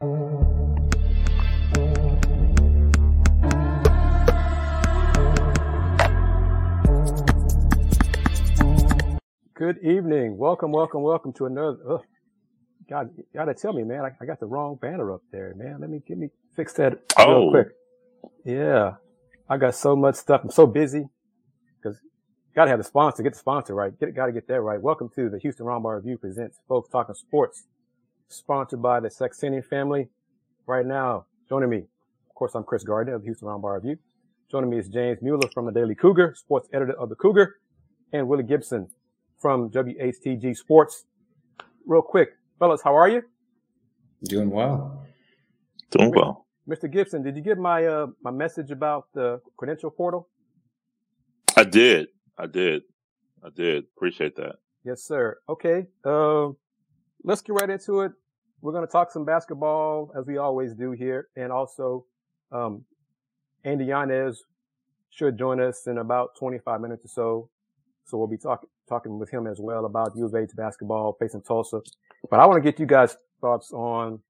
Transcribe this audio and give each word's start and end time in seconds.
Good 0.00 0.10
evening. 9.82 10.38
Welcome, 10.38 10.70
welcome, 10.70 11.02
welcome 11.02 11.32
to 11.32 11.46
another. 11.46 11.78
Ugh. 11.90 12.02
God, 12.88 13.10
you 13.16 13.24
gotta 13.34 13.54
tell 13.54 13.72
me, 13.72 13.82
man. 13.82 14.04
I, 14.04 14.12
I, 14.20 14.24
got 14.24 14.38
the 14.38 14.46
wrong 14.46 14.76
banner 14.80 15.12
up 15.12 15.22
there, 15.32 15.52
man. 15.56 15.78
Let 15.80 15.90
me 15.90 16.00
get 16.06 16.16
me 16.16 16.30
fix 16.54 16.74
that 16.74 17.00
oh. 17.18 17.40
real 17.40 17.50
quick. 17.50 17.68
Yeah, 18.44 18.94
I 19.50 19.56
got 19.56 19.74
so 19.74 19.96
much 19.96 20.14
stuff. 20.14 20.42
I'm 20.44 20.52
so 20.52 20.68
busy 20.68 21.08
because 21.82 21.98
gotta 22.54 22.70
have 22.70 22.78
the 22.78 22.84
sponsor. 22.84 23.24
Get 23.24 23.32
the 23.32 23.38
sponsor 23.40 23.74
right. 23.74 23.98
Get 23.98 24.14
gotta 24.14 24.30
get 24.30 24.46
that 24.46 24.60
right. 24.60 24.80
Welcome 24.80 25.08
to 25.16 25.28
the 25.28 25.40
Houston 25.40 25.66
Roundball 25.66 25.96
Review 25.96 26.18
presents 26.18 26.60
folks 26.68 26.88
talking 26.88 27.16
sports, 27.16 27.64
sponsored 28.28 28.82
by 28.82 29.00
the 29.00 29.08
Saxenian 29.08 29.64
family. 29.64 30.08
Right 30.66 30.86
now, 30.86 31.26
joining 31.48 31.70
me, 31.70 31.78
of 31.78 32.34
course, 32.34 32.54
I'm 32.54 32.62
Kris 32.62 32.84
Gardner 32.84 33.14
of 33.14 33.22
the 33.22 33.26
Houston 33.26 33.48
Roundball 33.48 33.74
Review. 33.74 33.96
Joining 34.50 34.70
me 34.70 34.78
is 34.78 34.88
James 34.88 35.18
Mueller 35.22 35.48
from 35.52 35.66
the 35.66 35.72
Daily 35.72 35.94
Cougar, 35.94 36.34
sports 36.36 36.68
editor 36.72 36.92
of 36.92 37.08
the 37.08 37.14
Cougar, 37.14 37.56
and 38.12 38.28
Willy 38.28 38.44
Gibson 38.44 38.88
from 39.38 39.70
WHTG 39.70 40.56
Sports. 40.56 41.04
Real 41.86 42.02
quick, 42.02 42.30
fellas, 42.58 42.82
how 42.82 42.94
are 42.94 43.08
you? 43.08 43.22
Doing 44.24 44.50
well. 44.50 45.06
Doing 45.90 46.12
well. 46.14 46.46
Mr. 46.68 46.90
Gibson, 46.90 47.22
did 47.22 47.34
you 47.34 47.42
get 47.42 47.56
my 47.56 47.86
uh, 47.86 48.08
my 48.22 48.30
message 48.30 48.70
about 48.70 49.06
the 49.14 49.40
credential 49.56 49.90
portal? 49.90 50.28
I 51.56 51.64
did. 51.64 52.08
I 52.36 52.46
did. 52.46 52.82
I 53.42 53.48
did. 53.54 53.84
Appreciate 53.96 54.36
that. 54.36 54.56
Yes, 54.84 55.02
sir. 55.02 55.38
Okay. 55.48 55.86
Uh, 56.04 56.50
let's 57.28 57.42
get 57.42 57.52
right 57.52 57.68
into 57.68 58.00
it. 58.00 58.12
We're 58.62 58.72
going 58.72 58.86
to 58.86 58.90
talk 58.90 59.12
some 59.12 59.24
basketball 59.24 60.10
as 60.18 60.24
we 60.26 60.38
always 60.38 60.74
do 60.74 60.92
here, 60.92 61.28
and 61.36 61.52
also 61.52 62.06
um, 62.50 62.84
Andy 63.62 63.84
Yanez 63.84 64.42
should 65.10 65.38
join 65.38 65.60
us 65.60 65.86
in 65.86 65.98
about 65.98 66.30
25 66.38 66.80
minutes 66.80 67.04
or 67.04 67.08
so. 67.08 67.50
So 68.06 68.16
we'll 68.16 68.26
be 68.26 68.38
talking 68.38 68.68
talking 68.88 69.18
with 69.18 69.30
him 69.30 69.46
as 69.46 69.58
well 69.60 69.84
about 69.84 70.16
U 70.16 70.24
of 70.24 70.34
H 70.34 70.50
basketball 70.56 71.14
facing 71.20 71.42
Tulsa. 71.42 71.82
But 72.30 72.40
I 72.40 72.46
want 72.46 72.64
to 72.64 72.68
get 72.68 72.80
you 72.80 72.86
guys' 72.86 73.18
thoughts 73.42 73.70
on 73.72 74.20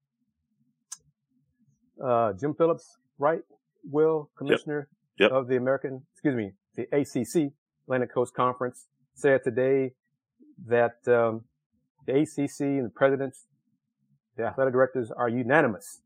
uh, 2.03 2.33
Jim 2.33 2.53
Phillips, 2.53 2.97
right? 3.17 3.39
Will, 3.89 4.29
commissioner 4.37 4.89
yep. 5.17 5.31
Yep. 5.31 5.39
of 5.39 5.47
the 5.47 5.55
American, 5.55 6.01
excuse 6.13 6.35
me, 6.35 6.51
the 6.75 6.83
ACC, 6.91 7.53
Atlantic 7.85 8.13
Coast 8.13 8.33
Conference, 8.33 8.87
said 9.13 9.45
today 9.45 9.93
that 10.67 10.97
um, 11.07 11.45
the 12.05 12.19
ACC 12.21 12.61
and 12.61 12.85
the 12.85 12.89
presidents, 12.89 13.45
the 14.37 14.45
athletic 14.45 14.73
directors 14.73 15.11
are 15.11 15.29
unanimous 15.29 16.01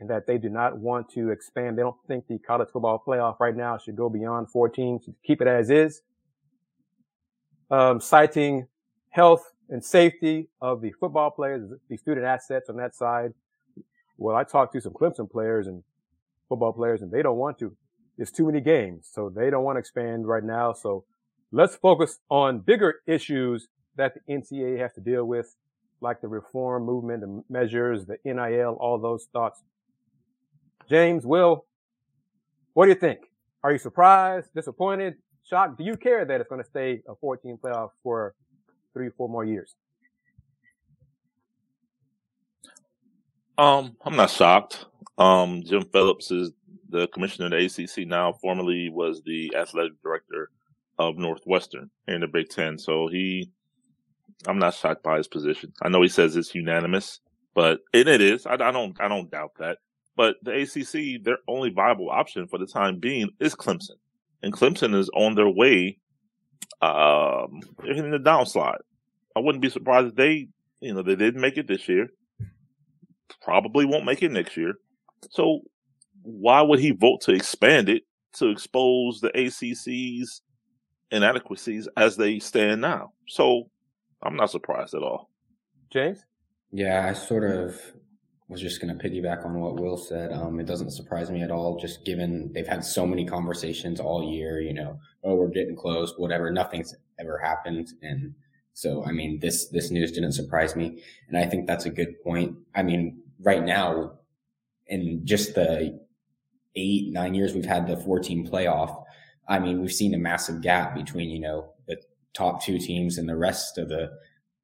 in 0.00 0.06
that 0.08 0.26
they 0.26 0.38
do 0.38 0.48
not 0.48 0.78
want 0.78 1.08
to 1.10 1.30
expand. 1.30 1.78
They 1.78 1.82
don't 1.82 1.96
think 2.08 2.26
the 2.28 2.38
college 2.38 2.68
football 2.72 3.02
playoff 3.06 3.38
right 3.40 3.56
now 3.56 3.78
should 3.78 3.96
go 3.96 4.08
beyond 4.08 4.50
14, 4.50 5.00
should 5.04 5.14
keep 5.24 5.40
it 5.40 5.48
as 5.48 5.70
is 5.70 6.02
um, 7.72 8.00
citing 8.00 8.68
health 9.10 9.52
and 9.70 9.84
safety 9.84 10.48
of 10.60 10.82
the 10.82 10.92
football 11.00 11.30
players, 11.30 11.68
the 11.88 11.96
student 11.96 12.26
assets 12.26 12.68
on 12.68 12.76
that 12.76 12.94
side. 12.94 13.32
Well, 14.18 14.36
I 14.36 14.44
talked 14.44 14.74
to 14.74 14.80
some 14.80 14.92
Clemson 14.92 15.28
players 15.28 15.66
and 15.66 15.82
football 16.48 16.72
players 16.72 17.02
and 17.02 17.10
they 17.10 17.22
don't 17.22 17.38
want 17.38 17.58
to. 17.60 17.74
It's 18.18 18.30
too 18.30 18.46
many 18.46 18.60
games. 18.60 19.08
So 19.10 19.32
they 19.34 19.48
don't 19.48 19.64
want 19.64 19.76
to 19.76 19.80
expand 19.80 20.28
right 20.28 20.44
now. 20.44 20.74
So 20.74 21.04
let's 21.50 21.74
focus 21.74 22.18
on 22.30 22.60
bigger 22.60 22.96
issues 23.06 23.68
that 23.96 24.14
the 24.14 24.32
NCAA 24.32 24.78
has 24.78 24.92
to 24.94 25.00
deal 25.00 25.24
with, 25.24 25.54
like 26.00 26.20
the 26.20 26.28
reform 26.28 26.84
movement, 26.84 27.20
the 27.20 27.42
measures, 27.48 28.06
the 28.06 28.18
NIL, 28.24 28.76
all 28.80 28.98
those 28.98 29.26
thoughts. 29.32 29.62
James, 30.88 31.24
Will, 31.24 31.64
what 32.74 32.86
do 32.86 32.90
you 32.90 32.96
think? 32.96 33.20
Are 33.62 33.72
you 33.72 33.78
surprised, 33.78 34.48
disappointed, 34.54 35.14
shocked? 35.44 35.78
Do 35.78 35.84
you 35.84 35.96
care 35.96 36.24
that 36.24 36.40
it's 36.40 36.48
going 36.48 36.62
to 36.62 36.68
stay 36.68 37.02
a 37.08 37.14
14 37.14 37.58
playoff 37.62 37.90
for 38.02 38.34
three, 38.92 39.10
four 39.16 39.28
more 39.28 39.44
years? 39.44 39.74
Um, 43.58 43.96
I'm 44.04 44.16
not 44.16 44.30
shocked. 44.30 44.86
Um, 45.18 45.62
Jim 45.64 45.84
Phillips 45.92 46.30
is 46.30 46.50
the 46.88 47.06
commissioner 47.08 47.46
of 47.46 47.52
the 47.52 47.84
ACC 47.84 48.08
now. 48.08 48.32
Formerly 48.32 48.88
was 48.88 49.22
the 49.24 49.54
athletic 49.56 49.92
director 50.02 50.50
of 50.98 51.16
Northwestern 51.16 51.90
in 52.08 52.20
the 52.20 52.26
Big 52.26 52.48
Ten. 52.48 52.78
So 52.78 53.08
he, 53.08 53.50
I'm 54.46 54.58
not 54.58 54.74
shocked 54.74 55.02
by 55.02 55.18
his 55.18 55.28
position. 55.28 55.72
I 55.82 55.88
know 55.88 56.02
he 56.02 56.08
says 56.08 56.36
it's 56.36 56.54
unanimous, 56.54 57.20
but 57.54 57.80
and 57.94 58.08
it 58.08 58.20
is. 58.20 58.46
I, 58.46 58.54
I 58.54 58.70
don't, 58.72 58.98
I 59.00 59.08
don't 59.08 59.30
doubt 59.30 59.52
that. 59.58 59.78
But 60.16 60.36
the 60.42 60.62
ACC, 60.62 61.22
their 61.24 61.38
only 61.48 61.70
viable 61.70 62.10
option 62.10 62.46
for 62.46 62.58
the 62.58 62.66
time 62.66 62.98
being 62.98 63.30
is 63.40 63.54
Clemson 63.54 63.96
and 64.42 64.52
Clemson 64.52 64.94
is 64.94 65.08
on 65.14 65.34
their 65.34 65.48
way 65.48 65.98
um, 66.80 67.60
they're 67.82 67.92
in 67.92 68.10
the 68.10 68.18
downslide. 68.18 68.80
I 69.36 69.40
wouldn't 69.40 69.62
be 69.62 69.70
surprised 69.70 70.08
if 70.08 70.14
they, 70.16 70.48
you 70.80 70.92
know, 70.92 71.02
they 71.02 71.14
didn't 71.14 71.40
make 71.40 71.56
it 71.56 71.68
this 71.68 71.88
year. 71.88 72.08
Probably 73.40 73.84
won't 73.84 74.04
make 74.04 74.22
it 74.22 74.32
next 74.32 74.56
year. 74.56 74.74
So 75.30 75.60
why 76.22 76.60
would 76.60 76.80
he 76.80 76.90
vote 76.90 77.20
to 77.22 77.32
expand 77.32 77.88
it 77.88 78.02
to 78.34 78.48
expose 78.48 79.20
the 79.20 79.30
ACC's 79.36 80.42
inadequacies 81.10 81.88
as 81.96 82.16
they 82.16 82.40
stand 82.40 82.80
now? 82.80 83.12
So 83.28 83.70
I'm 84.22 84.36
not 84.36 84.50
surprised 84.50 84.94
at 84.94 85.02
all. 85.02 85.30
James? 85.90 86.24
Yeah, 86.70 87.06
I 87.08 87.12
sort 87.12 87.44
of 87.44 87.80
was 88.48 88.60
just 88.60 88.80
going 88.80 88.96
to 88.96 89.08
piggyback 89.08 89.44
on 89.44 89.54
what 89.58 89.80
Will 89.80 89.96
said. 89.96 90.32
Um, 90.32 90.60
it 90.60 90.66
doesn't 90.66 90.90
surprise 90.90 91.30
me 91.30 91.42
at 91.42 91.50
all, 91.50 91.78
just 91.78 92.04
given 92.04 92.52
they've 92.52 92.66
had 92.66 92.84
so 92.84 93.06
many 93.06 93.24
conversations 93.24 93.98
all 93.98 94.30
year, 94.30 94.60
you 94.60 94.74
know, 94.74 94.98
oh, 95.24 95.34
we're 95.34 95.48
getting 95.48 95.74
close, 95.74 96.14
whatever, 96.16 96.50
nothing's 96.50 96.94
ever 97.18 97.38
happened. 97.38 97.88
And 98.02 98.34
so, 98.74 99.04
I 99.04 99.12
mean, 99.12 99.40
this, 99.40 99.68
this 99.68 99.90
news 99.90 100.12
didn't 100.12 100.32
surprise 100.32 100.76
me. 100.76 101.02
And 101.28 101.38
I 101.38 101.46
think 101.46 101.66
that's 101.66 101.86
a 101.86 101.90
good 101.90 102.20
point. 102.22 102.56
I 102.74 102.82
mean, 102.82 103.22
right 103.40 103.62
now, 103.62 104.18
in 104.86 105.24
just 105.24 105.54
the 105.54 105.98
eight, 106.76 107.12
nine 107.12 107.34
years 107.34 107.54
we've 107.54 107.64
had 107.64 107.86
the 107.86 107.96
14 107.96 108.48
playoff, 108.48 109.02
I 109.48 109.58
mean, 109.58 109.80
we've 109.80 109.92
seen 109.92 110.14
a 110.14 110.18
massive 110.18 110.60
gap 110.60 110.94
between, 110.94 111.30
you 111.30 111.40
know, 111.40 111.71
the 111.71 111.71
top 112.34 112.62
two 112.62 112.78
teams 112.78 113.18
and 113.18 113.28
the 113.28 113.36
rest 113.36 113.78
of 113.78 113.88
the 113.88 114.10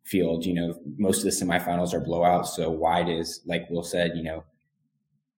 field. 0.05 0.45
You 0.45 0.55
know, 0.55 0.75
most 0.97 1.19
of 1.19 1.25
the 1.25 1.31
semifinals 1.31 1.93
are 1.93 2.01
blowouts. 2.01 2.49
So 2.49 2.71
wide 2.71 3.09
is, 3.09 3.41
like 3.47 3.69
Will 3.71 3.83
said, 3.83 4.13
you 4.17 4.23
know, 4.23 4.45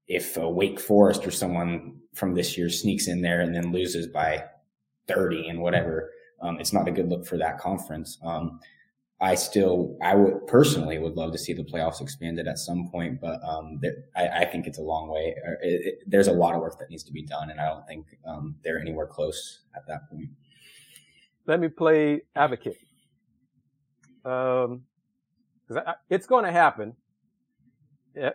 if 0.07 0.37
a 0.37 0.49
Wake 0.49 0.81
Forest 0.81 1.27
or 1.27 1.31
someone 1.31 1.97
from 2.15 2.35
this 2.35 2.57
year 2.59 2.69
sneaks 2.69 3.07
in 3.07 3.23
there 3.23 3.41
and 3.41 3.55
then 3.55 3.73
loses 3.73 4.07
by 4.07 4.45
30 5.09 5.49
and 5.49 5.61
whatever, 5.61 6.11
um, 6.41 6.59
it's 6.59 6.73
not 6.73 6.89
a 6.89 6.93
good 6.93 7.09
look 7.09 7.27
for 7.27 7.37
that 7.37 7.59
conference. 7.59 8.19
Um, 8.25 8.61
I 9.21 9.35
still, 9.35 9.99
I 10.03 10.15
would 10.15 10.47
personally 10.47 10.99
would 10.99 11.15
love 11.15 11.33
to 11.33 11.39
see 11.39 11.53
the 11.53 11.63
playoffs 11.63 12.01
expanded 12.01 12.49
at 12.49 12.59
some 12.59 12.89
point, 12.89 13.21
but 13.21 13.39
um, 13.45 13.79
there, 13.83 13.97
I, 14.17 14.29
I, 14.29 14.45
think 14.47 14.67
it's 14.67 14.79
a 14.79 14.83
long 14.83 15.09
way. 15.09 15.37
It, 15.63 15.87
it, 15.87 15.99
there's 16.07 16.29
a 16.29 16.33
lot 16.33 16.55
of 16.55 16.63
work 16.63 16.79
that 16.79 16.89
needs 16.89 17.03
to 17.03 17.13
be 17.13 17.23
done, 17.23 17.51
and 17.51 17.61
I 17.61 17.67
don't 17.67 17.87
think 17.87 18.07
um, 18.27 18.57
they're 18.65 18.81
anywhere 18.81 19.07
close 19.07 19.61
at 19.77 19.87
that 19.89 20.09
point. 20.11 20.31
Let 21.51 21.59
me 21.59 21.67
play 21.67 22.21
advocate 22.37 22.77
um, 24.25 24.83
it's 26.09 26.27
going 26.27 26.45
to 26.45 26.53
happen 26.53 26.95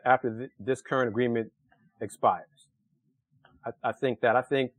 after 0.06 0.38
th- 0.38 0.50
this 0.60 0.82
current 0.82 1.08
agreement 1.08 1.50
expires. 2.02 2.68
I, 3.66 3.72
I 3.90 3.92
think 3.94 4.20
that 4.20 4.36
I 4.36 4.42
think 4.42 4.72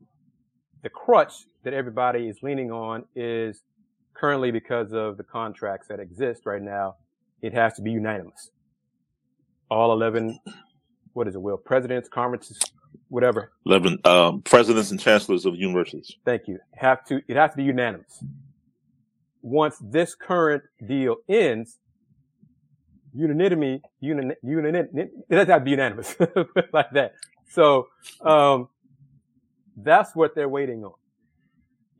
the 0.82 0.90
crutch 0.90 1.32
that 1.64 1.72
everybody 1.72 2.28
is 2.28 2.40
leaning 2.42 2.70
on 2.70 3.04
is 3.14 3.62
currently 4.14 4.50
because 4.50 4.92
of 4.92 5.16
the 5.16 5.24
contracts 5.24 5.88
that 5.88 5.98
exist 5.98 6.42
right 6.44 6.62
now. 6.62 6.96
It 7.40 7.54
has 7.54 7.72
to 7.76 7.82
be 7.82 7.92
unanimous. 7.92 8.50
All 9.70 9.92
11, 9.94 10.38
what 11.14 11.26
is 11.26 11.34
it, 11.34 11.40
Will? 11.40 11.56
Presidents, 11.56 12.06
conferences, 12.10 12.58
whatever. 13.08 13.52
11 13.66 13.98
um, 14.04 14.42
presidents 14.42 14.90
and 14.90 15.00
chancellors 15.00 15.46
of 15.46 15.54
universities. 15.56 16.16
Thank 16.24 16.48
you. 16.48 16.58
Have 16.74 17.04
to, 17.06 17.20
it 17.28 17.36
has 17.36 17.52
to 17.52 17.56
be 17.56 17.64
unanimous 17.64 18.22
once 19.46 19.76
this 19.80 20.14
current 20.16 20.64
deal 20.84 21.16
ends, 21.28 21.78
unanimity, 23.14 23.80
unanimity, 24.00 24.40
unanimity 24.42 24.98
it 24.98 25.30
doesn't 25.30 25.48
have 25.48 25.60
to 25.60 25.64
be 25.64 25.70
unanimous 25.70 26.16
like 26.72 26.90
that. 26.92 27.12
So, 27.50 27.86
um, 28.22 28.68
that's 29.76 30.16
what 30.16 30.34
they're 30.34 30.48
waiting 30.48 30.84
on. 30.84 30.94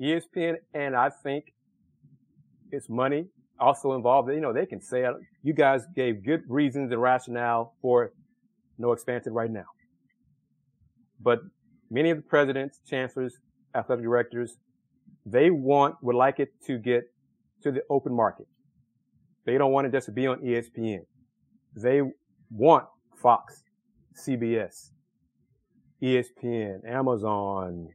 ESPN, 0.01 0.57
and 0.75 0.97
I 0.97 1.11
think 1.11 1.53
it's 2.73 2.89
money 2.89 3.27
also 3.61 3.93
involved. 3.93 4.29
You 4.31 4.41
know, 4.41 4.53
they 4.53 4.67
can 4.67 4.81
say, 4.81 5.05
you 5.43 5.53
guys 5.53 5.87
gave 5.95 6.25
good 6.25 6.43
reasons 6.49 6.91
and 6.91 7.01
rationale 7.01 7.75
for 7.81 8.13
no 8.79 8.93
expansion 8.93 9.33
right 9.33 9.51
now. 9.51 9.67
But 11.21 11.41
many 11.91 12.11
of 12.11 12.17
the 12.17 12.23
presidents, 12.23 12.81
chancellors, 12.89 13.39
athletic 13.75 14.05
directors, 14.05 14.57
they 15.25 15.51
want, 15.51 15.97
would 16.03 16.17
like 16.17 16.41
it 16.41 16.51
to 16.67 16.79
get 16.79 17.05
to 17.63 17.73
the 17.73 17.83
open 17.91 18.15
market. 18.15 18.47
They 19.45 19.59
don't 19.59 19.73
want 19.73 19.87
it 19.87 19.93
just 19.93 20.07
to 20.07 20.13
be 20.13 20.27
on 20.27 20.39
ESPN. 20.41 21.01
They 21.75 22.03
want 22.51 22.87
Fox. 23.21 23.63
CBS, 24.17 24.91
ESPN, 26.03 26.89
Amazon, 26.89 27.89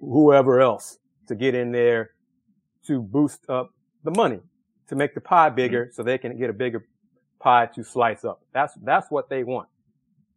whoever 0.00 0.60
else 0.60 0.98
to 1.28 1.34
get 1.34 1.54
in 1.54 1.72
there 1.72 2.10
to 2.86 3.00
boost 3.00 3.48
up 3.48 3.70
the 4.04 4.10
money, 4.10 4.40
to 4.88 4.96
make 4.96 5.14
the 5.14 5.20
pie 5.20 5.50
bigger 5.50 5.86
mm-hmm. 5.86 5.94
so 5.94 6.02
they 6.02 6.18
can 6.18 6.36
get 6.36 6.50
a 6.50 6.52
bigger 6.52 6.84
pie 7.40 7.66
to 7.74 7.84
slice 7.84 8.24
up. 8.24 8.40
That's, 8.52 8.74
that's 8.82 9.10
what 9.10 9.30
they 9.30 9.44
want. 9.44 9.68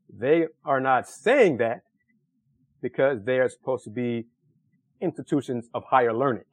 They 0.09 0.47
are 0.63 0.79
not 0.79 1.07
saying 1.07 1.57
that 1.57 1.81
because 2.81 3.23
they 3.23 3.39
are 3.39 3.49
supposed 3.49 3.83
to 3.85 3.89
be 3.89 4.27
institutions 5.01 5.67
of 5.73 5.83
higher 5.85 6.13
learning. 6.13 6.45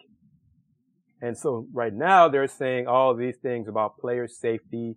And 1.20 1.38
so 1.38 1.66
right 1.72 1.94
now 1.94 2.28
they're 2.28 2.48
saying 2.48 2.86
all 2.88 3.14
these 3.14 3.36
things 3.36 3.68
about 3.68 3.98
player 3.98 4.26
safety, 4.26 4.96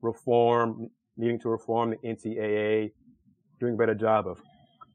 reform, 0.00 0.90
needing 1.16 1.40
to 1.40 1.48
reform 1.48 1.90
the 1.90 1.96
NCAA, 2.08 2.92
doing 3.60 3.74
a 3.74 3.76
better 3.76 3.94
job 3.94 4.26
of 4.26 4.38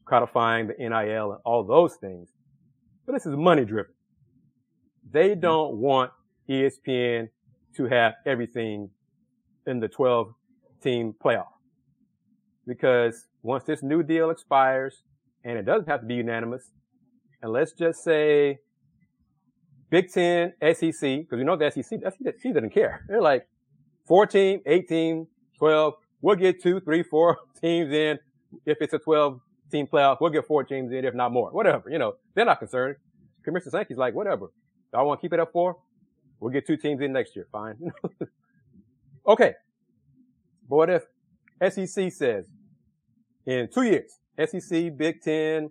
codifying 0.05 0.67
the 0.67 0.75
NIL 0.79 1.31
and 1.33 1.41
all 1.45 1.63
those 1.63 1.95
things. 1.95 2.29
But 3.05 3.13
this 3.13 3.25
is 3.25 3.35
money 3.35 3.65
driven. 3.65 3.93
They 5.09 5.31
mm-hmm. 5.31 5.41
don't 5.41 5.77
want 5.77 6.11
ESPN 6.49 7.29
to 7.75 7.85
have 7.85 8.13
everything 8.25 8.89
in 9.67 9.79
the 9.79 9.87
12 9.87 10.33
team 10.81 11.13
playoff. 11.23 11.52
Because 12.65 13.27
once 13.41 13.63
this 13.65 13.83
new 13.83 14.03
deal 14.03 14.29
expires, 14.29 15.03
and 15.43 15.57
it 15.57 15.65
doesn't 15.65 15.87
have 15.87 16.01
to 16.01 16.05
be 16.05 16.15
unanimous, 16.15 16.71
and 17.41 17.51
let's 17.51 17.73
just 17.73 18.03
say 18.03 18.59
Big 19.89 20.11
Ten, 20.11 20.53
SEC, 20.61 20.91
because 21.01 21.37
you 21.37 21.43
know 21.43 21.55
the 21.55 21.69
SEC, 21.69 21.99
SEC 22.01 22.53
doesn't 22.53 22.73
care. 22.73 23.05
They're 23.07 23.21
like 23.21 23.47
14, 24.07 24.61
18, 24.65 25.27
12. 25.59 25.93
We'll 26.21 26.35
get 26.35 26.63
two, 26.63 26.79
three, 26.79 27.03
four 27.03 27.37
teams 27.61 27.91
in. 27.93 28.17
If 28.65 28.77
it's 28.81 28.93
a 28.93 28.99
12 28.99 29.39
team 29.71 29.87
playoff, 29.87 30.17
we'll 30.21 30.31
get 30.31 30.47
four 30.47 30.63
teams 30.63 30.91
in, 30.91 31.05
if 31.05 31.13
not 31.13 31.31
more. 31.31 31.51
Whatever. 31.51 31.89
You 31.89 31.99
know, 31.99 32.13
they're 32.33 32.45
not 32.45 32.59
concerned. 32.59 32.95
Commissioner 33.43 33.71
Sankey's 33.71 33.97
like, 33.97 34.15
whatever. 34.15 34.51
Y'all 34.93 35.05
want 35.05 35.19
to 35.19 35.21
keep 35.21 35.33
it 35.33 35.39
up 35.39 35.51
for? 35.51 35.77
We'll 36.39 36.51
get 36.51 36.65
two 36.65 36.77
teams 36.77 37.01
in 37.01 37.13
next 37.13 37.35
year. 37.35 37.47
Fine. 37.51 37.91
okay. 39.27 39.53
But 40.69 40.75
what 40.75 40.89
if 40.89 41.03
SEC 41.73 42.11
says 42.11 42.45
in 43.45 43.69
two 43.73 43.83
years, 43.83 44.19
SEC, 44.37 44.97
Big 44.97 45.21
Ten, 45.21 45.69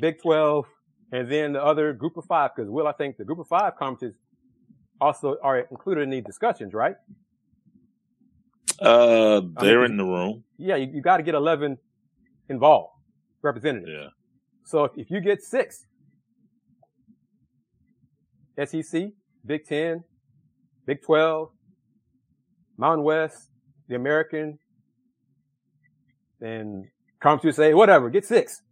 Big 0.00 0.20
12, 0.22 0.66
and 1.12 1.30
then 1.30 1.52
the 1.54 1.64
other 1.64 1.92
group 1.92 2.16
of 2.16 2.24
five, 2.24 2.50
because 2.54 2.70
Will, 2.70 2.86
I 2.86 2.92
think 2.92 3.16
the 3.16 3.24
group 3.24 3.38
of 3.38 3.48
five 3.48 3.76
conferences 3.76 4.16
also 5.00 5.36
are 5.42 5.58
included 5.58 6.02
in 6.02 6.10
these 6.10 6.24
discussions, 6.24 6.72
right? 6.74 6.94
Uh, 8.80 9.42
they're 9.60 9.80
I 9.80 9.82
mean, 9.82 9.92
in 9.92 9.96
the 9.96 10.04
room. 10.04 10.44
Yeah, 10.56 10.76
you, 10.76 10.88
you 10.94 11.02
got 11.02 11.16
to 11.16 11.22
get 11.22 11.34
11 11.34 11.78
involved, 12.48 12.92
representatives. 13.42 13.90
Yeah. 13.92 14.08
So 14.64 14.84
if, 14.84 14.92
if 14.96 15.10
you 15.10 15.20
get 15.20 15.42
six, 15.42 15.86
SEC, 18.64 19.08
Big 19.44 19.66
Ten, 19.66 20.04
Big 20.86 21.02
12, 21.02 21.50
Mountain 22.78 23.04
West, 23.04 23.50
the 23.88 23.96
American, 23.96 24.59
and 26.40 26.86
conference 27.20 27.56
say, 27.56 27.74
whatever, 27.74 28.10
get 28.10 28.24
six. 28.26 28.62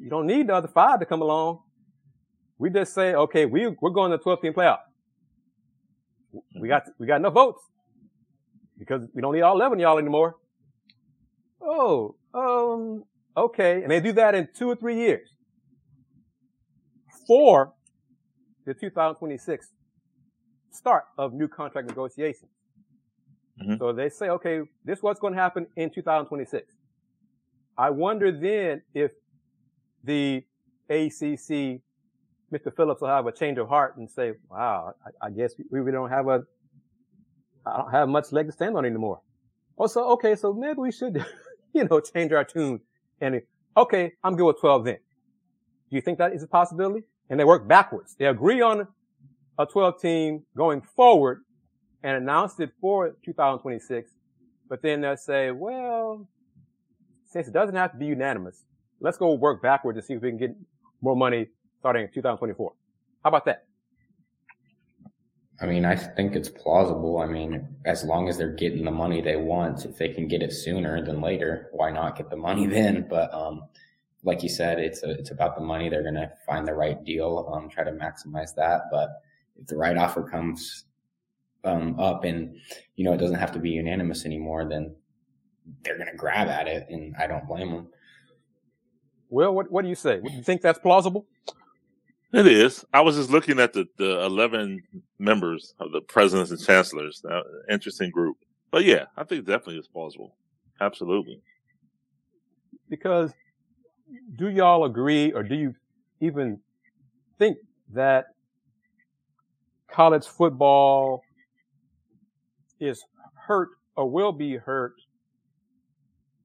You 0.00 0.08
don't 0.08 0.26
need 0.26 0.48
the 0.48 0.54
other 0.54 0.68
five 0.68 1.00
to 1.00 1.06
come 1.06 1.22
along. 1.22 1.60
We 2.58 2.70
just 2.70 2.94
say, 2.94 3.14
okay, 3.14 3.46
we, 3.46 3.66
we're 3.80 3.90
going 3.90 4.10
to 4.10 4.16
the 4.16 4.22
12 4.22 4.40
team 4.40 4.52
playoff. 4.52 4.78
We 6.60 6.68
got, 6.68 6.84
we 6.98 7.06
got 7.06 7.16
enough 7.16 7.34
votes 7.34 7.62
because 8.78 9.02
we 9.14 9.22
don't 9.22 9.34
need 9.34 9.42
all 9.42 9.56
11 9.56 9.78
y'all 9.78 9.98
anymore. 9.98 10.36
Oh, 11.60 12.14
um, 12.32 13.04
okay. 13.36 13.82
And 13.82 13.90
they 13.90 14.00
do 14.00 14.12
that 14.12 14.34
in 14.34 14.48
two 14.56 14.68
or 14.68 14.76
three 14.76 14.96
years. 14.96 15.28
For 17.26 17.72
the 18.66 18.74
2026 18.74 19.68
start 20.70 21.04
of 21.16 21.32
new 21.32 21.48
contract 21.48 21.88
negotiations. 21.88 22.50
Mm-hmm. 23.62 23.76
So 23.78 23.92
they 23.92 24.08
say, 24.08 24.28
okay, 24.30 24.62
this 24.84 24.98
is 24.98 25.02
what's 25.02 25.20
going 25.20 25.34
to 25.34 25.40
happen 25.40 25.66
in 25.76 25.90
2026. 25.90 26.72
I 27.76 27.90
wonder 27.90 28.32
then 28.32 28.82
if 28.94 29.12
the 30.02 30.44
ACC, 30.88 31.80
Mr. 32.52 32.74
Phillips 32.76 33.00
will 33.00 33.08
have 33.08 33.26
a 33.26 33.32
change 33.32 33.58
of 33.58 33.68
heart 33.68 33.96
and 33.96 34.10
say, 34.10 34.32
wow, 34.50 34.94
I, 35.04 35.26
I 35.26 35.30
guess 35.30 35.54
we, 35.70 35.80
we 35.80 35.90
don't 35.90 36.10
have 36.10 36.28
a, 36.28 36.42
I 37.66 37.78
don't 37.78 37.90
have 37.90 38.08
much 38.08 38.32
leg 38.32 38.46
to 38.46 38.52
stand 38.52 38.76
on 38.76 38.84
anymore. 38.84 39.20
Also, 39.76 40.04
okay, 40.10 40.36
so 40.36 40.52
maybe 40.52 40.78
we 40.78 40.92
should, 40.92 41.24
you 41.72 41.84
know, 41.84 42.00
change 42.00 42.32
our 42.32 42.44
tune 42.44 42.80
and, 43.20 43.40
okay, 43.76 44.12
I'm 44.22 44.36
good 44.36 44.46
with 44.46 44.60
12 44.60 44.84
then. 44.84 44.98
Do 45.90 45.96
you 45.96 46.02
think 46.02 46.18
that 46.18 46.32
is 46.32 46.42
a 46.42 46.48
possibility? 46.48 47.04
And 47.30 47.40
they 47.40 47.44
work 47.44 47.66
backwards. 47.66 48.14
They 48.18 48.26
agree 48.26 48.60
on 48.60 48.86
a 49.58 49.66
12 49.66 50.00
team 50.00 50.42
going 50.56 50.82
forward 50.82 51.43
and 52.04 52.16
announced 52.18 52.60
it 52.60 52.70
for 52.80 53.16
2026. 53.24 54.10
But 54.68 54.82
then 54.82 55.00
they'll 55.00 55.16
say, 55.16 55.50
well, 55.50 56.28
since 57.24 57.48
it 57.48 57.52
doesn't 57.52 57.74
have 57.74 57.92
to 57.92 57.98
be 57.98 58.06
unanimous, 58.06 58.62
let's 59.00 59.16
go 59.16 59.32
work 59.32 59.62
backwards 59.62 59.96
and 59.96 60.04
see 60.04 60.14
if 60.14 60.22
we 60.22 60.28
can 60.28 60.38
get 60.38 60.54
more 61.00 61.16
money 61.16 61.48
starting 61.80 62.04
in 62.04 62.12
2024. 62.12 62.72
How 63.24 63.28
about 63.28 63.46
that? 63.46 63.64
I 65.60 65.66
mean, 65.66 65.84
I 65.84 65.96
think 65.96 66.36
it's 66.36 66.48
plausible. 66.48 67.18
I 67.18 67.26
mean, 67.26 67.66
as 67.86 68.04
long 68.04 68.28
as 68.28 68.36
they're 68.36 68.54
getting 68.54 68.84
the 68.84 68.90
money 68.90 69.20
they 69.22 69.36
want, 69.36 69.84
if 69.84 69.96
they 69.96 70.08
can 70.08 70.28
get 70.28 70.42
it 70.42 70.52
sooner 70.52 71.02
than 71.02 71.20
later, 71.20 71.70
why 71.72 71.90
not 71.90 72.16
get 72.16 72.28
the 72.28 72.36
money 72.36 72.66
then? 72.78 73.06
But, 73.08 73.32
um, 73.32 73.62
like 74.24 74.42
you 74.42 74.48
said, 74.48 74.78
it's 74.78 75.02
a, 75.02 75.10
it's 75.12 75.30
about 75.30 75.54
the 75.54 75.62
money. 75.62 75.88
They're 75.88 76.02
going 76.02 76.14
to 76.14 76.30
find 76.46 76.66
the 76.66 76.74
right 76.74 77.02
deal, 77.04 77.50
um, 77.52 77.68
try 77.68 77.84
to 77.84 77.92
maximize 77.92 78.54
that. 78.56 78.82
But 78.90 79.10
if 79.60 79.66
the 79.66 79.76
right 79.76 79.96
offer 79.96 80.22
comes, 80.22 80.84
um, 81.64 81.98
up 81.98 82.24
and, 82.24 82.56
you 82.96 83.04
know, 83.04 83.12
it 83.12 83.18
doesn't 83.18 83.38
have 83.38 83.52
to 83.52 83.58
be 83.58 83.70
unanimous 83.70 84.24
anymore, 84.24 84.66
then 84.68 84.94
they're 85.82 85.96
going 85.96 86.10
to 86.10 86.16
grab 86.16 86.48
at 86.48 86.68
it. 86.68 86.86
And 86.90 87.14
I 87.18 87.26
don't 87.26 87.46
blame 87.46 87.70
them. 87.70 87.88
Well, 89.30 89.54
what, 89.54 89.70
what 89.70 89.82
do 89.82 89.88
you 89.88 89.94
say? 89.94 90.20
Do 90.20 90.32
you 90.32 90.42
think 90.42 90.62
that's 90.62 90.78
plausible? 90.78 91.26
It 92.32 92.46
is. 92.46 92.84
I 92.92 93.00
was 93.00 93.16
just 93.16 93.30
looking 93.30 93.60
at 93.60 93.72
the, 93.72 93.86
the 93.96 94.24
11 94.24 94.82
members 95.18 95.74
of 95.78 95.92
the 95.92 96.00
presidents 96.00 96.50
and 96.50 96.60
chancellors. 96.60 97.22
Uh, 97.28 97.40
interesting 97.70 98.10
group. 98.10 98.36
But 98.70 98.84
yeah, 98.84 99.04
I 99.16 99.24
think 99.24 99.46
definitely 99.46 99.78
it's 99.78 99.88
plausible. 99.88 100.36
Absolutely. 100.80 101.40
Because 102.88 103.32
do 104.36 104.48
y'all 104.48 104.84
agree 104.84 105.32
or 105.32 105.42
do 105.42 105.54
you 105.54 105.74
even 106.20 106.58
think 107.38 107.56
that 107.92 108.26
college 109.88 110.26
football 110.26 111.22
is 112.84 113.04
hurt 113.46 113.70
or 113.96 114.10
will 114.10 114.32
be 114.32 114.56
hurt 114.56 114.94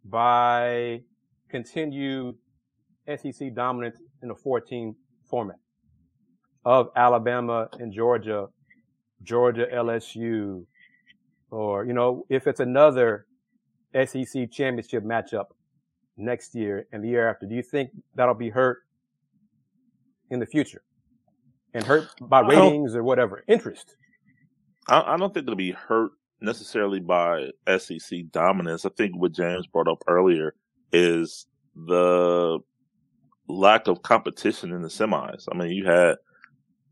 by 0.05 1.01
continued 1.49 2.35
SEC 3.07 3.53
dominance 3.55 3.97
in 4.21 4.29
the 4.29 4.35
14 4.35 4.95
format 5.29 5.57
of 6.65 6.89
Alabama 6.95 7.67
and 7.79 7.91
Georgia, 7.93 8.47
Georgia 9.23 9.65
LSU, 9.73 10.65
or, 11.51 11.85
you 11.85 11.93
know, 11.93 12.25
if 12.29 12.47
it's 12.47 12.59
another 12.59 13.25
SEC 13.93 14.51
championship 14.51 15.03
matchup 15.03 15.45
next 16.17 16.53
year 16.53 16.85
and 16.91 17.03
the 17.03 17.07
year 17.07 17.27
after, 17.27 17.47
do 17.47 17.55
you 17.55 17.63
think 17.63 17.89
that'll 18.15 18.35
be 18.35 18.49
hurt 18.49 18.79
in 20.29 20.39
the 20.39 20.45
future 20.45 20.83
and 21.73 21.83
hurt 21.83 22.09
by 22.21 22.41
ratings 22.41 22.95
or 22.95 23.03
whatever 23.03 23.43
interest? 23.47 23.95
I, 24.87 25.13
I 25.13 25.17
don't 25.17 25.33
think 25.33 25.45
it'll 25.45 25.55
be 25.55 25.71
hurt 25.71 26.11
necessarily 26.41 26.99
by 26.99 27.49
SEC 27.77 28.31
dominance. 28.31 28.85
I 28.85 28.89
think 28.89 29.15
what 29.15 29.31
James 29.31 29.67
brought 29.67 29.87
up 29.87 30.03
earlier 30.07 30.53
is 30.91 31.45
the 31.75 32.59
lack 33.47 33.87
of 33.87 34.01
competition 34.03 34.71
in 34.71 34.81
the 34.81 34.87
semis. 34.87 35.45
I 35.51 35.57
mean, 35.57 35.71
you 35.71 35.85
had 35.85 36.17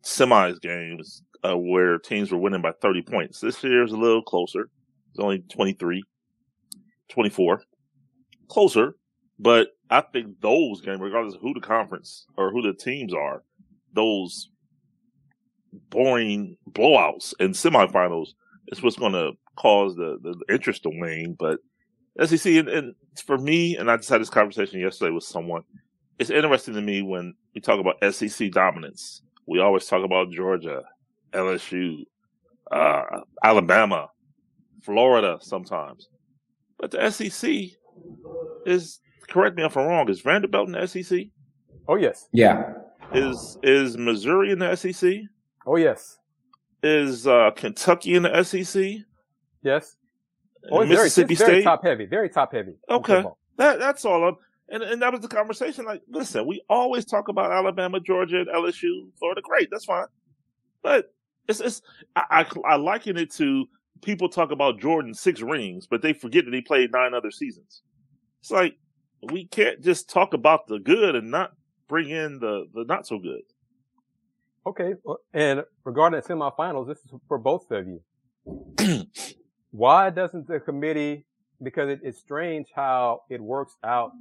semis 0.04 0.60
games 0.62 1.24
uh, 1.48 1.58
where 1.58 1.98
teams 2.00 2.32
were 2.32 2.38
winning 2.38 2.62
by 2.62 2.72
30 2.82 3.04
points. 3.04 3.39
This 3.39 3.63
year 3.63 3.84
is 3.84 3.92
a 3.92 3.98
little 3.98 4.24
closer. 4.24 4.70
It's 5.12 5.20
only 5.20 5.39
23, 5.50 6.04
24. 7.10 7.62
Closer, 8.50 8.96
but 9.39 9.70
I 9.89 10.01
think 10.01 10.39
those 10.42 10.82
games, 10.82 11.01
regardless 11.01 11.36
of 11.36 11.42
who 11.42 11.54
the 11.54 11.60
conference 11.60 12.25
or 12.38 12.51
who 12.51 12.62
the 12.62 12.74
teams 12.74 13.13
are, 13.13 13.44
those 13.94 14.50
boring 15.89 16.58
blowouts 16.72 17.34
and 17.39 17.54
semifinals 17.54 18.30
is 18.68 18.82
what's 18.82 18.98
going 18.98 19.14
to 19.14 19.32
cause 19.56 19.96
the, 19.96 20.18
the 20.22 20.54
interest 20.54 20.84
to 20.84 20.90
wane. 20.94 21.36
But 21.38 21.60
SEC, 22.26 22.54
and, 22.54 22.70
and 22.70 22.96
for 23.26 23.38
me, 23.38 23.78
and 23.78 23.90
I 23.90 23.98
just 23.98 24.10
had 24.10 24.22
this 24.22 24.30
conversation 24.30 24.80
yesterday 24.80 25.12
with 25.12 25.24
someone, 25.24 25.64
it's 26.20 26.30
interesting 26.30 26.74
to 26.74 26.82
me 26.82 27.02
when 27.02 27.34
we 27.54 27.62
talk 27.62 27.80
about 27.80 28.14
SEC 28.14 28.52
dominance. 28.52 29.22
We 29.46 29.60
always 29.60 29.86
talk 29.86 30.04
about 30.04 30.32
Georgia, 30.32 30.82
LSU, 31.34 32.04
uh, 32.72 33.04
Alabama, 33.44 34.10
Florida 34.84 35.38
sometimes. 35.42 36.10
But 36.78 36.92
the 36.92 37.10
SEC 37.10 37.50
is 38.66 39.00
correct 39.28 39.56
me 39.56 39.64
if 39.64 39.78
I'm 39.78 39.88
wrong. 39.88 40.10
Is 40.10 40.22
Vanderbilt 40.22 40.68
in 40.68 40.74
the 40.74 40.88
SEC? 40.88 41.28
Oh 41.88 41.96
yes. 41.96 42.28
Yeah. 42.34 42.74
Is 43.14 43.58
is 43.64 43.98
Missouri 43.98 44.52
in 44.52 44.60
the 44.60 44.76
SEC? 44.76 45.14
Oh 45.66 45.78
yes. 45.78 46.17
Is 46.88 47.27
uh, 47.27 47.51
Kentucky 47.51 48.15
in 48.15 48.24
the 48.24 48.44
SEC? 48.44 49.00
Yes. 49.62 49.98
Oh, 50.72 50.82
it's 50.82 50.89
Mississippi 50.89 51.36
very, 51.36 51.48
very 51.48 51.62
State. 51.62 51.63
top 51.65 51.84
heavy. 51.84 52.06
Very 52.06 52.29
top 52.29 52.53
heavy. 52.53 52.75
Okay. 52.89 53.25
That 53.58 53.79
that's 53.79 54.06
all. 54.06 54.24
I'm, 54.24 54.36
and 54.70 54.84
and 54.84 55.01
that 55.01 55.12
was 55.12 55.20
the 55.20 55.27
conversation. 55.27 55.84
Like, 55.84 56.01
listen, 56.08 56.48
we 56.48 56.62
always 56.70 57.03
talk 57.03 57.27
about 57.27 57.51
Alabama, 57.51 58.00
Georgia, 58.00 58.39
and 58.39 58.48
LSU, 58.48 59.10
Florida. 59.20 59.41
Great, 59.44 59.67
that's 59.70 59.84
fine. 59.84 60.06
But 60.82 61.13
it's 61.50 61.60
it's 61.60 61.82
I, 62.15 62.46
I 62.65 62.74
I 62.74 62.75
liken 62.77 63.17
it 63.17 63.32
to 63.34 63.65
people 64.01 64.29
talk 64.29 64.51
about 64.51 64.79
Jordan 64.79 65.13
six 65.13 65.41
rings, 65.41 65.88
but 65.88 66.01
they 66.01 66.13
forget 66.13 66.46
that 66.46 66.53
he 66.53 66.62
played 66.62 66.94
nine 66.94 67.13
other 67.13 67.32
seasons. 67.32 67.82
It's 68.39 68.51
like 68.51 68.77
we 69.32 69.46
can't 69.48 69.82
just 69.82 70.10
talk 70.10 70.34
about 70.34 70.67
the 70.67 70.79
good 70.79 71.15
and 71.15 71.32
not 71.32 71.51
bring 71.89 72.10
in 72.10 72.39
the 72.39 72.67
the 72.74 72.86
not 72.86 73.06
so 73.06 73.20
good. 73.20 73.41
Okay. 74.68 74.96
And 75.34 75.64
regarding 75.86 76.20
the 76.20 76.28
semifinals, 76.28 76.88
this 76.88 76.98
is 76.98 77.12
for 77.30 77.38
both 77.38 77.72
of 77.72 77.88
you. 77.88 78.02
Why 79.72 80.10
doesn't 80.10 80.48
the 80.48 80.60
committee, 80.60 81.26
because 81.64 81.90
it, 81.90 82.02
it's 82.04 82.20
strange 82.20 82.68
how 82.76 83.22
it 83.30 83.42
works 83.42 83.78
out 83.86 84.12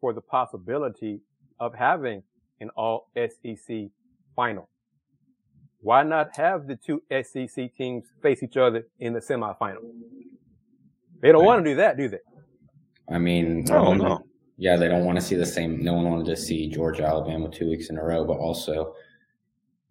for 0.00 0.12
the 0.12 0.20
possibility 0.20 1.20
of 1.58 1.74
having 1.74 2.22
an 2.60 2.70
all 2.76 3.08
SEC 3.16 3.88
final. 4.36 4.68
Why 5.80 6.04
not 6.04 6.36
have 6.36 6.68
the 6.68 6.76
two 6.76 7.02
SEC 7.10 7.74
teams 7.76 8.04
face 8.22 8.40
each 8.42 8.56
other 8.56 8.86
in 9.00 9.14
the 9.14 9.18
semifinal? 9.20 9.82
They 11.20 11.32
don't 11.32 11.44
want 11.44 11.64
to 11.64 11.70
do 11.70 11.76
that, 11.76 11.96
do 11.96 12.08
they? 12.08 12.20
I 13.12 13.18
mean, 13.18 13.68
I 13.68 13.76
um, 13.76 13.98
don't. 13.98 14.26
Yeah, 14.58 14.76
they 14.76 14.86
don't 14.86 15.04
want 15.04 15.18
to 15.18 15.24
see 15.24 15.34
the 15.34 15.46
same. 15.46 15.82
No 15.82 15.94
one 15.94 16.04
wanted 16.04 16.26
to 16.26 16.36
see 16.36 16.68
Georgia, 16.68 17.04
Alabama 17.04 17.48
two 17.48 17.68
weeks 17.68 17.90
in 17.90 17.98
a 17.98 18.04
row, 18.04 18.24
but 18.24 18.36
also 18.36 18.94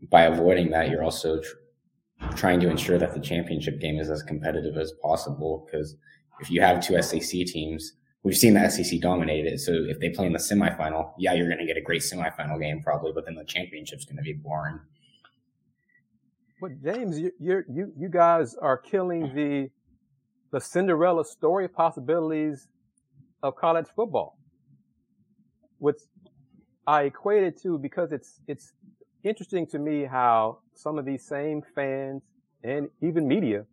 by 0.10 0.24
avoiding 0.24 0.72
that, 0.72 0.90
you're 0.90 1.04
also 1.04 1.42
tr- 1.42 2.36
trying 2.36 2.60
to 2.62 2.70
ensure 2.70 2.98
that 2.98 3.14
the 3.14 3.20
championship 3.20 3.80
game 3.80 4.00
is 4.00 4.10
as 4.10 4.24
competitive 4.24 4.78
as 4.78 4.94
possible. 5.02 5.66
Because 5.66 5.96
if 6.40 6.50
you 6.50 6.62
have 6.62 6.86
two 6.86 7.02
SEC 7.02 7.46
teams, 7.46 7.94
we've 8.24 8.38
seen 8.38 8.54
the 8.54 8.70
SEC 8.70 9.00
dominate 9.00 9.46
it. 9.46 9.60
So 9.60 9.74
if 9.74 10.00
they 10.00 10.10
play 10.10 10.26
in 10.26 10.34
the 10.34 10.40
semifinal, 10.40 11.14
yeah, 11.18 11.34
you're 11.34 11.48
going 11.48 11.60
to 11.60 11.66
get 11.66 11.78
a 11.78 11.82
great 11.82 12.02
semifinal 12.02 12.60
game 12.60 12.82
probably, 12.82 13.12
but 13.14 13.26
then 13.26 13.36
the 13.36 13.46
championship's 13.46 14.06
going 14.06 14.18
to 14.18 14.24
be 14.24 14.34
boring. 14.34 14.80
But 16.60 16.82
James, 16.84 17.20
you 17.20 17.32
you 17.40 17.64
you 17.68 17.92
you 17.98 18.08
guys 18.08 18.54
are 18.56 18.78
killing 18.78 19.34
the 19.34 19.72
the 20.52 20.62
Cinderella 20.62 21.26
story 21.26 21.68
possibilities 21.68 22.68
of 23.42 23.56
college 23.56 23.88
football. 23.96 24.38
Which 25.80 25.98
I 26.86 27.04
equate 27.04 27.44
it 27.44 27.60
to 27.64 27.80
because 27.80 28.12
it's 28.12 28.42
it's 28.48 28.74
interesting 29.24 29.68
to 29.68 29.80
me 29.80 30.06
how 30.06 30.60
some 30.74 30.98
of 30.98 31.06
these 31.06 31.26
same 31.28 31.62
fans 31.76 32.24
and 32.64 32.90
even 33.02 33.28
media 33.28 33.66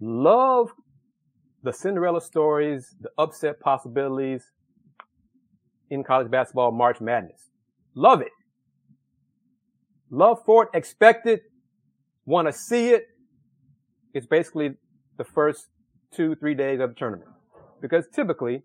love 0.00 0.72
the 1.62 1.72
Cinderella 1.72 2.20
stories, 2.20 2.94
the 3.00 3.10
upset 3.18 3.60
possibilities 3.60 4.42
in 5.90 6.02
college 6.02 6.30
basketball 6.30 6.72
March 6.72 7.00
Madness. 7.00 7.50
Love 7.94 8.20
it. 8.20 8.32
Love 10.10 10.38
for 10.44 10.64
it, 10.64 10.70
expect 10.74 11.26
it, 11.26 11.42
want 12.26 12.46
to 12.48 12.52
see 12.52 12.90
it. 12.90 13.06
It's 14.12 14.26
basically 14.26 14.74
the 15.16 15.24
first 15.24 15.68
two, 16.14 16.34
three 16.34 16.54
days 16.54 16.80
of 16.80 16.90
the 16.90 16.94
tournament. 16.94 17.30
Because 17.80 18.06
typically, 18.14 18.62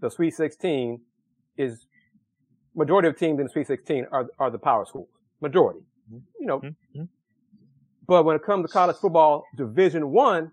the 0.00 0.10
Sweet 0.10 0.34
16 0.34 1.00
is, 1.56 1.85
majority 2.76 3.08
of 3.08 3.18
teams 3.18 3.38
in 3.40 3.46
the 3.46 3.50
Sweet 3.50 3.66
16 3.66 4.06
are, 4.12 4.26
are 4.38 4.50
the 4.50 4.58
power 4.58 4.84
schools. 4.86 5.08
Majority. 5.40 5.80
You 6.38 6.46
know. 6.46 6.60
Mhm. 6.60 7.08
But 8.06 8.24
when 8.24 8.36
it 8.36 8.42
comes 8.44 8.66
to 8.66 8.72
college 8.72 8.96
football 8.96 9.44
Division 9.56 10.12
One, 10.12 10.52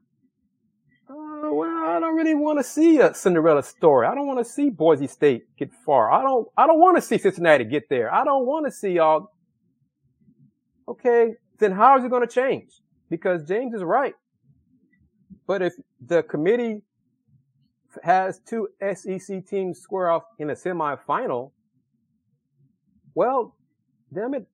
uh, 1.08 1.50
well, 1.54 1.84
I 1.86 2.00
don't 2.00 2.16
really 2.16 2.34
want 2.34 2.58
to 2.58 2.64
see 2.64 3.00
a 3.00 3.14
Cinderella 3.14 3.62
story. 3.62 4.08
I 4.08 4.16
don't 4.16 4.26
want 4.26 4.40
to 4.40 4.46
see 4.46 4.70
Boise 4.70 5.06
State 5.08 5.44
get 5.58 5.72
far. 5.86 6.12
I 6.12 6.24
don't, 6.24 6.48
I 6.58 6.66
don't 6.66 6.80
want 6.80 6.98
to 6.98 7.02
see 7.02 7.18
Cincinnati 7.20 7.66
get 7.66 7.90
there. 7.90 8.12
I 8.12 8.24
don't 8.24 8.48
want 8.48 8.66
to 8.66 8.72
see 8.72 8.98
all, 8.98 9.32
okay, 10.88 11.36
then 11.60 11.72
how 11.74 11.98
is 12.00 12.04
it 12.06 12.10
going 12.10 12.28
to 12.28 12.34
change? 12.34 12.72
Because 13.10 13.44
James 13.44 13.76
is 13.76 13.84
right. 13.84 14.16
But 15.46 15.62
if 15.62 15.74
the 16.04 16.24
committee 16.24 16.82
has 18.02 18.40
two 18.40 18.70
SEC 18.82 19.46
teams 19.46 19.80
square 19.80 20.10
off 20.10 20.24
in 20.40 20.50
a 20.50 20.54
semifinal, 20.54 21.52
well, 23.16 23.56
damn 24.14 24.34
it. 24.34 24.48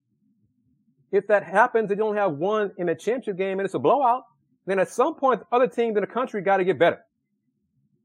If 1.12 1.28
that 1.28 1.44
happens, 1.44 1.90
and 1.90 2.00
you 2.00 2.06
only 2.06 2.20
have 2.20 2.34
one 2.34 2.72
in 2.78 2.90
a 2.90 2.96
championship 2.96 3.38
game 3.38 3.60
and 3.60 3.66
it's 3.66 3.74
a 3.74 3.80
blowout, 3.80 4.24
then 4.68 4.80
at 4.80 4.90
some 4.90 5.16
point, 5.16 5.42
the 5.42 5.56
other 5.56 5.68
teams 5.68 5.96
in 5.98 6.02
the 6.02 6.08
country 6.08 6.42
got 6.42 6.58
to 6.58 6.64
get 6.64 6.78
better. 6.78 7.00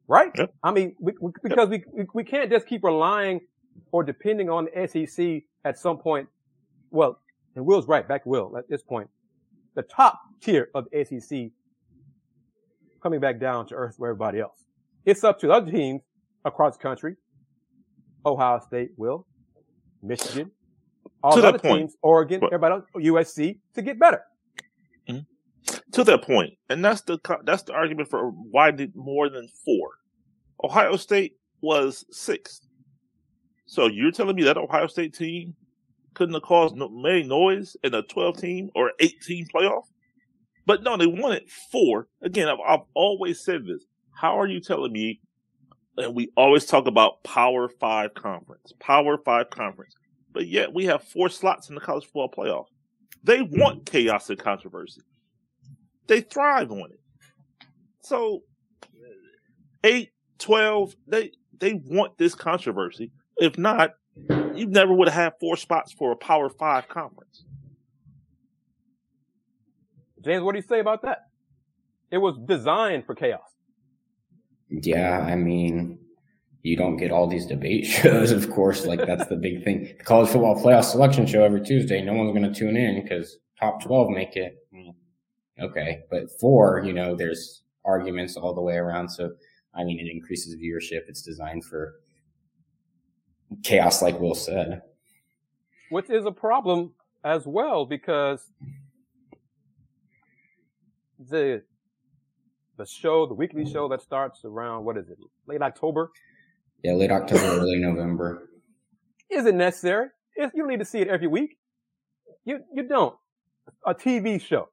Right? 0.08 0.30
Yep. 0.36 0.54
I 0.62 0.72
mean, 0.72 0.96
we, 0.98 1.12
we, 1.20 1.32
because 1.42 1.68
we, 1.68 1.84
we, 1.92 2.06
we 2.14 2.24
can't 2.24 2.50
just 2.50 2.66
keep 2.66 2.84
relying 2.84 3.40
or 3.92 4.02
depending 4.02 4.48
on 4.48 4.66
the 4.66 5.06
SEC 5.06 5.42
at 5.64 5.78
some 5.78 5.98
point. 5.98 6.28
Well, 6.90 7.18
and 7.56 7.66
Will's 7.66 7.86
right, 7.86 8.06
back 8.06 8.24
Will 8.26 8.56
at 8.56 8.68
this 8.68 8.82
point. 8.82 9.08
The 9.74 9.82
top 9.82 10.20
tier 10.40 10.68
of 10.74 10.86
the 10.90 11.04
SEC 11.04 11.50
coming 13.02 13.20
back 13.20 13.40
down 13.40 13.66
to 13.66 13.74
earth 13.74 13.96
for 13.96 14.08
everybody 14.08 14.40
else. 14.40 14.64
It's 15.04 15.24
up 15.24 15.38
to 15.40 15.48
the 15.48 15.52
other 15.52 15.70
teams 15.70 16.02
across 16.44 16.76
the 16.76 16.82
country. 16.82 17.16
Ohio 18.24 18.60
State 18.66 18.90
will, 18.96 19.26
Michigan, 20.04 20.50
all 21.22 21.34
To 21.34 21.40
the 21.40 21.48
other 21.48 21.58
point, 21.58 21.80
teams, 21.80 21.96
Oregon, 22.02 22.40
but- 22.40 22.52
everybody 22.52 22.74
else, 22.74 22.84
USC 22.96 23.58
to 23.74 23.82
get 23.82 23.98
better. 23.98 24.22
Mm-hmm. 25.08 25.74
to 25.92 26.04
that 26.04 26.22
point, 26.22 26.54
and 26.68 26.84
that's 26.84 27.02
the 27.02 27.18
that's 27.44 27.62
the 27.62 27.72
argument 27.72 28.08
for 28.08 28.30
why 28.30 28.70
did 28.70 28.94
more 28.94 29.28
than 29.28 29.48
four. 29.64 29.90
Ohio 30.62 30.96
State 30.96 31.36
was 31.60 32.04
sixth, 32.10 32.66
so 33.66 33.86
you're 33.86 34.10
telling 34.12 34.36
me 34.36 34.44
that 34.44 34.56
Ohio 34.56 34.86
State 34.86 35.14
team 35.14 35.54
couldn't 36.14 36.34
have 36.34 36.42
caused 36.42 36.76
no, 36.76 36.88
made 36.88 37.26
noise 37.26 37.76
in 37.82 37.92
a 37.94 38.02
12 38.02 38.38
team 38.38 38.70
or 38.74 38.92
18 39.00 39.46
playoff? 39.54 39.82
But 40.66 40.82
no, 40.82 40.96
they 40.96 41.06
won 41.06 41.20
wanted 41.20 41.50
four. 41.70 42.08
Again, 42.22 42.48
I've, 42.48 42.58
I've 42.66 42.86
always 42.94 43.44
said 43.44 43.66
this. 43.66 43.84
How 44.18 44.38
are 44.38 44.46
you 44.46 44.60
telling 44.60 44.92
me? 44.92 45.20
And 45.96 46.14
we 46.14 46.30
always 46.36 46.66
talk 46.66 46.86
about 46.86 47.22
Power 47.22 47.68
Five 47.68 48.14
conference, 48.14 48.72
Power 48.80 49.18
Five 49.18 49.50
conference, 49.50 49.94
but 50.32 50.48
yet 50.48 50.74
we 50.74 50.86
have 50.86 51.04
four 51.04 51.28
slots 51.28 51.68
in 51.68 51.74
the 51.74 51.80
college 51.80 52.04
football 52.04 52.30
playoff. 52.30 52.66
They 53.22 53.42
want 53.42 53.86
chaos 53.86 54.28
and 54.28 54.38
controversy 54.38 55.00
they 56.06 56.20
thrive 56.20 56.70
on 56.70 56.90
it. 56.90 57.00
So, 58.00 58.42
8, 59.82 60.10
12, 60.38 60.96
they, 61.06 61.32
they 61.58 61.74
want 61.74 62.18
this 62.18 62.34
controversy. 62.34 63.10
If 63.38 63.58
not, 63.58 63.94
you 64.54 64.66
never 64.66 64.92
would 64.92 65.08
have 65.08 65.22
had 65.22 65.32
four 65.40 65.56
spots 65.56 65.92
for 65.92 66.12
a 66.12 66.16
Power 66.16 66.48
Five 66.48 66.88
conference. 66.88 67.44
James, 70.22 70.42
what 70.42 70.52
do 70.52 70.58
you 70.58 70.66
say 70.66 70.80
about 70.80 71.02
that? 71.02 71.26
It 72.10 72.18
was 72.18 72.38
designed 72.46 73.04
for 73.04 73.14
chaos. 73.14 73.53
Yeah, 74.70 75.20
I 75.20 75.36
mean, 75.36 75.98
you 76.62 76.76
don't 76.76 76.96
get 76.96 77.12
all 77.12 77.26
these 77.26 77.46
debate 77.46 77.86
shows, 78.02 78.30
of 78.32 78.50
course. 78.50 78.86
Like 78.86 79.06
that's 79.06 79.26
the 79.28 79.36
big 79.36 79.62
thing. 79.64 79.94
The 79.98 80.04
college 80.04 80.30
football 80.30 80.60
playoff 80.62 80.84
selection 80.84 81.26
show 81.26 81.44
every 81.44 81.60
Tuesday. 81.62 82.02
No 82.02 82.14
one's 82.14 82.36
going 82.36 82.50
to 82.52 82.58
tune 82.58 82.76
in 82.76 83.02
because 83.02 83.36
top 83.60 83.82
twelve 83.82 84.10
make 84.10 84.36
it. 84.36 84.56
Okay, 85.60 86.00
but 86.10 86.24
four, 86.40 86.82
you 86.84 86.92
know, 86.92 87.14
there's 87.14 87.62
arguments 87.84 88.36
all 88.36 88.54
the 88.54 88.60
way 88.60 88.74
around. 88.74 89.08
So, 89.08 89.30
I 89.74 89.84
mean, 89.84 90.00
it 90.00 90.10
increases 90.10 90.56
viewership. 90.56 91.02
It's 91.06 91.22
designed 91.22 91.64
for 91.64 91.94
chaos, 93.62 94.02
like 94.02 94.18
Will 94.18 94.34
said. 94.34 94.82
which 95.90 96.10
is 96.10 96.24
a 96.24 96.32
problem 96.32 96.94
as 97.22 97.46
well 97.46 97.86
because 97.86 98.50
the 101.18 101.62
the 102.76 102.86
show, 102.86 103.26
the 103.26 103.34
weekly 103.34 103.64
show 103.70 103.88
that 103.88 104.02
starts 104.02 104.44
around 104.44 104.84
what 104.84 104.96
is 104.96 105.08
it, 105.08 105.18
late 105.46 105.62
October, 105.62 106.10
Yeah, 106.82 106.92
late 106.92 107.10
October, 107.10 107.44
early 107.44 107.78
November. 107.78 108.48
Is 109.30 109.46
it 109.46 109.54
necessary. 109.54 110.08
If 110.36 110.50
you 110.54 110.66
need 110.66 110.80
to 110.80 110.84
see 110.84 110.98
it 111.00 111.08
every 111.08 111.26
week. 111.28 111.56
You 112.44 112.60
you 112.72 112.86
don't. 112.86 113.16
A 113.86 113.94
TV 113.94 114.40
show, 114.40 114.68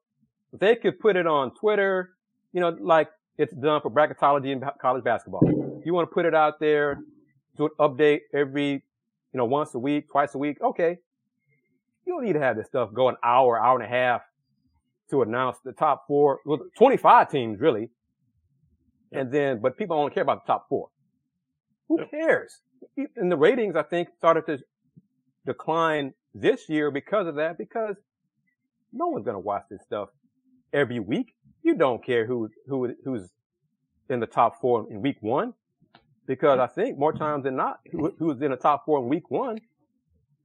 they 0.52 0.76
could 0.76 0.98
put 1.00 1.16
it 1.16 1.26
on 1.26 1.54
Twitter, 1.54 2.10
you 2.52 2.60
know, 2.60 2.76
like 2.80 3.08
it's 3.38 3.54
done 3.54 3.80
for 3.80 3.90
bracketology 3.90 4.52
in 4.52 4.60
ba- 4.60 4.74
college 4.80 5.02
basketball. 5.02 5.40
You 5.84 5.94
want 5.94 6.10
to 6.10 6.12
put 6.12 6.26
it 6.26 6.34
out 6.34 6.60
there, 6.60 7.00
do 7.56 7.64
an 7.64 7.70
update 7.80 8.20
every, 8.34 8.70
you 8.72 8.82
know, 9.38 9.46
once 9.46 9.74
a 9.74 9.78
week, 9.78 10.10
twice 10.10 10.34
a 10.34 10.38
week. 10.38 10.58
Okay, 10.62 10.98
you 12.04 12.12
don't 12.12 12.24
need 12.24 12.34
to 12.34 12.40
have 12.40 12.56
this 12.56 12.66
stuff 12.66 12.90
go 12.92 13.08
an 13.08 13.16
hour, 13.24 13.58
hour 13.58 13.80
and 13.80 13.86
a 13.86 13.88
half 13.96 14.20
to 15.10 15.22
announce 15.22 15.58
the 15.64 15.72
top 15.72 16.04
four, 16.08 16.40
well, 16.46 16.60
25 16.78 17.30
teams 17.30 17.60
really 17.60 17.90
And 19.12 19.32
then, 19.32 19.60
but 19.60 19.76
people 19.78 19.96
don't 20.00 20.12
care 20.14 20.22
about 20.22 20.46
the 20.46 20.52
top 20.52 20.66
four. 20.68 20.88
Who 21.88 22.00
cares? 22.10 22.60
And 23.16 23.30
the 23.32 23.36
ratings, 23.36 23.76
I 23.76 23.82
think, 23.82 24.08
started 24.18 24.46
to 24.46 24.58
decline 25.46 26.14
this 26.34 26.68
year 26.68 26.90
because 26.90 27.26
of 27.26 27.36
that, 27.36 27.58
because 27.58 27.96
no 28.92 29.08
one's 29.08 29.24
going 29.24 29.36
to 29.36 29.40
watch 29.40 29.64
this 29.70 29.82
stuff 29.84 30.10
every 30.72 31.00
week. 31.00 31.34
You 31.62 31.76
don't 31.76 32.04
care 32.04 32.26
who, 32.26 32.50
who, 32.68 32.94
who's 33.04 33.30
in 34.10 34.20
the 34.20 34.26
top 34.26 34.60
four 34.60 34.86
in 34.90 35.02
week 35.02 35.18
one, 35.20 35.54
because 36.26 36.58
I 36.60 36.68
think 36.68 36.98
more 36.98 37.12
times 37.12 37.44
than 37.44 37.56
not, 37.56 37.80
who, 37.92 38.14
who's 38.18 38.40
in 38.42 38.50
the 38.50 38.56
top 38.56 38.84
four 38.86 39.00
in 39.00 39.08
week 39.08 39.30
one, 39.30 39.58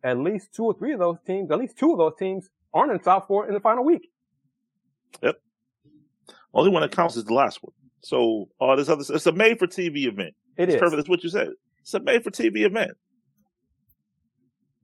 at 0.04 0.18
least 0.18 0.50
two 0.56 0.66
or 0.66 0.76
three 0.78 0.94
of 0.94 1.00
those 1.00 1.18
teams, 1.26 1.52
at 1.52 1.60
least 1.60 1.78
two 1.78 1.92
of 1.92 1.98
those 1.98 2.14
teams 2.20 2.50
aren't 2.74 2.92
in 2.92 2.98
the 2.98 3.04
top 3.04 3.28
four 3.28 3.48
in 3.48 3.54
the 3.54 3.60
final 3.60 3.86
week. 3.86 4.10
Yep. 5.22 5.36
Only 6.54 6.72
one 6.72 6.82
that 6.82 6.92
counts 6.92 7.16
is 7.16 7.26
the 7.26 7.34
last 7.34 7.60
one. 7.62 7.74
So 8.02 8.50
all 8.60 8.76
this 8.78 8.90
other, 8.90 9.04
it's 9.08 9.26
a 9.26 9.32
made 9.32 9.60
for 9.60 9.68
TV 9.68 10.08
event. 10.08 10.34
It 10.58 10.70
it's 10.70 10.76
is. 10.76 10.80
perfect. 10.80 10.98
That's 10.98 11.10
what 11.10 11.24
you 11.24 11.30
said. 11.30 11.50
It's 11.82 11.94
a 11.94 12.00
made 12.00 12.24
for 12.24 12.32
TV 12.32 12.66
event. 12.66 12.92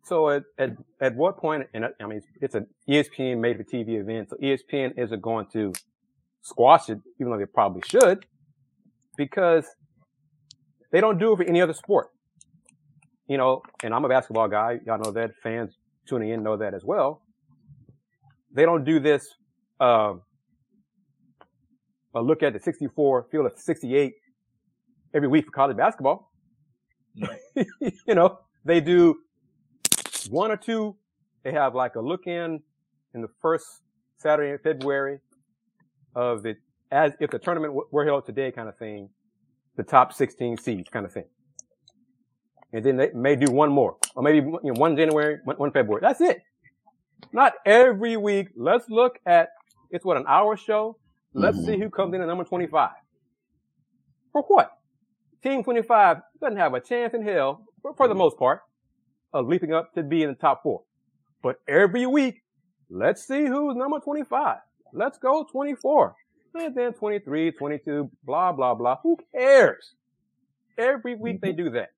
So 0.06 0.30
at, 0.30 0.44
at, 0.58 0.72
at 1.00 1.15
what 1.15 1.38
point, 1.38 1.68
and 1.74 1.86
I 2.01 2.06
mean, 2.06 2.22
it's 2.42 2.56
an 2.56 2.68
ESPN 2.89 3.39
made 3.39 3.58
for 3.58 3.63
TV 3.63 4.00
event, 4.01 4.30
so 4.30 4.36
ESPN 4.36 4.98
isn't 4.98 5.22
going 5.22 5.48
to 5.53 5.72
squash 6.42 6.89
it, 6.89 7.00
even 7.20 7.32
though 7.32 7.39
they 7.39 7.46
probably 7.46 7.82
should, 7.86 8.25
because 9.18 9.65
they 10.92 11.00
don't 11.00 11.18
do 11.18 11.34
it 11.34 11.38
for 11.38 11.44
any 11.44 11.62
other 11.62 11.74
sport. 11.74 12.10
You 13.27 13.38
know, 13.38 13.62
and 13.82 13.94
I'm 13.94 14.03
a 14.03 14.10
basketball 14.10 14.50
guy. 14.50 14.80
Y'all 14.86 15.00
know 15.00 15.12
that. 15.12 15.32
Fans 15.42 15.77
tuning 16.06 16.30
in 16.30 16.44
know 16.44 16.58
that 16.58 16.74
as 16.74 16.84
well. 16.84 17.22
They 18.53 18.63
don't 18.63 18.84
do 18.84 19.00
this, 19.00 19.27
uh, 19.80 20.13
a 22.15 22.22
look 22.22 22.44
at 22.44 22.53
the 22.53 22.60
64 22.60 23.27
field 23.32 23.46
of 23.46 23.58
68 23.58 24.13
every 25.13 25.27
week 25.27 25.46
for 25.46 25.51
college 25.51 25.77
basketball. 25.77 26.32
you 27.56 28.15
know, 28.15 28.39
they 28.65 28.80
do 28.80 29.18
one 30.30 30.51
or 30.51 30.58
two. 30.58 30.96
They 31.44 31.51
have 31.51 31.75
like 31.75 31.96
a 31.96 32.01
look 32.01 32.27
in 32.27 32.62
in 33.13 33.22
the 33.22 33.30
first 33.42 33.65
Saturday 34.18 34.51
in 34.51 34.58
February 34.60 35.20
of 36.15 36.44
the, 36.44 36.56
as 36.92 37.13
if 37.20 37.30
the 37.32 37.39
tournament 37.39 37.74
were 37.92 38.06
held 38.06 38.25
today 38.25 38.51
kind 38.51 38.70
of 38.70 38.77
thing, 38.77 39.10
the 39.75 39.84
top 39.84 40.13
16 40.13 40.58
seeds 40.58 40.89
kind 40.89 41.06
of 41.06 41.12
thing. 41.12 41.25
And 42.72 42.84
then 42.84 42.98
they 42.98 43.12
may 43.13 43.36
do 43.36 43.51
one 43.51 43.72
more, 43.72 43.98
or 44.15 44.24
maybe 44.24 44.38
you 44.38 44.60
know, 44.63 44.80
one 44.80 44.96
January, 44.96 45.38
one, 45.44 45.58
one 45.58 45.72
February. 45.72 46.01
That's 46.01 46.22
it. 46.22 46.42
Not 47.32 47.53
every 47.65 48.18
week. 48.18 48.50
Let's 48.56 48.89
look 48.89 49.20
at, 49.25 49.50
it's 49.94 50.04
what, 50.04 50.18
an 50.18 50.26
hour 50.28 50.58
show? 50.58 50.98
Let's 51.34 51.58
mm-hmm. 51.58 51.66
see 51.68 51.80
who 51.80 51.90
comes 51.90 52.14
in 52.16 52.22
at 52.22 52.28
number 52.28 52.44
25. 52.44 52.90
For 54.32 54.42
what? 54.42 54.72
Team 55.44 55.64
25 55.64 56.18
doesn't 56.42 56.58
have 56.58 56.74
a 56.74 56.82
chance 56.82 57.14
in 57.14 57.22
hell, 57.22 57.64
for 57.96 58.08
the 58.08 58.16
most 58.16 58.38
part, 58.38 58.62
of 59.34 59.48
leaping 59.48 59.72
up 59.72 59.94
to 59.94 60.04
be 60.04 60.24
in 60.24 60.30
the 60.30 60.36
top 60.36 60.64
four. 60.64 60.82
But 61.44 61.58
every 61.68 62.08
week, 62.08 62.42
let's 62.90 63.28
see 63.28 63.46
who's 63.46 63.76
number 63.76 64.00
25. 64.00 64.58
Let's 64.94 65.18
go 65.20 65.46
24. 65.52 66.16
And 66.56 66.76
then 66.76 66.94
23, 66.94 67.52
22, 67.52 68.10
blah, 68.24 68.52
blah, 68.52 68.74
blah. 68.74 68.98
Who 69.04 69.18
cares? 69.36 69.94
Every 70.78 71.16
week 71.16 71.42
they 71.42 71.52
do 71.52 71.70
that. 71.72 71.90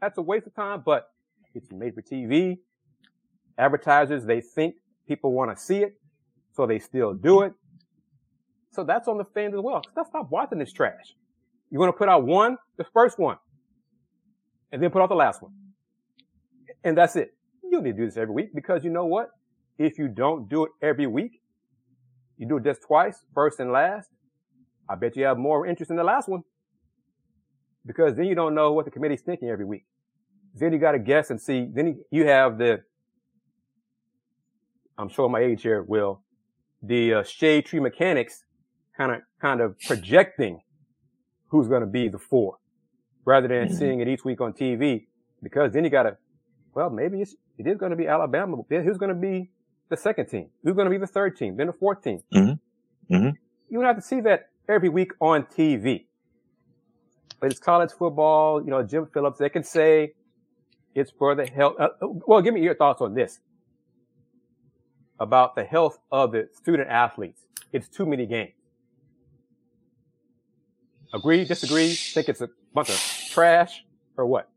That's 0.00 0.18
a 0.18 0.22
waste 0.22 0.46
of 0.46 0.54
time, 0.54 0.82
but 0.84 1.10
it's 1.54 1.70
made 1.72 1.94
for 1.94 2.02
TV. 2.02 2.58
Advertisers, 3.58 4.24
they 4.24 4.40
think 4.40 4.76
people 5.08 5.32
want 5.32 5.56
to 5.56 5.62
see 5.62 5.78
it, 5.78 5.99
so 6.52 6.66
they 6.66 6.78
still 6.78 7.14
do 7.14 7.42
it. 7.42 7.52
So 8.72 8.84
that's 8.84 9.08
on 9.08 9.18
the 9.18 9.24
fans 9.34 9.54
as 9.54 9.60
well. 9.60 9.82
Stop 9.92 10.28
watching 10.30 10.58
this 10.58 10.72
trash. 10.72 11.14
You're 11.70 11.80
going 11.80 11.92
to 11.92 11.96
put 11.96 12.08
out 12.08 12.24
one, 12.24 12.56
the 12.76 12.84
first 12.92 13.18
one, 13.18 13.36
and 14.72 14.82
then 14.82 14.90
put 14.90 15.02
out 15.02 15.08
the 15.08 15.14
last 15.14 15.42
one. 15.42 15.52
And 16.84 16.96
that's 16.96 17.16
it. 17.16 17.34
You 17.62 17.70
don't 17.70 17.84
need 17.84 17.92
to 17.92 17.98
do 17.98 18.06
this 18.06 18.16
every 18.16 18.34
week 18.34 18.54
because 18.54 18.84
you 18.84 18.90
know 18.90 19.06
what? 19.06 19.30
If 19.78 19.98
you 19.98 20.08
don't 20.08 20.48
do 20.48 20.64
it 20.64 20.70
every 20.82 21.06
week, 21.06 21.40
you 22.36 22.46
do 22.46 22.56
it 22.56 22.64
just 22.64 22.82
twice, 22.82 23.24
first 23.34 23.60
and 23.60 23.70
last, 23.70 24.08
I 24.88 24.94
bet 24.94 25.16
you 25.16 25.24
have 25.24 25.38
more 25.38 25.66
interest 25.66 25.90
in 25.90 25.96
the 25.96 26.04
last 26.04 26.28
one. 26.28 26.42
Because 27.86 28.14
then 28.16 28.26
you 28.26 28.34
don't 28.34 28.54
know 28.54 28.72
what 28.72 28.84
the 28.84 28.90
committee's 28.90 29.22
thinking 29.22 29.48
every 29.48 29.64
week. 29.64 29.84
Then 30.54 30.72
you 30.72 30.78
got 30.78 30.92
to 30.92 30.98
guess 30.98 31.30
and 31.30 31.40
see. 31.40 31.68
Then 31.72 32.02
you 32.10 32.26
have 32.26 32.58
the, 32.58 32.82
I'm 34.98 35.08
showing 35.08 35.32
my 35.32 35.40
age 35.40 35.62
here, 35.62 35.82
Will, 35.82 36.22
the 36.82 37.14
uh, 37.14 37.22
shade 37.22 37.66
tree 37.66 37.80
mechanics 37.80 38.44
kind 38.96 39.12
of, 39.12 39.22
kind 39.40 39.60
of 39.60 39.78
projecting 39.80 40.62
who's 41.48 41.68
going 41.68 41.80
to 41.80 41.86
be 41.86 42.08
the 42.08 42.18
four 42.18 42.58
rather 43.24 43.48
than 43.48 43.68
mm-hmm. 43.68 43.76
seeing 43.76 44.00
it 44.00 44.08
each 44.08 44.24
week 44.24 44.40
on 44.40 44.52
TV. 44.52 45.06
Because 45.42 45.72
then 45.72 45.84
you 45.84 45.90
got 45.90 46.04
to, 46.04 46.16
well, 46.74 46.90
maybe 46.90 47.20
it's, 47.20 47.34
it 47.58 47.66
is 47.66 47.76
going 47.76 47.90
to 47.90 47.96
be 47.96 48.06
Alabama. 48.06 48.58
Then 48.68 48.84
who's 48.84 48.98
going 48.98 49.14
to 49.14 49.20
be 49.20 49.50
the 49.88 49.96
second 49.96 50.26
team? 50.26 50.48
Who's 50.62 50.74
going 50.74 50.86
to 50.86 50.90
be 50.90 50.98
the 50.98 51.06
third 51.06 51.36
team? 51.36 51.56
Then 51.56 51.66
the 51.66 51.72
fourth 51.72 52.02
team. 52.02 52.20
Mm-hmm. 52.34 53.14
Mm-hmm. 53.14 53.30
You 53.68 53.78
don't 53.78 53.84
have 53.84 53.96
to 53.96 54.02
see 54.02 54.20
that 54.22 54.50
every 54.68 54.88
week 54.88 55.12
on 55.20 55.44
TV. 55.44 56.06
But 57.40 57.50
it's 57.50 57.60
college 57.60 57.90
football. 57.92 58.62
You 58.62 58.70
know, 58.70 58.82
Jim 58.82 59.08
Phillips, 59.12 59.38
they 59.38 59.48
can 59.48 59.64
say 59.64 60.12
it's 60.94 61.10
for 61.10 61.34
the 61.34 61.46
health. 61.46 61.76
Uh, 61.78 61.88
well, 62.00 62.42
give 62.42 62.54
me 62.54 62.62
your 62.62 62.74
thoughts 62.74 63.00
on 63.00 63.14
this 63.14 63.40
about 65.20 65.54
the 65.54 65.62
health 65.62 65.98
of 66.10 66.32
the 66.32 66.48
student 66.52 66.88
athletes. 66.88 67.42
It's 67.72 67.88
too 67.88 68.06
many 68.06 68.26
games. 68.26 68.52
Agree, 71.12 71.44
disagree, 71.44 71.92
think 71.92 72.28
it's 72.28 72.40
a 72.40 72.48
bunch 72.72 72.88
of 72.88 72.96
trash 73.30 73.84
or 74.16 74.26
what? 74.26 74.48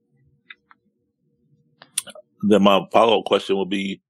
Then 2.43 2.63
my 2.63 2.86
follow 2.91 3.19
up 3.19 3.26
question 3.26 3.56
will 3.56 3.65
be, 3.65 4.02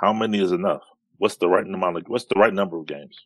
how 0.00 0.12
many 0.12 0.40
is 0.42 0.52
enough? 0.52 0.82
What's 1.18 1.36
the 1.36 1.48
right 1.48 1.64
amount 1.64 1.96
of, 1.96 2.04
what's 2.08 2.24
the 2.24 2.38
right 2.38 2.52
number 2.52 2.78
of 2.78 2.86
games? 2.86 3.16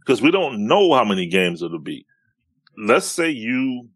Because 0.00 0.20
we 0.20 0.30
don't 0.30 0.66
know 0.66 0.92
how 0.94 1.04
many 1.04 1.26
games 1.26 1.62
it'll 1.62 1.78
be. 1.78 2.06
Let's 2.76 3.06
say 3.06 3.30
you, 3.30 3.88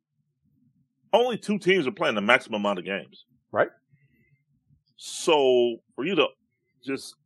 only 1.12 1.38
two 1.38 1.59
teams 1.59 1.87
are 1.87 1.92
playing 1.92 2.14
the 2.14 2.20
maximum 2.20 2.61
amount 2.61 2.79
of 2.79 2.85
games. 2.85 3.24
Right. 3.50 3.70
So 4.96 5.79
for 5.94 6.05
you 6.05 6.14
to 6.14 6.26
just 6.85 7.16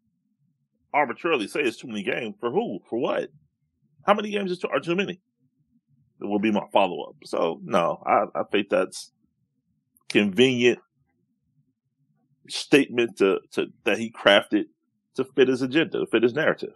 arbitrarily 0.92 1.48
say 1.48 1.60
it's 1.60 1.76
too 1.76 1.88
many 1.88 2.02
games, 2.02 2.34
for 2.40 2.50
who? 2.50 2.80
For 2.88 2.98
what? 2.98 3.28
How 4.06 4.14
many 4.14 4.30
games 4.30 4.50
is 4.50 4.58
too, 4.58 4.68
are 4.68 4.80
too 4.80 4.96
many? 4.96 5.20
It 6.20 6.26
will 6.26 6.38
be 6.38 6.50
my 6.50 6.64
follow 6.72 7.02
up. 7.08 7.16
So 7.24 7.60
no, 7.62 8.02
I, 8.06 8.24
I 8.38 8.42
think 8.50 8.68
that's 8.68 9.12
convenient 10.08 10.78
statement 12.48 13.18
to, 13.18 13.40
to 13.52 13.66
that 13.84 13.98
he 13.98 14.10
crafted 14.10 14.64
to 15.16 15.24
fit 15.24 15.48
his 15.48 15.62
agenda, 15.62 16.00
to 16.00 16.06
fit 16.06 16.22
his 16.22 16.34
narrative. 16.34 16.74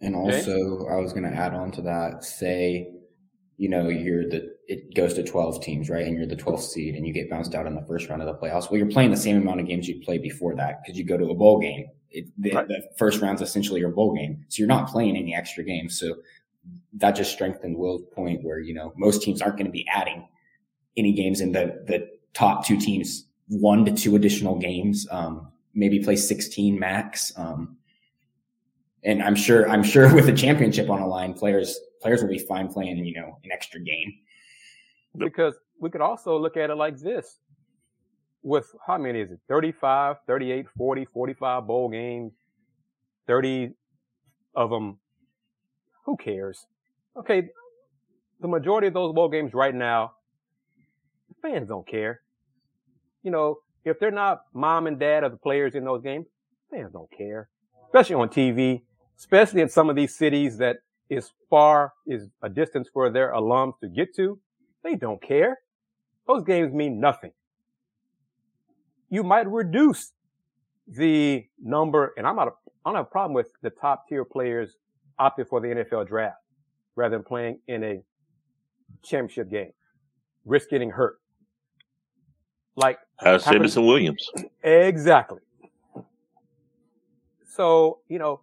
And 0.00 0.14
also, 0.14 0.52
okay. 0.52 0.92
I 0.92 0.96
was 0.96 1.12
going 1.12 1.24
to 1.24 1.36
add 1.36 1.54
on 1.54 1.72
to 1.72 1.82
that. 1.82 2.22
Say, 2.22 2.86
you 3.56 3.68
know, 3.68 3.88
you're 3.88 4.28
the 4.28 4.54
it 4.66 4.94
goes 4.94 5.14
to 5.14 5.22
12 5.22 5.62
teams, 5.62 5.88
right? 5.88 6.06
And 6.06 6.16
you're 6.16 6.26
the 6.26 6.36
12th 6.36 6.60
seed, 6.60 6.94
and 6.94 7.06
you 7.06 7.12
get 7.12 7.30
bounced 7.30 7.54
out 7.54 7.66
in 7.66 7.74
the 7.74 7.84
first 7.86 8.08
round 8.08 8.22
of 8.22 8.28
the 8.28 8.34
playoffs. 8.34 8.70
Well, 8.70 8.78
you're 8.78 8.90
playing 8.90 9.10
the 9.10 9.16
same 9.16 9.36
amount 9.36 9.60
of 9.60 9.66
games 9.66 9.88
you 9.88 10.00
played 10.04 10.22
before 10.22 10.54
that 10.56 10.82
because 10.82 10.98
you 10.98 11.04
go 11.04 11.16
to 11.16 11.30
a 11.30 11.34
bowl 11.34 11.60
game. 11.60 11.86
It, 12.10 12.26
the, 12.38 12.52
right. 12.52 12.68
the 12.68 12.82
first 12.96 13.20
round's 13.20 13.42
essentially 13.42 13.80
your 13.80 13.90
bowl 13.90 14.14
game, 14.14 14.44
so 14.48 14.60
you're 14.60 14.68
not 14.68 14.88
playing 14.88 15.16
any 15.16 15.34
extra 15.34 15.64
games. 15.64 15.98
So 15.98 16.16
that 16.94 17.12
just 17.12 17.32
strengthened 17.32 17.76
Will's 17.76 18.02
point 18.14 18.42
where, 18.42 18.58
you 18.58 18.74
know, 18.74 18.92
most 18.96 19.22
teams 19.22 19.42
aren't 19.42 19.56
going 19.56 19.66
to 19.66 19.72
be 19.72 19.86
adding 19.92 20.26
any 20.96 21.12
games 21.12 21.40
in 21.40 21.52
the, 21.52 21.82
the 21.86 22.08
top 22.32 22.64
two 22.64 22.78
teams, 22.78 23.26
one 23.48 23.84
to 23.84 23.92
two 23.92 24.16
additional 24.16 24.58
games, 24.58 25.06
um, 25.10 25.52
maybe 25.74 25.98
play 25.98 26.16
16 26.16 26.78
max. 26.78 27.32
Um, 27.36 27.76
and 29.04 29.22
I'm 29.22 29.36
sure, 29.36 29.68
I'm 29.68 29.82
sure 29.82 30.12
with 30.14 30.28
a 30.28 30.32
championship 30.32 30.90
on 30.90 31.00
the 31.00 31.06
line, 31.06 31.34
players, 31.34 31.78
players 32.00 32.22
will 32.22 32.30
be 32.30 32.38
fine 32.38 32.68
playing, 32.68 33.04
you 33.04 33.14
know, 33.14 33.38
an 33.44 33.52
extra 33.52 33.80
game. 33.80 34.14
Because 35.16 35.54
we 35.80 35.90
could 35.90 36.00
also 36.00 36.38
look 36.38 36.56
at 36.56 36.70
it 36.70 36.74
like 36.74 36.98
this 36.98 37.38
with 38.42 38.74
how 38.86 38.98
many 38.98 39.20
is 39.20 39.30
it? 39.30 39.40
35, 39.48 40.16
38, 40.26 40.66
40, 40.76 41.04
45 41.06 41.66
bowl 41.66 41.88
games, 41.88 42.32
30 43.26 43.70
of 44.54 44.70
them 44.70 44.98
who 46.04 46.16
cares? 46.16 46.66
Okay, 47.16 47.48
the 48.40 48.48
majority 48.48 48.86
of 48.88 48.94
those 48.94 49.14
bowl 49.14 49.28
games 49.28 49.54
right 49.54 49.74
now, 49.74 50.12
fans 51.42 51.68
don't 51.68 51.86
care. 51.86 52.20
You 53.22 53.30
know, 53.30 53.58
if 53.84 53.98
they're 53.98 54.10
not 54.10 54.42
mom 54.52 54.86
and 54.86 54.98
dad 54.98 55.24
of 55.24 55.32
the 55.32 55.38
players 55.38 55.74
in 55.74 55.84
those 55.84 56.02
games, 56.02 56.26
fans 56.70 56.92
don't 56.92 57.10
care. 57.16 57.48
Especially 57.86 58.16
on 58.16 58.28
TV, 58.28 58.82
especially 59.18 59.62
in 59.62 59.68
some 59.68 59.88
of 59.88 59.96
these 59.96 60.16
cities 60.16 60.58
that 60.58 60.76
is 61.08 61.30
far, 61.48 61.92
is 62.06 62.28
a 62.42 62.48
distance 62.48 62.88
for 62.92 63.10
their 63.10 63.32
alums 63.32 63.78
to 63.80 63.88
get 63.88 64.14
to. 64.16 64.38
They 64.82 64.96
don't 64.96 65.22
care. 65.22 65.58
Those 66.26 66.44
games 66.44 66.72
mean 66.72 67.00
nothing. 67.00 67.32
You 69.08 69.22
might 69.22 69.48
reduce 69.48 70.12
the 70.88 71.46
number, 71.62 72.12
and 72.16 72.26
I'm 72.26 72.36
not, 72.36 72.48
a, 72.48 72.52
I 72.84 72.90
don't 72.90 72.96
have 72.96 73.06
a 73.06 73.10
problem 73.10 73.34
with 73.34 73.50
the 73.62 73.70
top 73.70 74.08
tier 74.08 74.24
players 74.24 74.76
opted 75.18 75.48
for 75.48 75.60
the 75.60 75.68
NFL 75.68 76.08
draft 76.08 76.36
rather 76.94 77.16
than 77.16 77.24
playing 77.24 77.60
in 77.68 77.84
a 77.84 78.02
championship 79.02 79.50
game. 79.50 79.72
Risk 80.44 80.70
getting 80.70 80.90
hurt. 80.90 81.20
Like 82.76 82.98
Jameson 83.22 83.86
Williams. 83.86 84.28
Exactly. 84.62 85.40
So, 87.48 88.00
you 88.08 88.18
know, 88.18 88.40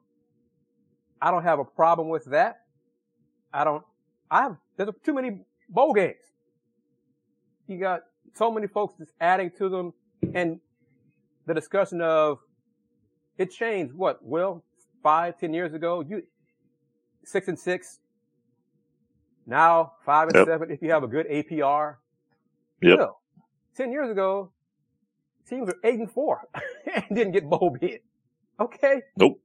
I 1.22 1.30
don't 1.30 1.44
have 1.44 1.60
a 1.60 1.66
problem 1.66 2.10
with 2.10 2.26
that. 2.26 2.62
I 3.54 3.64
don't, 3.64 3.84
I 4.32 4.42
have, 4.44 4.58
there's 4.76 4.90
too 5.06 5.14
many 5.14 5.38
bowl 5.70 5.94
games. 5.94 6.16
You 7.68 7.80
got 7.80 8.02
so 8.34 8.52
many 8.52 8.68
folks 8.68 8.98
just 8.98 9.12
adding 9.22 9.52
to 9.60 9.70
them 9.70 9.94
and 10.34 10.60
the 11.46 11.54
discussion 11.54 12.02
of 12.02 12.40
it 13.38 13.52
changed 13.52 13.94
what, 13.94 14.20
Well, 14.24 14.64
five, 15.02 15.40
ten 15.40 15.54
years 15.54 15.74
ago, 15.74 16.02
you, 16.02 16.24
six 17.26 17.48
and 17.48 17.60
six. 17.60 18.00
Now 19.46 19.94
five 20.06 20.30
and 20.30 20.38
yep. 20.38 20.48
seven 20.48 20.72
if 20.72 20.82
you 20.82 20.92
have 20.92 21.04
a 21.04 21.08
good 21.08 21.28
APR. 21.28 21.96
Yeah. 22.82 22.96
Well, 22.96 23.22
ten 23.76 23.92
years 23.92 24.10
ago, 24.10 24.52
teams 25.50 25.68
were 25.68 25.78
eight 25.84 26.00
and 26.00 26.10
four 26.10 26.42
and 26.96 27.06
didn't 27.16 27.34
get 27.34 27.50
bowl 27.50 27.76
bid. 27.80 28.02
Okay. 28.60 29.02
Nope. 29.18 29.42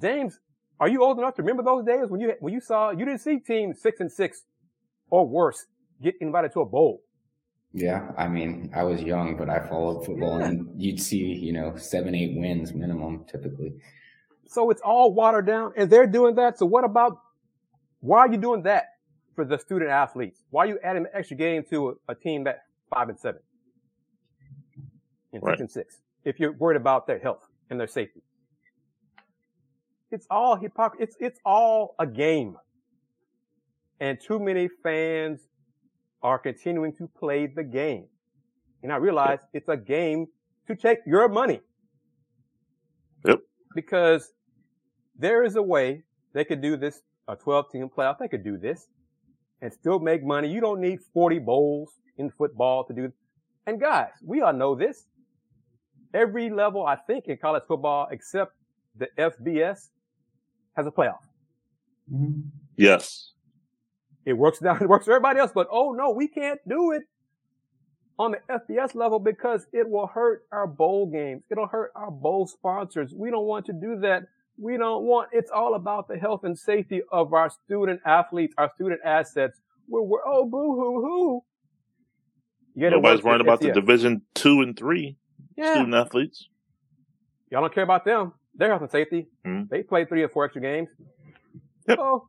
James, 0.00 0.40
are 0.80 0.88
you 0.88 1.04
old 1.04 1.18
enough 1.18 1.34
to 1.36 1.42
remember 1.42 1.62
those 1.62 1.84
days 1.84 2.08
when 2.08 2.20
you 2.20 2.32
when 2.40 2.52
you 2.52 2.60
saw 2.60 2.90
you 2.90 3.04
didn't 3.04 3.20
see 3.20 3.38
teams 3.38 3.80
six 3.80 4.00
and 4.00 4.10
six 4.10 4.42
or 5.10 5.26
worse 5.26 5.66
get 6.02 6.14
invited 6.20 6.52
to 6.54 6.60
a 6.60 6.66
bowl? 6.66 7.02
Yeah, 7.76 8.12
I 8.16 8.28
mean, 8.28 8.70
I 8.72 8.84
was 8.84 9.02
young, 9.02 9.36
but 9.36 9.50
I 9.50 9.58
followed 9.58 10.06
football, 10.06 10.38
yeah. 10.38 10.46
and 10.46 10.80
you'd 10.80 11.00
see, 11.00 11.18
you 11.18 11.52
know, 11.52 11.74
seven, 11.76 12.14
eight 12.14 12.38
wins 12.38 12.72
minimum 12.72 13.24
typically. 13.28 13.74
So 14.46 14.70
it's 14.70 14.80
all 14.80 15.12
watered 15.12 15.46
down, 15.46 15.72
and 15.76 15.90
they're 15.90 16.06
doing 16.06 16.36
that. 16.36 16.56
So 16.56 16.66
what 16.66 16.84
about 16.84 17.18
why 17.98 18.20
are 18.20 18.30
you 18.30 18.38
doing 18.38 18.62
that 18.62 18.90
for 19.34 19.44
the 19.44 19.58
student 19.58 19.90
athletes? 19.90 20.38
Why 20.50 20.64
are 20.64 20.68
you 20.68 20.78
adding 20.84 21.02
an 21.02 21.08
extra 21.12 21.36
game 21.36 21.64
to 21.70 21.98
a, 22.08 22.12
a 22.12 22.14
team 22.14 22.44
that 22.44 22.62
five 22.94 23.08
and 23.08 23.18
seven 23.18 23.40
and 25.32 25.42
right. 25.42 25.54
six 25.54 25.60
and 25.60 25.70
six? 25.70 25.96
If 26.24 26.38
you're 26.38 26.52
worried 26.52 26.76
about 26.76 27.08
their 27.08 27.18
health 27.18 27.44
and 27.70 27.80
their 27.80 27.88
safety, 27.88 28.22
it's 30.12 30.28
all 30.30 30.54
hypocrisy. 30.54 31.02
It's 31.02 31.16
it's 31.18 31.40
all 31.44 31.96
a 31.98 32.06
game, 32.06 32.56
and 33.98 34.20
too 34.20 34.38
many 34.38 34.68
fans 34.84 35.40
are 36.24 36.38
continuing 36.38 36.92
to 36.96 37.06
play 37.06 37.46
the 37.46 37.62
game. 37.62 38.06
And 38.82 38.90
I 38.90 38.96
realize 38.96 39.38
it's 39.52 39.68
a 39.68 39.76
game 39.76 40.26
to 40.66 40.74
take 40.74 40.98
your 41.06 41.28
money. 41.28 41.60
Yep. 43.26 43.40
Because 43.74 44.32
there 45.16 45.44
is 45.44 45.56
a 45.56 45.62
way 45.62 46.02
they 46.32 46.44
could 46.44 46.62
do 46.62 46.76
this, 46.76 47.02
a 47.28 47.36
12 47.36 47.70
team 47.70 47.90
playoff. 47.94 48.18
They 48.18 48.28
could 48.28 48.42
do 48.42 48.56
this 48.56 48.88
and 49.60 49.72
still 49.72 49.98
make 49.98 50.24
money. 50.24 50.48
You 50.50 50.60
don't 50.60 50.80
need 50.80 51.00
40 51.12 51.38
bowls 51.40 51.92
in 52.16 52.30
football 52.30 52.84
to 52.84 52.94
do. 52.94 53.12
And 53.66 53.78
guys, 53.78 54.12
we 54.24 54.40
all 54.40 54.52
know 54.52 54.74
this. 54.74 55.06
Every 56.14 56.48
level, 56.48 56.86
I 56.86 56.96
think, 56.96 57.26
in 57.26 57.36
college 57.36 57.64
football, 57.68 58.08
except 58.10 58.52
the 58.96 59.08
FBS, 59.18 59.88
has 60.76 60.86
a 60.86 60.90
playoff. 60.90 61.24
Mm-hmm. 62.12 62.40
Yes. 62.76 63.33
It 64.24 64.34
works 64.34 64.60
now. 64.60 64.74
It 64.80 64.88
works 64.88 65.06
for 65.06 65.12
everybody 65.12 65.40
else, 65.40 65.52
but 65.54 65.68
oh 65.70 65.92
no, 65.92 66.10
we 66.10 66.28
can't 66.28 66.60
do 66.68 66.92
it 66.92 67.02
on 68.18 68.32
the 68.32 68.38
FBS 68.48 68.94
level 68.94 69.18
because 69.18 69.66
it 69.72 69.88
will 69.88 70.06
hurt 70.06 70.44
our 70.52 70.66
bowl 70.66 71.06
games. 71.06 71.42
It'll 71.50 71.66
hurt 71.66 71.92
our 71.94 72.10
bowl 72.10 72.46
sponsors. 72.46 73.12
We 73.14 73.30
don't 73.30 73.46
want 73.46 73.66
to 73.66 73.72
do 73.72 73.98
that. 74.00 74.24
We 74.56 74.76
don't 74.76 75.02
want, 75.04 75.30
it's 75.32 75.50
all 75.50 75.74
about 75.74 76.06
the 76.06 76.16
health 76.16 76.44
and 76.44 76.56
safety 76.56 77.02
of 77.10 77.32
our 77.32 77.50
student 77.50 78.00
athletes, 78.06 78.54
our 78.56 78.70
student 78.76 79.00
assets. 79.04 79.60
We're, 79.88 80.02
we're 80.02 80.24
oh, 80.24 80.44
boo 80.44 80.74
hoo 80.74 81.02
hoo. 81.02 81.44
Nobody's 82.76 83.22
worrying 83.22 83.40
about 83.40 83.60
the 83.60 83.72
division 83.72 84.22
two 84.34 84.60
and 84.60 84.76
three 84.76 85.16
yeah. 85.56 85.74
student 85.74 85.94
athletes. 85.94 86.48
Y'all 87.50 87.60
don't 87.60 87.74
care 87.74 87.84
about 87.84 88.04
them. 88.04 88.32
Their 88.56 88.68
health 88.68 88.82
and 88.82 88.90
safety. 88.90 89.28
Mm-hmm. 89.44 89.64
They 89.70 89.82
play 89.82 90.04
three 90.04 90.22
or 90.22 90.28
four 90.28 90.44
extra 90.44 90.62
games. 90.62 90.88
Yep. 91.88 91.98
Oh, 92.00 92.26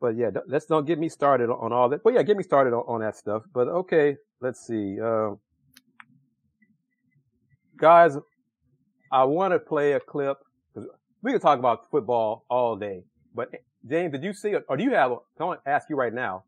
but 0.00 0.16
yeah, 0.16 0.30
let's 0.46 0.66
don't 0.66 0.86
get 0.86 0.98
me 0.98 1.08
started 1.08 1.50
on 1.50 1.72
all 1.72 1.88
that. 1.88 2.02
But 2.02 2.14
yeah, 2.14 2.22
get 2.22 2.36
me 2.36 2.42
started 2.42 2.72
on, 2.72 2.84
on 2.86 3.00
that 3.00 3.16
stuff. 3.16 3.42
But 3.52 3.68
okay, 3.68 4.16
let's 4.40 4.66
see. 4.66 5.00
Uh, 5.00 5.32
guys, 7.76 8.16
I 9.12 9.24
want 9.24 9.52
to 9.52 9.58
play 9.58 9.92
a 9.92 10.00
clip. 10.00 10.38
We 11.22 11.32
can 11.32 11.40
talk 11.40 11.58
about 11.58 11.90
football 11.90 12.44
all 12.48 12.76
day. 12.76 13.04
But 13.34 13.50
James, 13.88 14.12
did 14.12 14.24
you 14.24 14.32
see 14.32 14.50
it? 14.50 14.64
Or 14.68 14.76
do 14.76 14.84
you 14.84 14.92
have, 14.92 15.12
I 15.40 15.44
want 15.44 15.64
to 15.64 15.70
ask 15.70 15.88
you 15.88 15.96
right 15.96 16.12
now, 16.12 16.44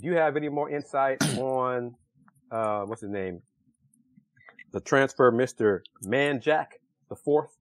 do 0.00 0.06
you 0.06 0.14
have 0.14 0.36
any 0.36 0.48
more 0.48 0.70
insight 0.70 1.22
on, 1.38 1.94
uh, 2.50 2.82
what's 2.82 3.02
his 3.02 3.10
name? 3.10 3.40
The 4.72 4.80
transfer, 4.80 5.30
Mr. 5.30 5.80
Manjack, 6.04 6.66
the 7.08 7.16
fourth 7.16 7.56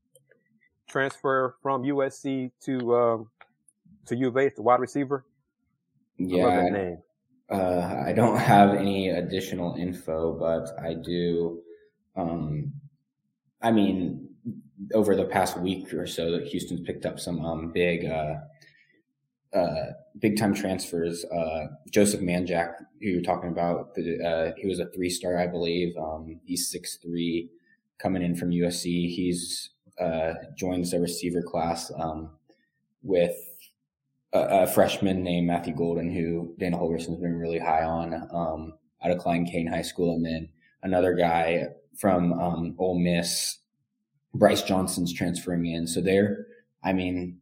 transfer 0.89 1.55
from 1.61 1.83
USC 1.83 2.51
to, 2.65 2.95
um, 2.95 3.29
to 4.07 4.15
U 4.15 4.27
of 4.27 4.37
H, 4.37 4.53
the 4.55 4.61
wide 4.61 4.79
receiver? 4.79 5.25
Yeah. 6.17 6.69
name. 6.69 6.97
Uh, 7.49 8.03
I 8.05 8.13
don't 8.13 8.37
have 8.37 8.73
any 8.75 9.09
additional 9.09 9.75
info, 9.75 10.37
but 10.39 10.69
I 10.83 10.93
do. 10.93 11.61
Um, 12.15 12.73
I 13.61 13.71
mean, 13.71 14.29
over 14.93 15.15
the 15.15 15.25
past 15.25 15.57
week 15.57 15.93
or 15.93 16.07
so, 16.07 16.31
that 16.31 16.47
Houston's 16.47 16.81
picked 16.81 17.05
up 17.05 17.19
some 17.19 17.43
um, 17.45 17.71
big, 17.71 18.05
uh, 18.05 18.35
uh, 19.53 19.85
big 20.19 20.37
time 20.37 20.53
transfers. 20.53 21.25
Uh, 21.25 21.67
Joseph 21.91 22.21
Manjack, 22.21 22.73
who 23.01 23.09
you're 23.09 23.21
talking 23.21 23.49
about, 23.49 23.97
uh, 24.25 24.51
he 24.57 24.67
was 24.67 24.79
a 24.79 24.87
three 24.87 25.09
star, 25.09 25.37
I 25.37 25.47
believe. 25.47 25.95
Um, 25.97 26.39
he's 26.45 26.71
six 26.71 26.97
three, 26.97 27.49
coming 27.99 28.23
in 28.23 28.35
from 28.35 28.49
USC. 28.51 29.13
He's 29.13 29.69
uh, 29.99 30.33
joins 30.57 30.91
the 30.91 30.99
receiver 30.99 31.41
class 31.41 31.91
um, 31.99 32.31
with 33.03 33.35
a, 34.33 34.67
freshman 34.67 35.23
named 35.23 35.47
Matthew 35.47 35.75
Golden, 35.75 36.11
who 36.11 36.53
Dana 36.57 36.77
Holgorsen's 36.77 37.21
been 37.21 37.37
really 37.37 37.59
high 37.59 37.83
on 37.83 38.13
um, 38.33 38.73
out 39.03 39.11
of 39.11 39.19
Klein 39.19 39.45
Cain 39.45 39.67
High 39.67 39.81
School, 39.81 40.15
and 40.15 40.25
then 40.25 40.49
another 40.81 41.13
guy 41.13 41.67
from 41.97 42.33
um, 42.33 42.75
Ole 42.77 42.99
Miss, 42.99 43.59
Bryce 44.33 44.63
Johnson's 44.63 45.13
transferring 45.13 45.65
in. 45.65 45.85
So 45.87 46.01
there, 46.01 46.47
I 46.83 46.93
mean, 46.93 47.39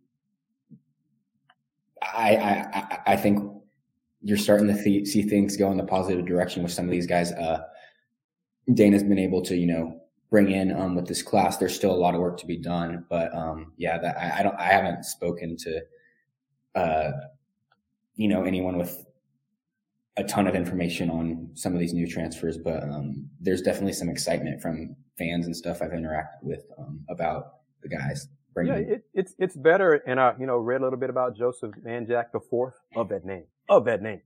I 2.02 2.36
I 2.36 3.14
I 3.14 3.16
think 3.16 3.52
you're 4.22 4.38
starting 4.38 4.68
to 4.68 5.06
see 5.06 5.24
things 5.24 5.58
go 5.58 5.72
in 5.72 5.78
the 5.78 5.84
positive 5.84 6.26
direction 6.26 6.64
with 6.64 6.72
some 6.72 6.86
of 6.86 6.92
these 6.92 7.08
guys. 7.08 7.32
Uh, 7.32 7.62
Dana's 8.74 9.04
been 9.04 9.18
able 9.18 9.42
to, 9.44 9.56
you 9.56 9.66
know, 9.66 10.00
bring 10.30 10.52
in 10.52 10.72
um, 10.72 10.96
with 10.96 11.08
this 11.08 11.24
class. 11.24 11.58
There's 11.58 11.76
still 11.76 11.92
a 11.92 11.98
lot 11.98 12.14
of 12.14 12.22
work 12.22 12.38
to 12.40 12.46
be 12.46 12.58
done, 12.58 13.06
but 13.10 13.34
um, 13.36 13.74
yeah, 13.78 13.98
that 13.98 14.18
I, 14.18 14.40
I 14.40 14.44
don't, 14.44 14.56
I 14.60 14.66
haven't 14.66 15.06
spoken 15.06 15.58
to 15.58 15.82
uh, 16.76 17.12
you 18.16 18.28
know, 18.28 18.44
anyone 18.44 18.78
with 18.78 19.06
a 20.18 20.24
ton 20.24 20.48
of 20.48 20.56
information 20.56 21.10
on 21.10 21.50
some 21.54 21.74
of 21.74 21.80
these 21.80 21.94
new 21.94 22.08
transfers, 22.08 22.58
but 22.58 22.84
um, 22.84 23.30
there's 23.40 23.62
definitely 23.62 23.94
some 23.94 24.10
excitement 24.10 24.62
from 24.62 24.96
fans 25.18 25.46
and 25.46 25.56
stuff 25.56 25.82
I've 25.82 25.92
interacted 25.92 26.44
with 26.44 26.66
um, 26.78 27.02
about 27.10 27.44
the 27.82 27.90
guys. 27.90 28.28
Yeah, 28.64 28.74
it, 28.76 29.06
it's 29.14 29.34
it's 29.40 29.56
better, 29.56 29.94
and 30.06 30.20
I 30.20 30.34
you 30.38 30.46
know 30.46 30.58
read 30.58 30.82
a 30.82 30.84
little 30.84 31.00
bit 31.00 31.10
about 31.10 31.38
Joseph 31.38 31.72
Manjack 31.86 32.34
the 32.34 32.42
fourth 32.42 32.76
of 32.98 33.08
that 33.08 33.24
name 33.24 33.46
of 33.70 33.86
that 33.86 34.02
name. 34.02 34.22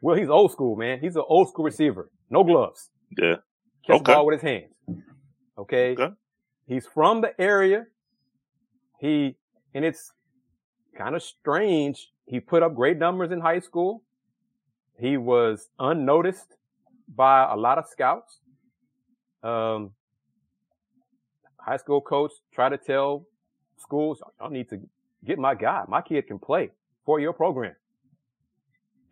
Well, 0.00 0.16
he's 0.16 0.28
old 0.28 0.52
school, 0.52 0.76
man. 0.76 1.00
He's 1.00 1.16
an 1.16 1.24
old 1.28 1.48
school 1.48 1.64
receiver, 1.64 2.08
no 2.30 2.44
gloves. 2.44 2.90
Yeah, 3.18 3.36
catch 3.84 3.96
okay. 3.96 4.12
the 4.12 4.16
ball 4.16 4.26
with 4.26 4.40
his 4.40 4.42
hands. 4.42 5.02
Okay, 5.58 5.96
okay. 5.98 6.14
he's 6.68 6.86
from 6.86 7.20
the 7.20 7.32
area. 7.40 7.86
He 9.00 9.36
and 9.74 9.84
it's 9.84 10.12
kind 10.98 11.14
of 11.14 11.22
strange. 11.22 12.10
He 12.26 12.40
put 12.40 12.62
up 12.62 12.74
great 12.74 12.98
numbers 12.98 13.30
in 13.30 13.40
high 13.40 13.60
school. 13.60 14.02
He 15.00 15.16
was 15.16 15.68
unnoticed 15.78 16.56
by 17.14 17.50
a 17.50 17.56
lot 17.56 17.78
of 17.78 17.86
scouts. 17.86 18.40
Um, 19.42 19.92
high 21.56 21.76
school 21.76 22.00
coach 22.00 22.32
tried 22.52 22.70
to 22.70 22.78
tell 22.78 23.26
schools, 23.78 24.20
I 24.40 24.48
need 24.48 24.68
to 24.70 24.80
get 25.24 25.38
my 25.38 25.54
guy. 25.54 25.84
My 25.86 26.02
kid 26.02 26.26
can 26.26 26.38
play 26.38 26.70
for 27.06 27.20
your 27.20 27.32
program. 27.32 27.76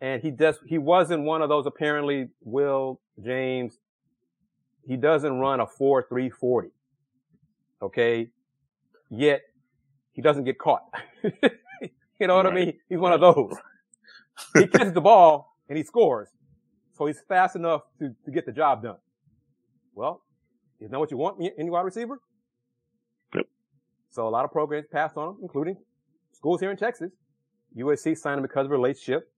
And 0.01 0.21
he 0.21 0.29
does, 0.29 0.59
he 0.67 0.77
wasn't 0.77 1.23
one 1.23 1.41
of 1.41 1.49
those 1.49 1.65
apparently 1.65 2.27
Will 2.43 2.99
James. 3.23 3.79
He 4.85 4.97
doesn't 4.97 5.39
run 5.39 5.61
a 5.61 5.65
4 5.65 6.05
3 6.07 6.29
40. 6.29 6.69
Okay. 7.81 8.27
Yet 9.09 9.41
he 10.11 10.21
doesn't 10.21 10.43
get 10.43 10.59
caught. 10.59 10.83
You 12.19 12.27
know 12.27 12.35
what 12.35 12.45
right. 12.45 12.53
I 12.53 12.65
mean? 12.65 12.73
He's 12.89 12.99
one 12.99 13.13
of 13.13 13.21
those. 13.21 13.53
he 14.55 14.67
catches 14.73 14.93
the 14.93 15.01
ball 15.01 15.55
and 15.69 15.77
he 15.77 15.83
scores. 15.83 16.29
So 16.97 17.05
he's 17.05 17.19
fast 17.27 17.55
enough 17.55 17.83
to, 17.99 18.15
to 18.25 18.31
get 18.31 18.45
the 18.45 18.51
job 18.51 18.83
done. 18.83 18.97
Well, 19.93 20.21
isn't 20.79 20.91
that 20.91 20.99
what 20.99 21.11
you 21.11 21.17
want 21.17 21.39
in 21.39 21.65
your 21.65 21.73
wide 21.73 21.81
receiver? 21.81 22.19
Yep. 23.35 23.45
So 24.09 24.27
a 24.27 24.29
lot 24.29 24.45
of 24.45 24.51
programs 24.51 24.87
passed 24.91 25.17
on 25.17 25.29
him, 25.29 25.37
including 25.41 25.77
schools 26.33 26.59
here 26.59 26.71
in 26.71 26.77
Texas. 26.77 27.11
USC 27.77 28.17
signed 28.17 28.39
him 28.39 28.43
because 28.43 28.65
of 28.65 28.71
a 28.71 28.75
relationship. 28.75 29.31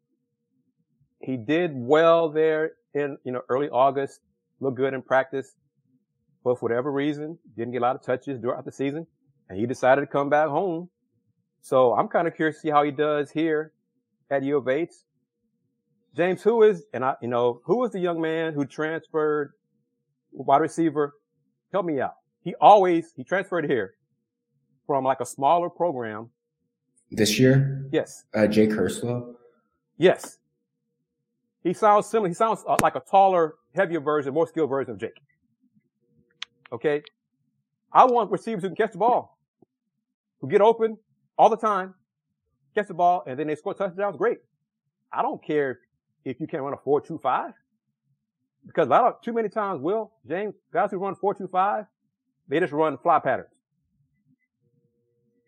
He 1.21 1.35
did 1.35 1.71
well 1.73 2.29
there 2.29 2.71
in, 2.93 3.17
you 3.25 3.31
know, 3.31 3.41
early 3.49 3.69
August, 3.69 4.19
looked 4.59 4.77
good 4.77 4.93
in 4.93 5.01
practice, 5.01 5.53
but 6.43 6.55
for 6.59 6.69
whatever 6.69 6.91
reason, 6.91 7.37
didn't 7.57 7.73
get 7.73 7.79
a 7.79 7.81
lot 7.81 7.95
of 7.95 8.03
touches 8.03 8.39
throughout 8.39 8.65
the 8.65 8.71
season, 8.71 9.05
and 9.49 9.59
he 9.59 9.65
decided 9.65 10.01
to 10.01 10.07
come 10.07 10.29
back 10.29 10.47
home. 10.47 10.89
So 11.61 11.93
I'm 11.93 12.07
kind 12.07 12.27
of 12.27 12.35
curious 12.35 12.57
to 12.57 12.61
see 12.61 12.69
how 12.69 12.83
he 12.83 12.91
does 12.91 13.31
here 13.31 13.73
at 14.31 14.43
U 14.43 14.57
of 14.57 14.67
H. 14.67 14.91
James, 16.15 16.41
who 16.41 16.63
is, 16.63 16.83
and 16.93 17.05
I, 17.05 17.15
you 17.21 17.27
know, 17.27 17.61
who 17.65 17.83
is 17.85 17.91
the 17.91 17.99
young 17.99 18.19
man 18.19 18.53
who 18.53 18.65
transferred 18.65 19.53
wide 20.31 20.61
receiver? 20.61 21.13
Help 21.71 21.85
me 21.85 22.01
out. 22.01 22.15
He 22.43 22.55
always, 22.59 23.13
he 23.15 23.23
transferred 23.23 23.69
here 23.69 23.93
from 24.87 25.03
like 25.03 25.19
a 25.19 25.25
smaller 25.25 25.69
program. 25.69 26.29
This 27.11 27.39
year? 27.39 27.87
Yes. 27.91 28.25
Uh, 28.33 28.47
Jake 28.47 28.71
Herslow? 28.71 29.35
Yes. 29.97 30.37
He 31.63 31.73
sounds 31.73 32.07
similar. 32.07 32.29
He 32.29 32.33
sounds 32.33 32.63
uh, 32.67 32.77
like 32.81 32.95
a 32.95 33.01
taller, 33.01 33.55
heavier 33.75 33.99
version, 33.99 34.33
more 34.33 34.47
skilled 34.47 34.69
version 34.69 34.93
of 34.93 34.99
Jake. 34.99 35.19
Okay. 36.71 37.03
I 37.91 38.05
want 38.05 38.31
receivers 38.31 38.63
who 38.63 38.69
can 38.69 38.75
catch 38.75 38.91
the 38.93 38.99
ball, 38.99 39.37
who 40.41 40.47
get 40.47 40.61
open 40.61 40.97
all 41.39 41.49
the 41.49 41.57
time, 41.57 41.95
catch 42.75 42.87
the 42.87 42.93
ball, 42.93 43.23
and 43.25 43.39
then 43.39 43.47
they 43.47 43.55
score 43.55 43.73
touchdowns. 43.73 44.17
Great. 44.17 44.39
I 45.11 45.21
don't 45.21 45.43
care 45.43 45.79
if 46.25 46.39
you 46.39 46.45
can't 46.45 46.61
run 46.61 46.73
a 46.73 46.77
four 46.77 46.99
two 46.99 47.17
five, 47.17 47.53
because 48.67 48.87
a 48.87 48.89
lot 48.89 49.05
of 49.05 49.21
too 49.21 49.33
many 49.33 49.49
times, 49.49 49.81
Will 49.81 50.11
James 50.27 50.53
guys 50.71 50.91
who 50.91 50.97
run 50.97 51.15
four 51.15 51.33
two 51.33 51.47
five, 51.47 51.85
they 52.49 52.59
just 52.59 52.73
run 52.73 52.97
fly 52.97 53.19
patterns. 53.19 53.55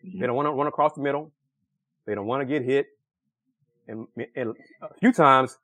Mm-hmm. 0.03 0.21
They 0.21 0.25
don't 0.25 0.35
want 0.35 0.47
to 0.47 0.51
run 0.53 0.67
across 0.67 0.93
the 0.93 1.01
middle. 1.01 1.31
They 2.07 2.15
don't 2.15 2.25
want 2.25 2.41
to 2.41 2.45
get 2.45 2.63
hit, 2.63 2.87
and, 3.87 4.07
and 4.35 4.55
a 4.81 4.93
few 4.99 5.11
times 5.11 5.57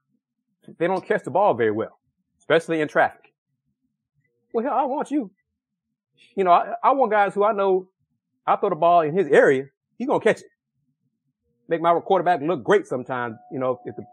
they 0.78 0.86
don't 0.86 1.04
catch 1.04 1.24
the 1.24 1.32
ball 1.32 1.54
very 1.54 1.72
well, 1.72 1.98
especially 2.40 2.82
in 2.82 2.90
traffic. 2.90 3.34
Well, 4.54 4.66
hell, 4.66 4.74
I 4.74 4.84
want 4.84 5.10
you 5.10 5.32
you 6.36 6.44
know, 6.44 6.52
I, 6.52 6.74
I 6.84 6.92
want 6.92 7.12
guys 7.12 7.34
who 7.34 7.44
I 7.44 7.54
know 7.54 7.88
I 8.46 8.58
throw 8.58 8.70
the 8.70 8.76
ball 8.76 9.02
in 9.02 9.18
his 9.18 9.28
area, 9.28 9.68
he's 9.98 10.08
gonna 10.08 10.20
catch 10.20 10.40
it. 10.40 10.48
Make 11.68 11.82
my 11.82 12.00
quarterback 12.00 12.42
look 12.42 12.64
great 12.64 12.88
sometimes, 12.88 13.36
you 13.52 13.60
know, 13.60 13.80
if 13.86 13.96
the, 13.96 14.06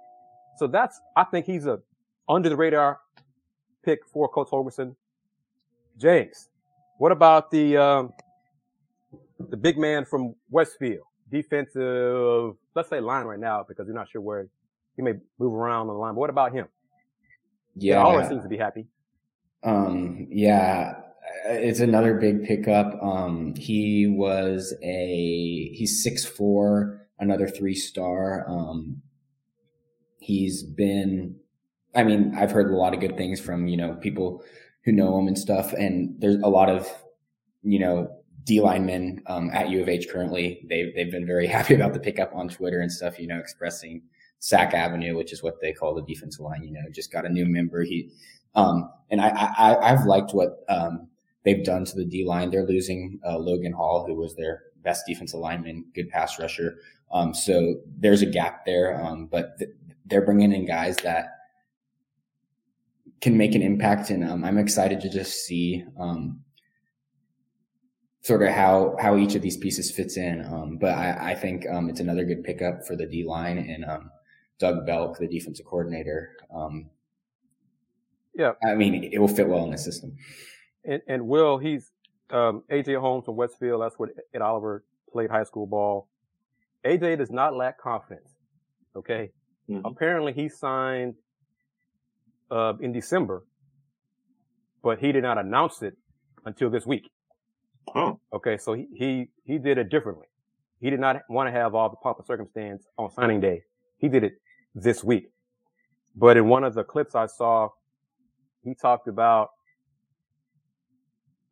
so 0.56 0.66
that's, 0.66 1.00
I 1.16 1.24
think 1.24 1.46
he's 1.46 1.66
a 1.66 1.80
under 2.28 2.48
the 2.48 2.56
radar 2.56 2.98
pick 3.84 4.00
for 4.06 4.28
Coach 4.28 4.48
Holgorsen. 4.48 4.96
James, 5.98 6.48
what 6.98 7.12
about 7.12 7.50
the, 7.50 7.76
um, 7.76 8.12
the 9.50 9.56
big 9.56 9.78
man 9.78 10.04
from 10.04 10.34
Westfield, 10.50 11.04
defensive, 11.30 12.54
let's 12.74 12.88
say 12.88 13.00
line 13.00 13.26
right 13.26 13.38
now, 13.38 13.64
because 13.68 13.86
you're 13.86 13.94
not 13.94 14.08
sure 14.08 14.20
where 14.20 14.48
he 14.96 15.02
may 15.02 15.14
move 15.38 15.52
around 15.52 15.82
on 15.82 15.86
the 15.88 15.92
line. 15.92 16.14
But 16.14 16.20
what 16.20 16.30
about 16.30 16.52
him? 16.52 16.66
Yeah. 17.76 17.94
He 17.94 17.98
always 17.98 18.28
seems 18.28 18.42
to 18.42 18.48
be 18.48 18.56
happy. 18.56 18.86
Um, 19.62 20.26
yeah, 20.30 20.94
it's 21.46 21.80
another 21.80 22.14
big 22.14 22.44
pickup. 22.44 22.98
Um, 23.02 23.54
he 23.56 24.06
was 24.06 24.74
a 24.82 25.70
he's 25.74 26.02
six 26.02 26.24
four, 26.24 27.06
another 27.18 27.48
three 27.48 27.74
star. 27.74 28.44
Um, 28.48 29.02
he's 30.20 30.62
been, 30.62 31.37
I 31.94 32.04
mean, 32.04 32.34
I've 32.37 32.50
heard 32.50 32.70
a 32.70 32.76
lot 32.76 32.94
of 32.94 33.00
good 33.00 33.16
things 33.16 33.40
from 33.40 33.68
you 33.68 33.76
know 33.76 33.94
people 33.94 34.42
who 34.84 34.92
know 34.92 35.18
him 35.18 35.28
and 35.28 35.38
stuff, 35.38 35.72
and 35.72 36.14
there's 36.18 36.37
a 36.37 36.48
lot 36.48 36.68
of 36.68 36.90
you 37.62 37.78
know 37.78 38.08
D 38.44 38.60
linemen 38.60 39.22
um, 39.26 39.50
at 39.52 39.70
U 39.70 39.82
of 39.82 39.88
H 39.88 40.08
currently. 40.10 40.64
They've 40.68 40.94
they've 40.94 41.10
been 41.10 41.26
very 41.26 41.46
happy 41.58 41.74
about 41.74 41.92
the 41.92 42.00
pickup 42.00 42.34
on 42.34 42.48
Twitter 42.48 42.80
and 42.80 42.90
stuff. 42.90 43.18
You 43.18 43.26
know, 43.26 43.38
expressing 43.38 44.02
Sack 44.38 44.74
Avenue, 44.74 45.16
which 45.16 45.32
is 45.32 45.42
what 45.42 45.60
they 45.60 45.72
call 45.72 45.94
the 45.94 46.02
defensive 46.02 46.40
line. 46.40 46.62
You 46.62 46.72
know, 46.72 46.82
just 46.90 47.12
got 47.12 47.26
a 47.26 47.30
new 47.30 47.46
member. 47.46 47.82
He 47.82 48.10
um, 48.54 48.90
and 49.10 49.20
I, 49.20 49.28
I 49.58 49.92
I've 49.92 50.06
liked 50.06 50.32
what 50.32 50.64
um, 50.68 51.08
they've 51.44 51.64
done 51.64 51.85
to 51.85 51.96
the 51.96 52.04
D 52.04 52.24
line. 52.24 52.50
They're 52.50 52.66
losing 52.66 53.20
uh, 53.26 53.38
Logan 53.38 53.72
Hall, 53.72 54.04
who 54.07 54.14
was 54.14 54.35
their 54.35 54.62
best 54.83 55.04
defensive 55.07 55.40
lineman, 55.40 55.85
good 55.94 56.09
pass 56.09 56.38
rusher. 56.38 56.78
Um, 57.12 57.33
so 57.33 57.76
there's 57.98 58.22
a 58.22 58.26
gap 58.26 58.64
there, 58.64 59.00
um, 59.02 59.26
but 59.26 59.59
th- 59.59 59.70
they're 60.07 60.24
bringing 60.24 60.52
in 60.52 60.66
guys 60.66 60.96
that 60.98 61.28
can 63.20 63.37
make 63.37 63.54
an 63.54 63.62
impact, 63.62 64.11
and 64.11 64.24
um, 64.24 64.44
I'm 64.44 64.59
excited 64.59 65.00
to 65.02 65.09
just 65.09 65.46
see 65.46 65.85
um, 65.98 66.40
sort 68.22 68.42
of 68.42 68.48
how 68.48 68.96
how 69.00 69.16
each 69.16 69.35
of 69.35 69.42
these 69.42 69.57
pieces 69.57 69.90
fits 69.90 70.16
in. 70.16 70.44
Um, 70.44 70.78
but 70.78 70.94
I, 70.94 71.33
I 71.33 71.35
think 71.35 71.66
um, 71.70 71.88
it's 71.88 72.00
another 72.00 72.24
good 72.24 72.42
pickup 72.42 72.87
for 72.87 72.96
the 72.96 73.07
D 73.07 73.24
line 73.24 73.59
and 73.59 73.85
Doug 74.59 74.87
Belk, 74.87 75.18
the 75.18 75.28
defensive 75.28 75.66
coordinator. 75.66 76.37
yeah, 78.35 78.52
I 78.64 78.74
mean, 78.74 79.11
it 79.12 79.18
will 79.18 79.28
fit 79.28 79.48
well 79.48 79.64
in 79.64 79.70
the 79.70 79.78
system 79.78 80.16
and, 80.84 81.02
and 81.08 81.26
Will, 81.26 81.58
he's 81.58 81.90
um, 82.30 82.62
AJ 82.70 83.00
Holmes 83.00 83.24
from 83.24 83.36
Westfield. 83.36 83.82
That's 83.82 83.98
what 83.98 84.10
Ed 84.34 84.42
Oliver 84.42 84.84
played 85.12 85.30
high 85.30 85.44
school 85.44 85.66
ball. 85.66 86.08
AJ 86.84 87.18
does 87.18 87.30
not 87.30 87.54
lack 87.54 87.80
confidence. 87.80 88.30
Okay. 88.96 89.30
Mm-hmm. 89.68 89.86
Apparently 89.86 90.32
he 90.32 90.48
signed 90.48 91.14
uh, 92.50 92.74
in 92.80 92.92
December, 92.92 93.44
but 94.82 94.98
he 94.98 95.12
did 95.12 95.22
not 95.22 95.38
announce 95.38 95.82
it 95.82 95.96
until 96.44 96.70
this 96.70 96.86
week. 96.86 97.10
Oh. 97.94 98.18
Okay, 98.32 98.56
so 98.56 98.72
he, 98.72 98.86
he 98.94 99.28
he 99.44 99.58
did 99.58 99.78
it 99.78 99.90
differently. 99.90 100.26
He 100.80 100.90
did 100.90 101.00
not 101.00 101.22
want 101.28 101.48
to 101.48 101.52
have 101.52 101.74
all 101.74 101.88
the 101.88 101.96
pomp 101.96 102.18
and 102.18 102.26
circumstance 102.26 102.84
on 102.98 103.10
signing 103.10 103.40
day. 103.40 103.62
He 103.98 104.08
did 104.08 104.24
it 104.24 104.34
this 104.74 105.02
week. 105.02 105.30
But 106.16 106.36
in 106.36 106.48
one 106.48 106.64
of 106.64 106.74
the 106.74 106.84
clips 106.84 107.14
I 107.14 107.26
saw, 107.26 107.70
he 108.62 108.74
talked 108.74 109.08
about 109.08 109.50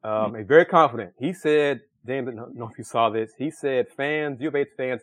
um, 0.05 0.35
and 0.35 0.47
very 0.47 0.65
confident. 0.65 1.13
He 1.19 1.33
said, 1.33 1.81
James, 2.07 2.29
I 2.29 2.33
don't 2.33 2.57
know 2.57 2.69
if 2.69 2.79
you 2.79 2.85
saw 2.85 3.11
this. 3.11 3.33
He 3.39 3.51
said 3.51 3.87
fans, 3.97 4.41
U 4.41 4.49
of 4.49 4.57
H 4.57 4.69
fans 4.77 5.03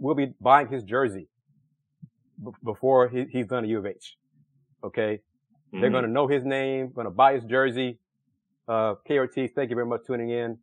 will 0.00 0.14
be 0.14 0.34
buying 0.40 0.68
his 0.68 0.82
jersey 0.84 1.28
b- 2.42 2.52
before 2.64 3.08
he, 3.08 3.26
he's 3.30 3.46
done 3.46 3.64
a 3.64 3.68
U 3.68 3.78
of 3.78 3.86
H. 3.86 4.16
Okay. 4.84 5.20
Mm-hmm. 5.68 5.80
They're 5.80 5.90
going 5.90 6.04
to 6.04 6.10
know 6.10 6.28
his 6.28 6.44
name, 6.44 6.92
going 6.94 7.06
to 7.06 7.10
buy 7.10 7.34
his 7.34 7.44
jersey. 7.44 7.98
Uh, 8.68 8.94
KRT, 9.08 9.50
thank 9.54 9.70
you 9.70 9.76
very 9.76 9.86
much 9.86 10.02
for 10.06 10.16
tuning 10.16 10.30
in. 10.30 10.58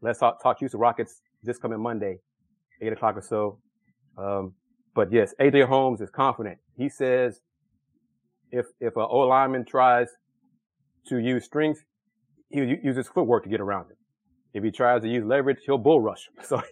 Let's 0.00 0.18
talk, 0.18 0.42
talk 0.42 0.58
Houston 0.58 0.80
Rockets 0.80 1.22
this 1.42 1.58
coming 1.58 1.80
Monday, 1.80 2.18
eight 2.82 2.92
o'clock 2.92 3.16
or 3.16 3.22
so. 3.22 3.58
Um, 4.16 4.54
but 4.94 5.12
yes, 5.12 5.34
AJ 5.40 5.68
Holmes 5.68 6.00
is 6.00 6.10
confident. 6.10 6.58
He 6.76 6.88
says 6.88 7.40
if, 8.50 8.66
if 8.80 8.96
an 8.96 9.06
O 9.08 9.20
lineman 9.20 9.64
tries 9.64 10.08
to 11.08 11.18
use 11.18 11.44
strength, 11.44 11.84
he 12.50 12.60
use 12.60 12.96
his 12.96 13.08
footwork 13.08 13.44
to 13.44 13.48
get 13.50 13.60
around 13.60 13.86
him. 13.90 13.96
If 14.54 14.64
he 14.64 14.70
tries 14.70 15.02
to 15.02 15.08
use 15.08 15.24
leverage, 15.24 15.58
he'll 15.66 15.78
bull 15.78 16.00
rush 16.00 16.28
him. 16.28 16.44
So 16.44 16.62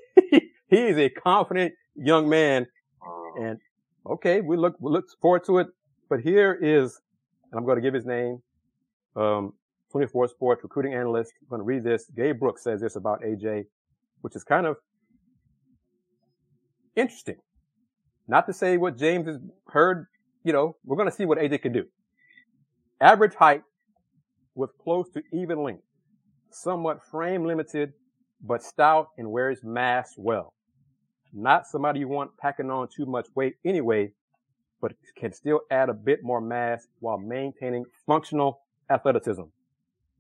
he 0.68 0.76
is 0.78 0.98
a 0.98 1.08
confident 1.08 1.74
young 1.94 2.28
man. 2.28 2.66
And 3.38 3.58
okay, 4.06 4.40
we 4.40 4.56
look, 4.56 4.76
we 4.80 4.90
look 4.90 5.04
forward 5.20 5.44
to 5.46 5.58
it. 5.58 5.68
But 6.08 6.20
here 6.20 6.58
is, 6.60 7.00
and 7.50 7.58
I'm 7.58 7.64
going 7.64 7.76
to 7.76 7.82
give 7.82 7.94
his 7.94 8.06
name, 8.06 8.40
um, 9.14 9.52
24 9.92 10.28
Sports 10.28 10.62
recruiting 10.62 10.94
analyst. 10.94 11.32
I'm 11.42 11.48
going 11.48 11.60
to 11.60 11.64
read 11.64 11.84
this. 11.84 12.10
Gabe 12.16 12.38
Brooks 12.38 12.62
says 12.62 12.80
this 12.80 12.96
about 12.96 13.22
AJ, 13.22 13.64
which 14.22 14.36
is 14.36 14.44
kind 14.44 14.66
of 14.66 14.76
interesting. 16.94 17.36
Not 18.28 18.46
to 18.46 18.52
say 18.52 18.76
what 18.76 18.98
James 18.98 19.26
has 19.26 19.36
heard, 19.68 20.06
you 20.44 20.52
know, 20.52 20.76
we're 20.84 20.96
going 20.96 21.08
to 21.08 21.14
see 21.14 21.24
what 21.24 21.38
AJ 21.38 21.62
can 21.62 21.72
do. 21.72 21.84
Average 23.00 23.34
height, 23.34 23.62
with 24.56 24.76
close 24.78 25.08
to 25.10 25.22
even 25.32 25.62
length, 25.62 25.84
somewhat 26.50 27.04
frame 27.10 27.44
limited, 27.44 27.92
but 28.42 28.62
stout 28.62 29.08
and 29.18 29.30
wears 29.30 29.62
mass 29.62 30.14
well. 30.16 30.52
Not 31.32 31.66
somebody 31.66 32.00
you 32.00 32.08
want 32.08 32.36
packing 32.38 32.70
on 32.70 32.88
too 32.88 33.06
much 33.06 33.26
weight 33.34 33.56
anyway, 33.64 34.12
but 34.80 34.92
can 35.16 35.32
still 35.32 35.60
add 35.70 35.88
a 35.88 35.94
bit 35.94 36.20
more 36.22 36.40
mass 36.40 36.86
while 37.00 37.18
maintaining 37.18 37.84
functional 38.06 38.60
athleticism. 38.90 39.42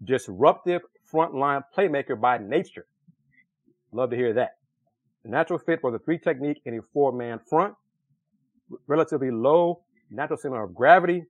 Disruptive 0.04 0.82
frontline 1.12 1.62
playmaker 1.76 2.20
by 2.20 2.38
nature. 2.38 2.86
Love 3.92 4.10
to 4.10 4.16
hear 4.16 4.34
that. 4.34 4.56
The 5.24 5.30
natural 5.30 5.58
fit 5.58 5.82
was 5.82 5.94
a 5.94 5.98
three 5.98 6.18
technique 6.18 6.60
in 6.66 6.78
a 6.78 6.82
four 6.92 7.12
man 7.12 7.40
front. 7.48 7.74
Relatively 8.86 9.30
low 9.30 9.82
natural 10.10 10.38
center 10.38 10.62
of 10.62 10.74
gravity 10.74 11.24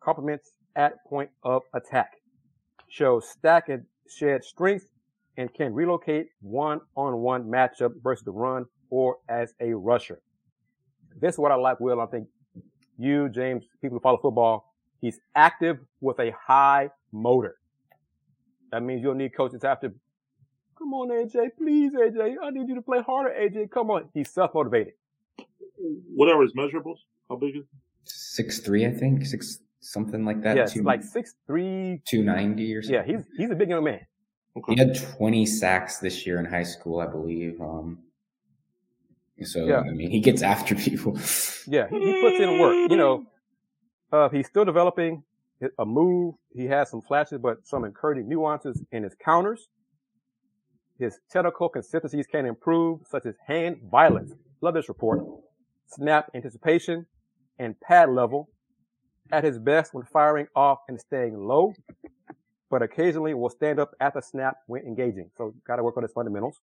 complements 0.00 0.52
at 0.74 1.04
point 1.04 1.30
of 1.44 1.62
attack 1.74 2.21
shows 2.92 3.26
stack 3.26 3.70
and 3.70 3.84
shed 4.06 4.44
strength 4.44 4.86
and 5.38 5.52
can 5.54 5.72
relocate 5.72 6.26
one-on-one 6.42 7.44
matchup 7.44 7.92
versus 8.02 8.22
the 8.22 8.30
run 8.30 8.66
or 8.90 9.16
as 9.30 9.54
a 9.60 9.72
rusher. 9.72 10.20
This 11.18 11.36
is 11.36 11.38
what 11.38 11.50
I 11.52 11.54
like, 11.54 11.80
Will. 11.80 12.02
I 12.02 12.06
think 12.06 12.28
you, 12.98 13.30
James, 13.30 13.64
people 13.80 13.96
who 13.96 14.02
follow 14.02 14.18
football, 14.18 14.74
he's 15.00 15.18
active 15.34 15.78
with 16.02 16.20
a 16.20 16.32
high 16.38 16.90
motor. 17.12 17.56
That 18.72 18.82
means 18.82 19.02
you'll 19.02 19.14
need 19.14 19.34
coaches 19.34 19.64
after, 19.64 19.94
come 20.76 20.92
on, 20.92 21.08
AJ, 21.08 21.56
please, 21.56 21.92
AJ, 21.92 22.34
I 22.42 22.50
need 22.50 22.68
you 22.68 22.74
to 22.74 22.82
play 22.82 23.00
harder, 23.00 23.30
AJ, 23.30 23.70
come 23.70 23.90
on. 23.90 24.10
He's 24.12 24.30
self-motivated. 24.30 24.92
whatever 26.14 26.42
his 26.42 26.52
measurables. 26.52 26.98
How 27.28 27.36
big 27.36 27.56
is? 27.56 27.62
he? 27.62 27.78
Six 28.04 28.60
three, 28.60 28.84
I 28.84 28.90
think 28.90 29.24
six 29.24 29.58
something 29.82 30.24
like 30.24 30.42
that. 30.42 30.56
Yeah, 30.56 30.66
two, 30.66 30.82
like 30.82 31.02
six 31.02 31.34
three, 31.46 32.00
two 32.06 32.22
ninety 32.22 32.74
or 32.74 32.82
something. 32.82 32.94
Yeah, 32.94 33.16
he's 33.16 33.26
he's 33.36 33.50
a 33.50 33.54
big 33.54 33.68
young 33.68 33.84
man. 33.84 34.00
Okay. 34.56 34.74
He 34.74 34.78
had 34.78 34.96
twenty 35.16 35.44
sacks 35.44 35.98
this 35.98 36.26
year 36.26 36.38
in 36.38 36.46
high 36.46 36.62
school, 36.62 37.00
I 37.00 37.06
believe. 37.06 37.60
Um, 37.60 37.98
so 39.42 39.66
yeah. 39.66 39.80
I 39.80 39.90
mean, 39.90 40.10
he 40.10 40.20
gets 40.20 40.42
after 40.42 40.74
people. 40.86 41.18
yeah, 41.66 41.88
he, 41.88 41.98
he, 41.98 42.22
puts 42.22 42.40
in 42.40 42.58
work. 42.58 42.90
You 42.90 42.96
know, 42.96 43.24
uh, 44.12 44.28
he's 44.30 44.46
still 44.46 44.64
developing 44.64 45.24
a 45.78 45.84
move. 45.84 46.34
He 46.54 46.66
has 46.66 46.90
some 46.90 47.02
flashes, 47.02 47.38
but 47.42 47.66
some 47.66 47.84
encouraging 47.84 48.28
nuances 48.28 48.82
in 48.92 49.02
his 49.02 49.14
counters. 49.22 49.68
His 50.98 51.18
technical 51.30 51.68
consistencies 51.68 52.26
can 52.26 52.46
improve, 52.46 53.00
such 53.08 53.26
as 53.26 53.34
hand 53.46 53.78
violence. 53.90 54.32
Love 54.60 54.74
this 54.74 54.88
report. 54.88 55.24
Snap 55.88 56.30
anticipation 56.34 57.06
and 57.58 57.78
pad 57.80 58.10
level 58.10 58.48
at 59.30 59.44
his 59.44 59.58
best 59.58 59.94
when 59.94 60.04
firing 60.04 60.46
off 60.56 60.80
and 60.88 61.00
staying 61.00 61.36
low, 61.36 61.72
but 62.70 62.82
occasionally 62.82 63.34
will 63.34 63.50
stand 63.50 63.78
up 63.78 63.94
at 64.00 64.14
the 64.14 64.20
snap 64.20 64.56
when 64.66 64.82
engaging. 64.82 65.30
So 65.36 65.54
got 65.66 65.76
to 65.76 65.82
work 65.82 65.96
on 65.96 66.02
his 66.02 66.12
fundamentals. 66.12 66.60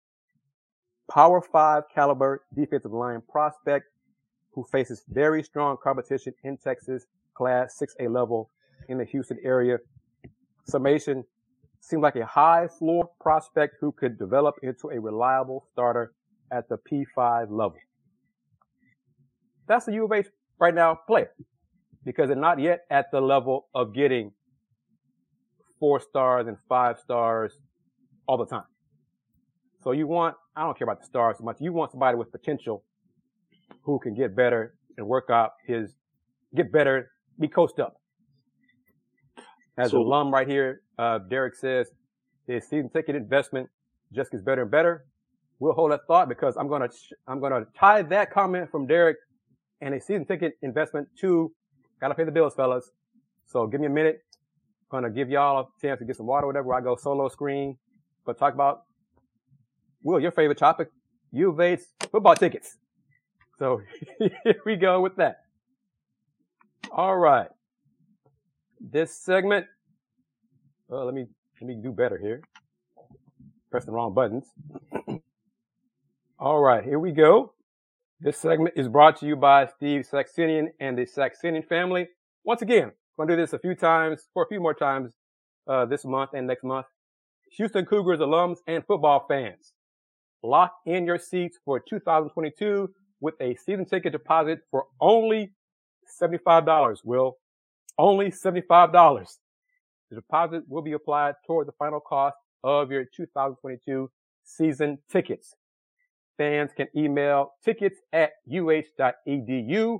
Power 1.11 1.41
five 1.41 1.85
caliber 1.95 2.43
defensive 2.55 2.93
line 2.93 3.23
prospect 3.31 3.87
who 4.53 4.65
faces 4.65 5.05
very 5.09 5.43
strong 5.43 5.77
competition 5.83 6.35
in 6.45 6.57
Texas 6.57 7.07
class 7.35 7.81
6A 7.81 8.13
level 8.13 8.51
in 8.89 8.99
the 8.99 9.05
Houston 9.05 9.39
area. 9.45 9.79
Summation 10.65 11.25
seemed 11.81 12.03
like 12.03 12.17
a 12.17 12.27
high 12.27 12.67
floor 12.67 13.09
prospect 13.21 13.77
who 13.81 13.93
could 13.93 14.19
develop 14.19 14.57
into 14.63 14.91
a 14.91 15.01
reliable 15.01 15.65
starter 15.73 16.13
at 16.51 16.69
the 16.69 16.77
P5 16.77 17.51
level. 17.51 17.77
That's 19.67 19.87
the 19.87 19.93
U 19.93 20.05
of 20.05 20.13
H 20.13 20.27
right 20.59 20.75
now 20.75 20.99
player 21.07 21.31
because 22.09 22.29
they're 22.29 22.37
not 22.39 22.59
yet 22.59 22.87
at 22.91 23.11
the 23.13 23.21
level 23.21 23.69
of 23.75 23.95
getting 23.95 24.33
four 25.79 26.01
stars 26.01 26.47
and 26.47 26.57
five 26.67 26.99
stars 26.99 27.53
all 28.27 28.39
the 28.39 28.47
time. 28.47 28.65
So 29.85 29.93
you 29.93 30.07
want, 30.07 30.35
I 30.57 30.63
don't 30.63 30.77
care 30.79 30.87
about 30.87 31.01
the 31.01 31.05
stars 31.05 31.37
so 31.37 31.45
much. 31.45 31.59
You 31.61 31.71
want 31.75 31.91
somebody 31.91 32.17
with 32.17 32.33
potential 32.33 32.83
who 33.83 33.99
can 33.99 34.15
get 34.15 34.35
better 34.35 34.75
and 34.97 35.07
work 35.07 35.29
out 35.31 35.51
his, 35.67 35.97
get 36.57 36.73
better, 36.73 37.11
be 37.39 37.47
coached 37.47 37.79
up. 37.79 38.01
As 39.77 39.91
so, 39.91 39.99
an 39.99 40.07
alum 40.07 40.33
right 40.33 40.49
here, 40.49 40.81
uh, 40.99 41.19
Derek 41.29 41.57
says 41.57 41.91
his 42.47 42.65
season 42.65 42.89
ticket 42.89 43.17
investment 43.17 43.69
just 44.15 44.31
gets 44.31 44.43
better 44.43 44.63
and 44.63 44.71
better. 44.71 45.05
We'll 45.59 45.75
hold 45.75 45.93
that 45.93 46.07
thought 46.07 46.31
because 46.31 46.57
I'm 46.57 46.69
going 46.69 46.89
to, 46.89 46.95
I'm 47.27 47.39
going 47.39 47.53
to 47.53 47.67
tie 47.79 48.01
that 48.01 48.33
comment 48.33 48.71
from 48.71 48.87
Derek 48.87 49.19
and 49.83 49.95
a 49.95 50.01
season 50.01 50.25
ticket 50.25 50.55
investment 50.63 51.09
to 51.21 51.53
gotta 52.01 52.15
pay 52.15 52.25
the 52.25 52.33
bills, 52.33 52.55
fellas. 52.55 52.91
So 53.47 53.67
give 53.67 53.81
me 53.81 53.89
a 53.89 53.91
minute. 53.91 54.23
I'm 54.93 55.03
gonna 55.03 55.11
give 55.15 55.31
y'all 55.31 55.61
a 55.61 55.83
chance 55.83 55.99
to 56.01 56.07
get 56.07 56.17
some 56.17 56.27
water, 56.27 56.45
or 56.47 56.49
whatever. 56.49 56.75
I 56.75 56.81
go 56.81 56.97
solo 56.97 57.29
screen. 57.29 57.79
But 58.27 58.39
talk 58.39 58.55
about 58.55 58.83
Will, 60.03 60.21
your 60.21 60.33
favorite 60.33 60.59
topic, 60.59 60.91
U 61.33 61.51
of 61.51 61.61
H 61.61 61.81
football 62.13 62.37
tickets. 62.37 62.79
So 63.59 63.83
here 64.19 64.63
we 64.67 64.77
go 64.77 65.01
with 65.03 65.17
that. 65.17 65.39
All 66.93 67.17
right. 67.17 67.49
This 68.81 69.15
segment, 69.15 69.67
well, 70.89 71.05
let 71.07 71.15
me, 71.15 71.27
let 71.61 71.69
me 71.69 71.77
do 71.83 71.93
better 71.93 72.19
here. 72.19 72.43
Press 73.71 73.85
the 73.87 73.93
wrong 73.93 74.15
buttons. 74.15 74.47
All 76.39 76.61
right, 76.61 76.85
here 76.85 76.99
we 77.01 77.13
go. 77.13 77.53
This 78.21 78.37
segment 78.37 78.75
is 78.75 78.89
brought 78.89 79.21
to 79.21 79.27
you 79.27 79.37
by 79.37 79.69
Steve 79.69 80.05
Saxenian 80.13 80.71
and 80.81 80.99
the 80.99 81.07
Saxenian 81.07 81.65
family. 81.65 82.09
Once 82.43 82.63
again, 82.63 82.87
I'm 82.89 82.93
going 83.17 83.29
to 83.29 83.37
do 83.37 83.41
this 83.41 83.53
a 83.53 83.61
few 83.61 83.77
times, 83.77 84.27
for 84.35 84.43
a 84.43 84.49
few 84.49 84.59
more 84.59 84.75
times, 84.75 85.13
uh, 85.69 85.85
this 85.87 86.05
month 86.05 86.31
and 86.35 86.49
next 86.49 86.65
month. 86.65 86.87
Houston 87.53 87.87
Cougars 87.87 88.19
alums 88.19 88.57
and 88.67 88.85
football 88.85 89.25
fans. 89.29 89.73
Lock 90.43 90.73
in 90.85 91.07
your 91.07 91.21
seats 91.21 91.59
for 91.65 91.79
2022 91.79 92.91
with 93.21 93.35
a 93.41 93.55
season 93.55 93.85
ticket 93.85 94.11
deposit 94.11 94.63
for 94.69 94.87
only 95.01 95.53
$75, 96.21 96.99
Will. 97.05 97.37
Only 97.99 98.33
$75. 98.33 99.39
The 100.11 100.17
deposit 100.17 100.65
will 100.69 100.83
be 100.83 100.93
applied 100.93 101.37
toward 101.47 101.69
the 101.69 101.73
final 101.79 102.01
cost 102.01 102.35
of 102.65 102.91
your 102.91 103.05
2022 103.05 104.11
season 104.43 104.99
tickets. 105.09 105.55
Fans 106.39 106.71
can 106.75 106.87
email 106.97 107.53
tickets 107.65 107.99
at 108.13 108.31
uh.edu 108.51 109.99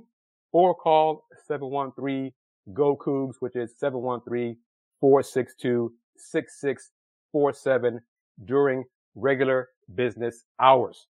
or 0.53 0.73
call 0.73 1.25
713 1.45 2.31
GO 2.73 2.95
Cougs, 2.95 3.35
which 3.41 3.55
is 3.55 3.77
713 3.77 4.55
462 5.01 5.93
6647 6.17 7.99
during 8.45 8.83
regular 9.15 9.69
business 9.93 10.45
hours. 10.59 11.07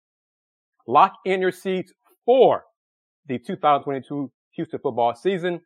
Lock 0.87 1.14
in 1.24 1.40
your 1.40 1.52
seats 1.52 1.92
for 2.26 2.64
the 3.26 3.38
2022 3.38 4.30
Houston 4.56 4.78
football 4.80 5.14
season 5.14 5.60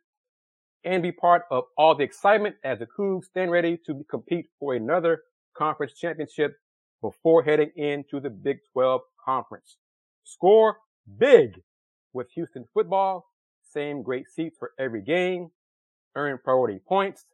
and 0.85 1.03
be 1.03 1.11
part 1.11 1.43
of 1.51 1.65
all 1.77 1.95
the 1.95 2.03
excitement 2.03 2.55
as 2.63 2.79
the 2.79 2.87
Cougs 2.97 3.25
stand 3.25 3.51
ready 3.51 3.77
to 3.85 4.05
compete 4.09 4.45
for 4.59 4.73
another 4.73 5.23
conference 5.57 5.93
championship 5.93 6.53
before 7.01 7.43
heading 7.43 7.71
into 7.75 8.19
the 8.19 8.29
Big 8.29 8.57
12 8.73 9.01
conference. 9.23 9.77
Score 10.23 10.77
big 11.17 11.61
with 12.13 12.27
Houston 12.35 12.65
football. 12.73 13.25
Same 13.63 14.01
great 14.01 14.25
seats 14.27 14.57
for 14.57 14.71
every 14.79 15.01
game. 15.01 15.49
Earn 16.15 16.39
priority 16.43 16.79
points. 16.87 17.25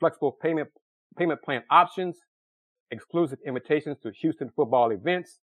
Flexible 0.00 0.36
payment, 0.40 0.68
payment 1.16 1.42
plan 1.42 1.62
options 1.70 2.18
exclusive 2.90 3.38
invitations 3.46 3.98
to 4.02 4.10
Houston 4.20 4.50
football 4.54 4.90
events, 4.90 5.40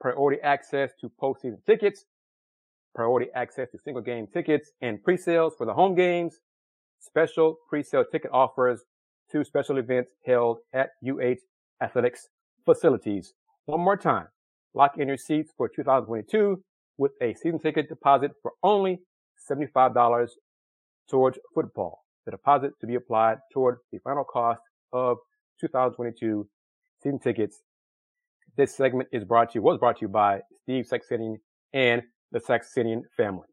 priority 0.00 0.40
access 0.42 0.90
to 1.00 1.10
postseason 1.20 1.64
tickets, 1.66 2.04
priority 2.94 3.30
access 3.34 3.68
to 3.70 3.78
single 3.78 4.02
game 4.02 4.26
tickets 4.32 4.70
and 4.80 5.02
pre-sales 5.02 5.54
for 5.56 5.66
the 5.66 5.74
home 5.74 5.94
games, 5.94 6.36
special 7.00 7.56
pre-sale 7.68 8.04
ticket 8.10 8.30
offers 8.32 8.82
to 9.30 9.44
special 9.44 9.78
events 9.78 10.12
held 10.26 10.58
at 10.72 10.90
UH 11.06 11.36
athletics 11.82 12.28
facilities. 12.64 13.34
One 13.66 13.80
more 13.80 13.96
time, 13.96 14.26
lock 14.74 14.98
in 14.98 15.08
your 15.08 15.16
seats 15.16 15.52
for 15.56 15.68
2022 15.68 16.62
with 16.98 17.12
a 17.22 17.34
season 17.34 17.58
ticket 17.58 17.88
deposit 17.88 18.32
for 18.42 18.52
only 18.62 19.00
$75 19.50 20.28
towards 21.08 21.38
football. 21.54 22.04
The 22.24 22.32
deposit 22.32 22.72
to 22.80 22.86
be 22.86 22.94
applied 22.94 23.38
toward 23.52 23.78
the 23.92 23.98
final 23.98 24.24
cost 24.24 24.60
of 24.92 25.18
2022 25.60 26.46
season 27.02 27.18
tickets. 27.18 27.60
This 28.56 28.74
segment 28.74 29.08
is 29.12 29.24
brought 29.24 29.52
to 29.52 29.58
you, 29.58 29.62
was 29.62 29.78
brought 29.78 29.96
to 29.98 30.02
you 30.02 30.08
by 30.08 30.40
Steve 30.62 30.86
Saxenian 30.86 31.36
and 31.72 32.02
the 32.32 32.40
Saxenian 32.40 33.02
family. 33.16 33.46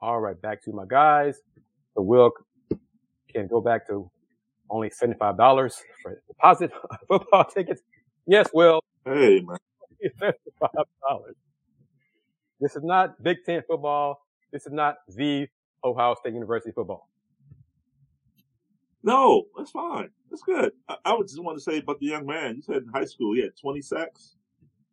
All 0.00 0.20
right, 0.20 0.40
back 0.40 0.62
to 0.64 0.72
my 0.72 0.84
guys. 0.88 1.40
The 1.96 2.02
will 2.02 2.32
can 3.34 3.46
go 3.48 3.60
back 3.60 3.86
to 3.88 4.10
only 4.70 4.90
$75 4.90 5.72
for 6.02 6.22
deposit 6.28 6.70
football 7.08 7.44
tickets. 7.44 7.82
Yes, 8.26 8.48
Will. 8.52 8.80
Hey, 9.04 9.40
man. 9.40 9.56
$75. 10.20 10.34
This 12.60 12.76
is 12.76 12.82
not 12.82 13.22
Big 13.22 13.38
Ten 13.44 13.62
football. 13.68 14.20
This 14.52 14.66
is 14.66 14.72
not 14.72 14.96
the 15.08 15.46
Ohio 15.84 16.14
State 16.14 16.34
University 16.34 16.72
football. 16.72 17.08
No, 19.02 19.44
that's 19.56 19.70
fine. 19.70 20.08
That's 20.30 20.42
good. 20.42 20.72
I, 20.88 20.96
I 21.04 21.14
would 21.14 21.28
just 21.28 21.42
want 21.42 21.58
to 21.58 21.62
say 21.62 21.78
about 21.78 22.00
the 22.00 22.06
young 22.06 22.26
man. 22.26 22.56
You 22.56 22.62
said 22.62 22.78
in 22.78 22.88
high 22.88 23.04
school 23.04 23.34
he 23.34 23.42
had 23.42 23.56
20 23.60 23.82
sacks. 23.82 24.36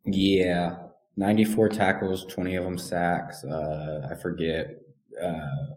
Yeah, 0.06 0.76
94 1.16 1.70
tackles, 1.70 2.26
20 2.26 2.56
of 2.56 2.64
them 2.64 2.78
sacks. 2.78 3.43
Uh, 3.43 4.08
I 4.12 4.16
forget. 4.16 4.82
Uh, 5.22 5.74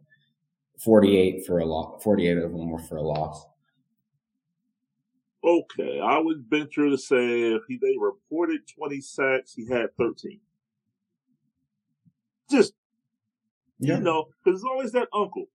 48 0.79 1.47
for 1.47 1.61
a 1.61 1.65
loss. 1.65 2.03
48 2.03 2.39
of 2.39 2.53
them 2.53 2.71
were 2.71 2.79
for 2.79 2.97
a 2.97 3.03
loss. 3.03 3.47
Okay, 5.47 6.01
I 6.01 6.19
would 6.19 6.45
venture 6.49 6.91
to 6.91 6.99
say 6.99 7.53
if 7.53 7.63
he, 7.69 7.79
they 7.81 7.95
reported 8.01 8.63
20 8.77 9.01
sacks, 9.01 9.55
he 9.55 9.69
had 9.69 9.95
13. 9.97 10.41
Just, 12.51 12.75
yeah. 13.79 13.97
you 13.97 14.03
know, 14.03 14.27
because 14.45 14.61
it's 14.61 14.69
always 14.69 14.93
that 14.93 15.09
uncle 15.13 15.47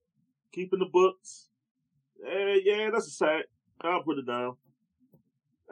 keeping 0.53 0.79
the 0.79 0.85
books, 0.85 1.49
Eh, 2.25 2.59
yeah, 2.63 2.89
that's 2.91 3.07
a 3.07 3.11
sack. 3.11 3.45
I'll 3.81 4.03
put 4.03 4.19
it 4.19 4.27
down. 4.27 4.55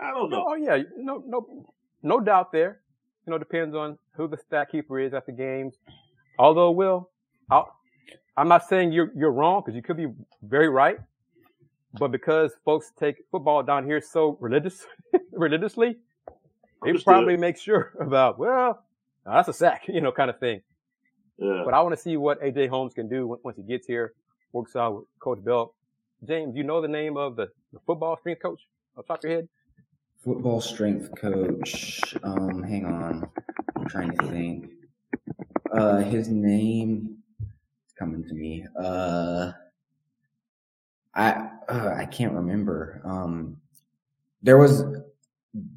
I 0.01 0.11
don't 0.11 0.29
know. 0.29 0.45
Oh 0.47 0.55
yeah, 0.55 0.81
no, 0.97 1.23
no, 1.25 1.65
no 2.01 2.19
doubt 2.19 2.51
there. 2.51 2.81
You 3.25 3.31
know, 3.31 3.37
depends 3.37 3.75
on 3.75 3.97
who 4.13 4.27
the 4.27 4.37
stat 4.37 4.71
keeper 4.71 4.99
is 4.99 5.13
at 5.13 5.25
the 5.25 5.31
games. 5.31 5.75
Although, 6.39 6.71
Will, 6.71 7.09
i 7.51 7.63
am 8.37 8.47
not 8.47 8.67
saying 8.67 8.91
you're 8.91 9.11
you're 9.15 9.31
wrong 9.31 9.61
because 9.63 9.75
you 9.75 9.83
could 9.83 9.97
be 9.97 10.07
very 10.41 10.69
right, 10.69 10.97
but 11.93 12.11
because 12.11 12.51
folks 12.63 12.91
take 12.99 13.23
football 13.31 13.63
down 13.63 13.85
here 13.85 14.01
so 14.01 14.37
religious, 14.39 14.85
religiously, 15.31 15.97
they 16.83 16.93
probably 16.93 17.37
make 17.37 17.57
sure 17.57 17.93
about 17.99 18.37
well, 18.37 18.83
that's 19.25 19.47
a 19.47 19.53
sack, 19.53 19.83
you 19.87 20.01
know, 20.01 20.11
kind 20.11 20.29
of 20.29 20.39
thing. 20.39 20.61
Yeah. 21.37 21.61
But 21.63 21.73
I 21.73 21.81
want 21.81 21.95
to 21.95 22.01
see 22.01 22.17
what 22.17 22.41
AJ 22.41 22.69
Holmes 22.69 22.93
can 22.93 23.07
do 23.07 23.39
once 23.43 23.55
he 23.55 23.63
gets 23.63 23.87
here, 23.87 24.13
works 24.51 24.75
out 24.75 24.95
with 24.95 25.05
Coach 25.19 25.43
Bell. 25.43 25.73
James, 26.27 26.55
you 26.55 26.63
know 26.63 26.81
the 26.81 26.87
name 26.87 27.15
of 27.15 27.37
the, 27.37 27.49
the 27.71 27.79
football 27.85 28.17
strength 28.17 28.41
coach 28.41 28.67
off 28.97 29.05
the 29.05 29.13
top 29.13 29.23
of 29.23 29.29
your 29.29 29.39
head? 29.39 29.49
Football 30.21 30.59
strength 30.59 31.15
coach. 31.15 32.13
Um, 32.23 32.61
hang 32.61 32.85
on. 32.85 33.29
I'm 33.77 33.87
trying 33.87 34.17
to 34.17 34.27
think. 34.27 34.71
Uh, 35.71 35.99
his 35.99 36.27
name 36.27 37.19
is 37.39 37.93
coming 37.97 38.25
to 38.27 38.33
me. 38.33 38.65
Uh, 38.77 39.53
I 41.15 41.49
uh, 41.67 41.93
I 41.97 42.05
can't 42.05 42.33
remember. 42.33 43.01
Um, 43.05 43.57
there 44.41 44.57
was 44.57 44.83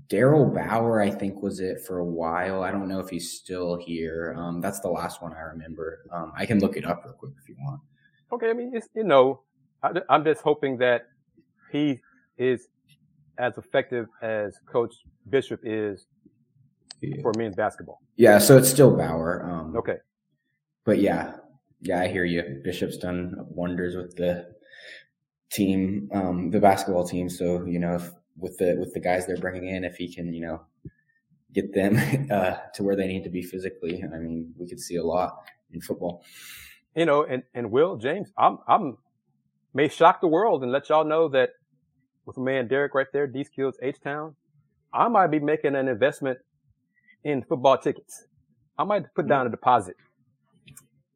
Daryl 0.09 0.55
Bauer, 0.55 1.01
I 1.01 1.11
think, 1.11 1.43
was 1.43 1.61
it 1.61 1.81
for 1.87 1.99
a 1.99 2.05
while. 2.05 2.63
I 2.63 2.71
don't 2.71 2.89
know 2.89 3.01
if 3.01 3.09
he's 3.09 3.33
still 3.33 3.77
here. 3.77 4.35
Um, 4.37 4.61
that's 4.61 4.81
the 4.81 4.89
last 4.91 5.23
one 5.23 5.33
I 5.33 5.41
remember. 5.41 6.01
Um, 6.13 6.33
I 6.37 6.45
can 6.47 6.59
look 6.61 6.77
it 6.77 6.85
up 6.85 7.03
real 7.05 7.15
quick 7.15 7.33
if 7.43 7.49
you 7.49 7.57
want. 7.61 7.81
Okay, 8.33 8.51
I 8.51 8.53
mean, 8.53 8.73
it's, 8.75 8.89
you 8.95 9.05
know, 9.05 9.43
I, 9.83 9.91
I'm 10.09 10.25
just 10.25 10.43
hoping 10.43 10.77
that 10.79 11.07
he 11.71 12.01
is 12.39 12.69
as 13.39 13.57
effective 13.59 14.07
as 14.21 14.59
Coach 14.67 14.95
Bishop 15.29 15.61
is 15.65 16.07
Yeah. 17.01 17.23
for 17.23 17.33
men's 17.37 17.57
basketball. 17.57 18.01
Yeah, 18.17 18.39
so 18.39 18.59
it's 18.59 18.69
still 18.69 18.95
Bauer. 18.97 19.43
Um, 19.51 19.75
Okay. 19.77 19.97
But 20.85 20.99
yeah, 20.99 21.37
yeah, 21.81 22.01
I 22.01 22.09
hear 22.09 22.25
you. 22.25 22.61
Bishop's 22.63 22.99
done 22.99 23.35
wonders 23.49 23.97
with 23.97 24.17
the 24.17 24.53
team, 25.53 26.09
um, 26.13 26.51
the 26.51 26.61
basketball 26.61 27.07
team. 27.07 27.29
So 27.29 27.65
you 27.65 27.79
know, 27.79 27.95
if, 27.95 28.11
with 28.37 28.57
the 28.59 28.77
with 28.79 28.95
the 28.95 29.01
guys 29.01 29.27
they're 29.27 29.37
bringing 29.37 29.69
in, 29.69 29.85
if 29.85 29.97
he 29.97 30.13
can, 30.13 30.33
you 30.33 30.43
know, 30.47 30.63
get 31.53 31.75
them 31.75 31.99
uh, 32.31 32.57
to 32.75 32.83
where 32.83 32.97
they 32.97 33.07
need 33.07 33.25
to 33.25 33.31
be 33.31 33.43
physically, 33.43 34.03
I 34.03 34.19
mean, 34.19 34.55
we 34.59 34.69
could 34.69 34.81
see 34.81 34.97
a 34.97 35.05
lot 35.05 35.35
in 35.73 35.81
football. 35.81 36.25
You 36.95 37.07
know, 37.07 37.25
and, 37.25 37.43
and 37.55 37.71
Will, 37.71 37.97
James, 37.97 38.31
I'm, 38.37 38.59
I'm, 38.69 38.99
may 39.73 39.89
shock 39.89 40.21
the 40.21 40.29
world 40.29 40.63
and 40.63 40.71
let 40.71 40.91
y'all 40.91 41.07
know 41.07 41.29
that 41.31 41.51
with 42.27 42.37
my 42.37 42.45
man 42.45 42.69
Derek 42.69 42.95
right 42.95 43.07
there, 43.13 43.27
D 43.27 43.45
Skills 43.45 43.77
H 43.83 43.97
Town, 44.03 44.37
I 44.93 45.09
might 45.09 45.29
be 45.29 45.39
making 45.39 45.75
an 45.75 45.89
investment 45.89 46.39
in 47.25 47.43
football 47.43 47.79
tickets. 47.79 48.27
I 48.79 48.85
might 48.85 49.15
put 49.15 49.27
down 49.27 49.47
a 49.47 49.51
deposit. 49.51 49.97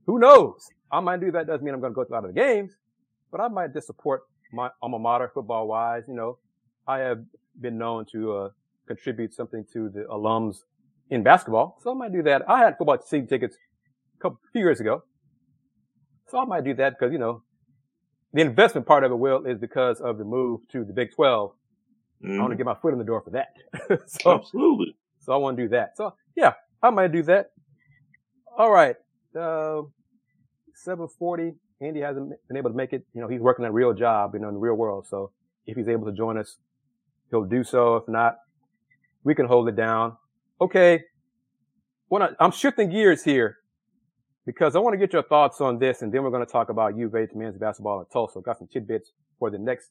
Who 0.07 0.19
knows? 0.19 0.69
I 0.91 1.01
might 1.01 1.21
do 1.21 1.31
that. 1.33 1.47
Doesn't 1.47 1.65
mean 1.65 1.75
I'm 1.75 1.81
going 1.81 1.93
to 1.93 1.95
go 1.95 2.05
to 2.05 2.11
a 2.11 2.15
lot 2.15 2.25
of 2.25 2.35
the 2.35 2.41
games, 2.41 2.73
but 3.31 3.41
I 3.41 3.49
might 3.49 3.73
just 3.73 3.87
support 3.87 4.23
my 4.53 4.71
alma 4.83 4.99
mater 4.99 5.31
football 5.33 5.67
wise. 5.69 6.05
You 6.09 6.15
know, 6.15 6.39
I 6.87 6.99
have 6.99 7.25
been 7.61 7.79
known 7.79 8.05
to 8.13 8.33
uh, 8.37 8.49
contribute 8.87 9.35
something 9.35 9.65
to 9.73 9.89
the 9.89 10.05
alums 10.11 10.59
in 11.11 11.23
basketball, 11.23 11.79
so 11.83 11.91
I 11.91 11.95
might 11.95 12.13
do 12.13 12.23
that. 12.25 12.49
I 12.49 12.61
had 12.65 12.77
football 12.79 12.99
season 13.05 13.27
tickets 13.27 13.57
a 14.19 14.23
couple 14.23 14.41
few 14.53 14.63
years 14.63 14.81
ago, 14.81 15.03
so 16.29 16.39
I 16.39 16.45
might 16.45 16.65
do 16.65 16.75
that 16.75 16.99
because 16.99 17.13
you 17.13 17.19
know 17.19 17.43
the 18.33 18.41
investment 18.43 18.87
part 18.87 19.05
of 19.05 19.13
it 19.13 19.15
will 19.17 19.47
is 19.47 19.59
because 19.59 20.01
of 20.01 20.19
the 20.19 20.25
move 20.25 20.61
to 20.73 20.85
the 20.85 20.93
Big 20.93 21.13
12. 21.15 21.53
I 22.25 22.29
want 22.39 22.51
to 22.51 22.55
Mhm. 22.55 22.57
get 22.59 22.67
my 22.67 22.75
foot 22.75 22.93
in 22.93 22.99
the 22.99 23.05
door 23.05 23.21
for 23.21 23.31
that. 23.31 23.49
so, 24.09 24.33
Absolutely. 24.35 24.97
so 25.21 25.33
I 25.33 25.37
want 25.37 25.57
to 25.57 25.63
do 25.65 25.69
that. 25.71 25.97
So 25.97 26.15
yeah, 26.35 26.55
I 26.83 26.91
might 26.91 27.13
do 27.13 27.23
that. 27.25 27.51
All 28.59 28.71
right. 28.71 28.97
Uh, 29.39 29.83
740. 30.75 31.55
Andy 31.81 32.01
hasn't 32.01 32.33
been 32.49 32.57
able 32.57 32.71
to 32.71 32.77
make 32.77 32.93
it. 32.93 33.05
You 33.15 33.21
know, 33.21 33.29
he's 33.29 33.41
working 33.41 33.65
a 33.65 33.73
real 33.73 33.93
job, 33.93 34.35
you 34.35 34.41
know, 34.41 34.49
in 34.49 34.55
the 34.55 34.61
real 34.61 34.75
world. 34.75 35.07
So 35.07 35.31
if 35.67 35.77
he's 35.77 35.89
able 35.89 36.07
to 36.07 36.13
join 36.13 36.39
us, 36.39 36.57
he'll 37.31 37.45
do 37.45 37.65
so. 37.65 37.97
If 37.97 38.09
not, 38.09 38.39
we 39.25 39.35
can 39.35 39.47
hold 39.47 39.69
it 39.69 39.77
down. 39.77 40.17
Okay. 40.61 41.05
Well, 42.09 42.29
I'm 42.39 42.53
shifting 42.53 42.91
gears 42.91 43.25
here 43.25 43.59
because 44.47 44.77
I 44.77 44.79
want 44.79 44.95
to 44.95 44.99
get 44.99 45.13
your 45.13 45.25
thoughts 45.25 45.61
on 45.61 45.79
this 45.79 46.03
and 46.03 46.13
then 46.13 46.23
we're 46.23 46.31
going 46.31 46.47
to 46.47 46.51
talk 46.51 46.69
about 46.69 46.97
U 46.97 47.07
of 47.07 47.15
H 47.15 47.31
men's 47.35 47.59
basketball 47.59 48.01
in 48.01 48.07
Tulsa. 48.07 48.41
Got 48.41 48.59
some 48.59 48.69
tidbits 48.69 49.11
for 49.39 49.51
the 49.51 49.59
next 49.59 49.91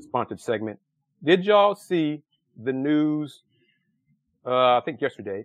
sponsored 0.00 0.40
segment. 0.40 0.78
Did 1.22 1.44
y'all 1.44 1.74
see 1.74 2.22
the 2.56 2.72
news, 2.72 3.42
uh, 4.46 4.78
I 4.78 4.82
think 4.84 5.00
yesterday 5.00 5.44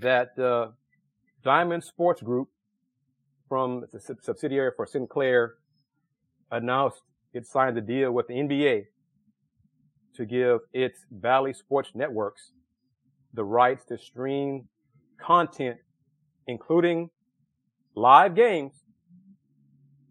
that, 0.00 0.36
uh, 0.38 0.68
Diamond 1.44 1.84
Sports 1.84 2.22
Group 2.22 2.48
from 3.54 3.84
the 3.92 4.00
sub- 4.00 4.20
subsidiary 4.20 4.72
for 4.74 4.84
Sinclair 4.84 5.54
announced 6.50 7.02
it 7.32 7.46
signed 7.46 7.78
a 7.78 7.80
deal 7.80 8.10
with 8.10 8.26
the 8.26 8.34
NBA 8.34 8.86
to 10.16 10.26
give 10.26 10.58
its 10.72 11.06
Bally 11.08 11.52
Sports 11.52 11.90
Networks 11.94 12.50
the 13.32 13.44
rights 13.44 13.84
to 13.84 13.96
stream 13.96 14.66
content, 15.20 15.76
including 16.48 17.10
live 17.94 18.34
games 18.34 18.72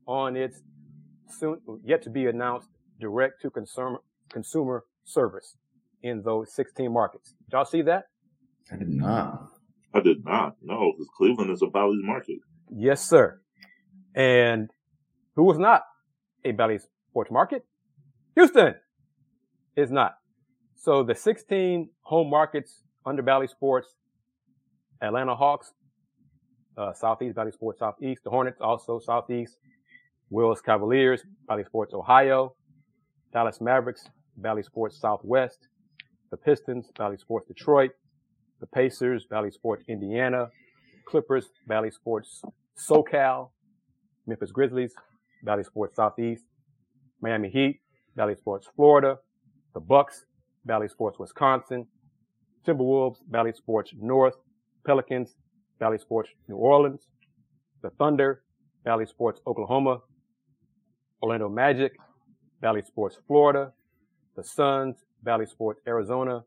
on 0.08 0.38
its 0.38 0.62
soon 1.28 1.60
yet 1.84 2.02
to 2.04 2.10
be 2.10 2.28
announced 2.28 2.70
direct 3.02 3.42
to 3.42 3.50
consumer 3.50 4.00
consumer 4.32 4.86
service 5.04 5.58
in 6.02 6.22
those 6.22 6.56
16 6.56 6.90
markets. 6.94 7.36
Did 7.50 7.58
y'all 7.58 7.66
see 7.66 7.82
that? 7.82 8.06
I 8.72 8.78
did 8.78 8.88
not. 8.88 9.50
I 9.94 10.00
did 10.00 10.24
not. 10.24 10.56
No, 10.62 10.94
because 10.94 11.10
Cleveland 11.18 11.52
is 11.52 11.62
a 11.62 11.68
Bally's 11.68 12.06
market. 12.06 12.38
Yes, 12.76 13.08
sir. 13.08 13.40
And 14.16 14.70
who 15.36 15.44
was 15.44 15.58
not 15.58 15.84
a 16.44 16.52
Bally 16.52 16.80
Sports 17.10 17.32
Market? 17.32 17.66
Houston 18.36 18.76
is 19.76 19.92
not. 19.92 20.16
So 20.76 21.04
the 21.04 21.16
16 21.16 21.90
home 22.02 22.30
markets 22.30 22.84
under 23.06 23.22
Bally 23.22 23.48
Sports, 23.48 23.96
Atlanta 25.02 25.36
Hawks, 25.36 25.74
uh, 26.78 26.94
Southeast 26.94 27.36
Bally 27.36 27.52
Sports 27.52 27.80
Southeast, 27.80 28.24
the 28.24 28.30
Hornets 28.30 28.60
also 28.60 29.00
Southeast, 29.00 29.58
Wills 30.30 30.62
Cavaliers, 30.62 31.22
Bally 31.48 31.64
Sports 31.64 31.94
Ohio, 31.94 32.56
Dallas 33.32 33.62
Mavericks, 33.62 34.10
Bally 34.38 34.64
Sports 34.64 35.00
Southwest, 35.00 35.68
the 36.32 36.38
Pistons, 36.38 36.88
Bally 36.98 37.18
Sports 37.18 37.48
Detroit, 37.48 37.92
the 38.60 38.68
Pacers, 38.68 39.26
Bally 39.30 39.52
Sports 39.52 39.84
Indiana, 39.88 40.50
Clippers, 41.06 41.50
Bally 41.68 41.92
Sports 41.92 42.44
SoCal, 42.78 43.50
Memphis 44.26 44.52
Grizzlies, 44.52 44.94
Bally 45.44 45.64
Sports 45.64 45.96
Southeast, 45.96 46.44
Miami 47.22 47.50
Heat, 47.50 47.80
Bally 48.16 48.36
Sports 48.36 48.68
Florida, 48.76 49.18
the 49.74 49.80
Bucks, 49.80 50.26
Bally 50.66 50.88
Sports 50.88 51.20
Wisconsin, 51.20 51.88
Timberwolves, 52.66 53.18
Bally 53.28 53.52
Sports 53.54 53.92
North, 54.00 54.36
Pelicans, 54.86 55.36
Bally 55.80 55.98
Sports 55.98 56.30
New 56.48 56.56
Orleans, 56.56 57.08
the 57.82 57.90
Thunder, 57.92 58.44
Bally 58.86 59.06
Sports 59.06 59.42
Oklahoma, 59.48 60.00
Orlando 61.22 61.50
Magic, 61.50 61.94
Bally 62.62 62.82
Sports 62.82 63.18
Florida, 63.28 63.74
the 64.36 64.44
Suns, 64.44 64.98
Bally 65.24 65.46
Sports 65.46 65.82
Arizona, 65.88 66.44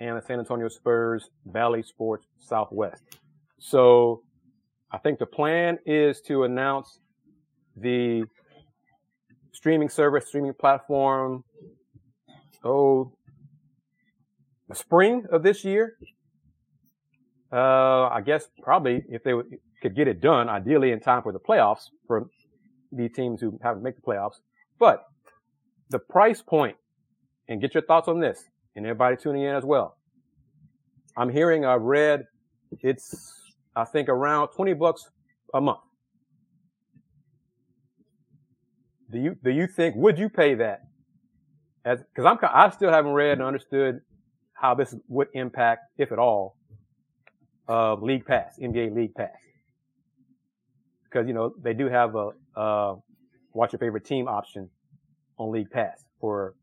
and 0.00 0.16
the 0.16 0.22
San 0.22 0.38
Antonio 0.38 0.68
Spurs, 0.68 1.30
Bally 1.46 1.82
Sports 1.82 2.26
Southwest. 2.38 3.02
So 3.58 4.22
I 4.92 4.98
think 4.98 5.18
the 5.18 5.26
plan 5.26 5.78
is 5.86 6.20
to 6.22 6.44
announce 6.44 6.98
the 7.76 8.24
streaming 9.52 9.88
service, 9.88 10.26
streaming 10.26 10.54
platform, 10.54 11.44
oh, 12.64 13.12
the 14.68 14.74
spring 14.74 15.26
of 15.30 15.42
this 15.42 15.64
year. 15.64 15.96
Uh, 17.52 18.08
I 18.08 18.20
guess 18.24 18.48
probably 18.62 19.04
if 19.08 19.24
they 19.24 19.32
could 19.82 19.96
get 19.96 20.06
it 20.08 20.20
done, 20.20 20.48
ideally 20.48 20.92
in 20.92 21.00
time 21.00 21.22
for 21.22 21.32
the 21.32 21.40
playoffs 21.40 21.88
for 22.06 22.28
the 22.92 23.08
teams 23.08 23.40
who 23.40 23.58
haven't 23.62 23.82
made 23.82 23.96
the 23.96 24.00
playoffs. 24.00 24.36
But 24.78 25.04
the 25.90 25.98
price 25.98 26.42
point, 26.42 26.76
and 27.48 27.60
get 27.60 27.74
your 27.74 27.82
thoughts 27.82 28.06
on 28.08 28.20
this, 28.20 28.44
and 28.76 28.86
everybody 28.86 29.16
tuning 29.16 29.42
in 29.42 29.54
as 29.54 29.64
well. 29.64 29.96
I'm 31.16 31.28
hearing, 31.28 31.64
I've 31.64 31.82
read, 31.82 32.24
it's, 32.80 33.39
I 33.74 33.84
think 33.84 34.08
around 34.08 34.48
20 34.48 34.74
bucks 34.74 35.08
a 35.54 35.60
month. 35.60 35.80
Do 39.10 39.18
you, 39.18 39.36
do 39.42 39.50
you 39.50 39.66
think, 39.66 39.96
would 39.96 40.18
you 40.18 40.28
pay 40.28 40.54
that? 40.54 40.82
As, 41.84 41.98
cause 42.14 42.24
I'm, 42.24 42.38
I 42.42 42.70
still 42.70 42.90
haven't 42.90 43.12
read 43.12 43.32
and 43.32 43.42
understood 43.42 44.00
how 44.52 44.74
this 44.74 44.94
would 45.08 45.28
impact, 45.34 45.82
if 45.98 46.12
at 46.12 46.18
all, 46.18 46.56
uh, 47.68 47.94
League 47.94 48.26
Pass, 48.26 48.58
NBA 48.62 48.94
League 48.94 49.14
Pass. 49.14 49.30
Because, 51.04 51.26
you 51.26 51.32
know, 51.32 51.54
they 51.60 51.74
do 51.74 51.88
have 51.88 52.14
a, 52.14 52.30
uh, 52.56 52.94
watch 53.52 53.72
your 53.72 53.80
favorite 53.80 54.04
team 54.04 54.28
option 54.28 54.68
on 55.38 55.50
League 55.50 55.70
Pass 55.70 56.04
for 56.20 56.54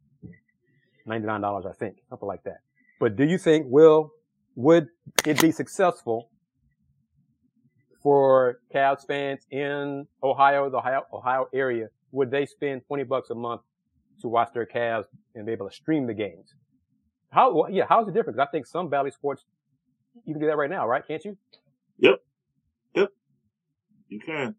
$99, 1.08 1.66
I 1.66 1.74
think, 1.74 1.98
something 2.10 2.28
like 2.28 2.44
that. 2.44 2.60
But 3.00 3.16
do 3.16 3.26
you 3.26 3.38
think, 3.38 3.66
will, 3.68 4.12
would 4.56 4.88
it 5.26 5.42
be 5.42 5.52
successful 5.52 6.30
for 8.02 8.60
Cavs 8.74 9.06
fans 9.06 9.46
in 9.52 10.08
Ohio, 10.24 10.70
the 10.70 10.78
Ohio, 10.78 11.04
Ohio 11.14 11.48
area? 11.54 11.88
Would 12.12 12.32
they 12.32 12.46
spend 12.46 12.86
20 12.88 13.04
bucks 13.04 13.30
a 13.30 13.36
month 13.36 13.62
to 14.22 14.28
watch 14.28 14.50
their 14.54 14.66
Cavs 14.66 15.06
and 15.36 15.46
be 15.46 15.52
able 15.52 15.70
to 15.70 15.76
stream 15.76 16.08
the 16.08 16.14
games? 16.14 16.54
How, 17.30 17.54
well, 17.54 17.70
yeah, 17.70 17.86
how's 17.88 18.08
it 18.08 18.14
different? 18.14 18.38
'Cause 18.38 18.48
I 18.48 18.52
think 18.52 18.66
some 18.66 18.90
Bally 18.90 19.12
Sports, 19.12 19.44
you 20.26 20.34
can 20.34 20.42
do 20.42 20.48
that 20.48 20.58
right 20.58 20.70
now, 20.70 20.88
right? 20.88 21.06
Can't 21.06 21.24
you? 21.26 21.38
Yep. 22.00 22.24
Yep. 22.96 23.10
You 24.08 24.20
can. 24.20 24.56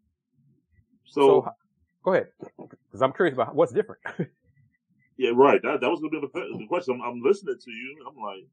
So, 1.05 1.21
so 1.45 1.53
go 2.03 2.13
ahead, 2.13 2.27
because 2.39 3.01
I'm 3.01 3.13
curious 3.13 3.33
about 3.33 3.55
what's 3.55 3.71
different. 3.73 4.01
yeah, 5.17 5.31
right. 5.33 5.59
That 5.63 5.81
that 5.81 5.89
was 5.89 5.99
gonna 5.99 6.11
be 6.11 6.19
the, 6.21 6.57
the 6.59 6.67
question. 6.67 6.95
I'm, 6.95 7.01
I'm 7.01 7.21
listening 7.23 7.57
to 7.59 7.71
you. 7.71 8.05
I'm 8.07 8.15
like, 8.21 8.45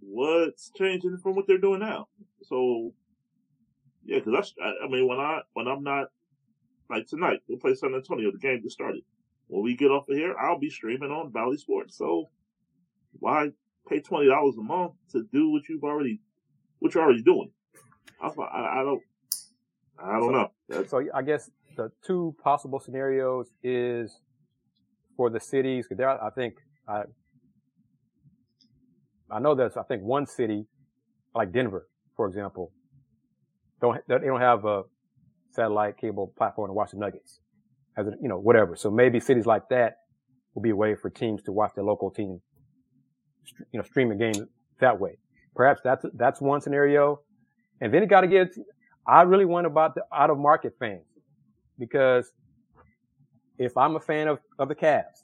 what's 0.00 0.70
changing 0.70 1.18
from 1.18 1.36
what 1.36 1.46
they're 1.46 1.58
doing 1.58 1.80
now? 1.80 2.08
So, 2.42 2.92
yeah, 4.04 4.18
because 4.18 4.54
I, 4.62 4.84
I 4.84 4.88
mean, 4.88 5.08
when 5.08 5.18
I 5.18 5.40
when 5.54 5.66
I'm 5.66 5.82
not 5.82 6.08
like 6.90 7.06
tonight, 7.06 7.40
we'll 7.48 7.58
play 7.58 7.74
San 7.74 7.94
Antonio. 7.94 8.30
The 8.30 8.38
game 8.38 8.60
just 8.62 8.74
started. 8.74 9.02
When 9.48 9.62
we 9.62 9.76
get 9.76 9.90
off 9.90 10.08
of 10.08 10.16
here, 10.16 10.34
I'll 10.36 10.58
be 10.58 10.70
streaming 10.70 11.10
on 11.10 11.30
Bally 11.30 11.56
Sports. 11.56 11.96
So 11.96 12.30
why 13.18 13.50
pay 13.88 14.00
twenty 14.00 14.28
dollars 14.28 14.56
a 14.58 14.62
month 14.62 14.92
to 15.12 15.24
do 15.32 15.50
what 15.50 15.62
you've 15.68 15.84
already 15.84 16.20
what 16.78 16.94
you're 16.94 17.04
already 17.04 17.22
doing? 17.22 17.50
I, 18.20 18.28
I, 18.28 18.80
I 18.80 18.82
don't 18.82 19.02
I 19.98 20.12
don't 20.12 20.22
so, 20.22 20.30
know. 20.30 20.50
That's, 20.68 20.90
so 20.90 21.02
I 21.14 21.22
guess 21.22 21.50
the 21.76 21.90
two 22.06 22.34
possible 22.42 22.80
scenarios 22.80 23.48
is 23.62 24.20
for 25.16 25.30
the 25.30 25.40
cities. 25.40 25.86
Cause 25.86 25.98
there, 25.98 26.22
I 26.22 26.30
think 26.30 26.54
I 26.88 27.02
I 29.30 29.38
know 29.38 29.54
there's 29.54 29.76
I 29.76 29.82
think 29.82 30.02
one 30.02 30.26
city 30.26 30.66
like 31.34 31.52
Denver, 31.52 31.88
for 32.16 32.26
example, 32.26 32.72
don't 33.84 34.08
they 34.08 34.26
don't 34.26 34.40
have 34.40 34.64
a 34.64 34.82
satellite 35.50 35.96
cable 35.98 36.32
platform 36.36 36.68
to 36.68 36.72
watch 36.72 36.90
the 36.90 36.98
Nuggets, 36.98 37.40
as 37.96 38.06
a, 38.06 38.12
you 38.20 38.28
know 38.28 38.38
whatever. 38.38 38.76
So 38.76 38.90
maybe 38.90 39.20
cities 39.20 39.46
like 39.46 39.68
that 39.70 39.98
will 40.54 40.62
be 40.62 40.70
a 40.70 40.76
way 40.76 40.94
for 40.94 41.10
teams 41.10 41.42
to 41.44 41.52
watch 41.52 41.72
their 41.74 41.84
local 41.84 42.10
team, 42.10 42.40
you 43.72 43.78
know, 43.78 43.82
stream 43.82 44.10
a 44.10 44.16
game 44.16 44.48
that 44.80 44.98
way. 44.98 45.18
Perhaps 45.54 45.80
that's 45.84 46.04
that's 46.14 46.40
one 46.40 46.60
scenario, 46.60 47.20
and 47.80 47.92
then 47.92 48.02
you 48.02 48.08
got 48.08 48.22
to 48.22 48.28
get. 48.28 48.48
I 49.06 49.22
really 49.22 49.44
want 49.44 49.66
about 49.66 49.94
the 49.94 50.02
out 50.14 50.30
of 50.30 50.38
market 50.38 50.74
fans 50.78 51.04
because 51.78 52.32
if 53.58 53.76
I'm 53.76 53.96
a 53.96 54.00
fan 54.00 54.28
of, 54.28 54.38
of 54.58 54.68
the 54.68 54.74
Cavs 54.74 55.22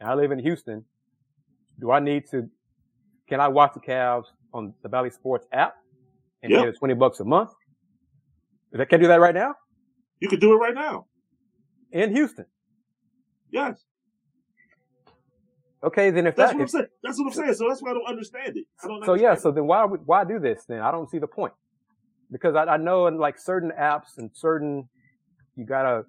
and 0.00 0.08
I 0.08 0.14
live 0.14 0.30
in 0.30 0.38
Houston, 0.38 0.84
do 1.80 1.90
I 1.90 2.00
need 2.00 2.28
to, 2.30 2.48
can 3.28 3.40
I 3.40 3.48
watch 3.48 3.72
the 3.74 3.80
Cavs 3.80 4.26
on 4.52 4.72
the 4.82 4.88
Bally 4.88 5.10
Sports 5.10 5.46
app 5.52 5.76
and 6.42 6.52
yep. 6.52 6.64
pay 6.64 6.72
20 6.72 6.94
bucks 6.94 7.20
a 7.20 7.24
month? 7.24 7.50
Can 8.84 9.00
I 9.00 9.02
do 9.02 9.08
that 9.08 9.20
right 9.20 9.34
now? 9.34 9.54
You 10.20 10.28
could 10.28 10.40
do 10.40 10.52
it 10.52 10.56
right 10.56 10.74
now. 10.74 11.06
In 11.92 12.14
Houston. 12.14 12.46
Yes. 13.50 13.84
Okay, 15.84 16.10
then 16.10 16.26
if 16.26 16.34
that's 16.34 16.50
that, 16.50 16.56
what 16.56 16.62
I'm 16.62 16.64
if, 16.64 16.70
saying, 16.70 16.86
that's 17.02 17.18
what 17.18 17.26
I'm 17.26 17.32
saying. 17.32 17.54
So 17.54 17.68
that's 17.68 17.82
why 17.82 17.90
I 17.90 17.94
don't 17.94 18.08
understand 18.08 18.56
it. 18.56 18.64
I 18.82 18.88
don't. 18.88 19.04
So 19.04 19.14
yeah, 19.14 19.34
so 19.34 19.52
then 19.52 19.66
why 19.66 19.84
why 19.84 20.24
do 20.24 20.38
this 20.38 20.64
then? 20.68 20.80
I 20.80 20.90
don't 20.90 21.08
see 21.08 21.18
the 21.18 21.26
point 21.26 21.52
because 22.32 22.56
I, 22.56 22.64
I 22.64 22.76
know 22.76 23.06
in 23.06 23.18
like 23.18 23.38
certain 23.38 23.70
apps 23.78 24.18
and 24.18 24.30
certain 24.34 24.88
you 25.54 25.64
gotta 25.64 26.02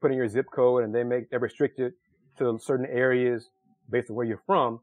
put 0.00 0.12
in 0.12 0.16
your 0.16 0.28
zip 0.28 0.46
code 0.54 0.84
and 0.84 0.94
they 0.94 1.04
make 1.04 1.30
they 1.30 1.38
restrict 1.38 1.80
it 1.80 1.94
to 2.38 2.58
certain 2.60 2.86
areas 2.86 3.48
based 3.90 4.10
on 4.10 4.16
where 4.16 4.26
you're 4.26 4.42
from. 4.46 4.80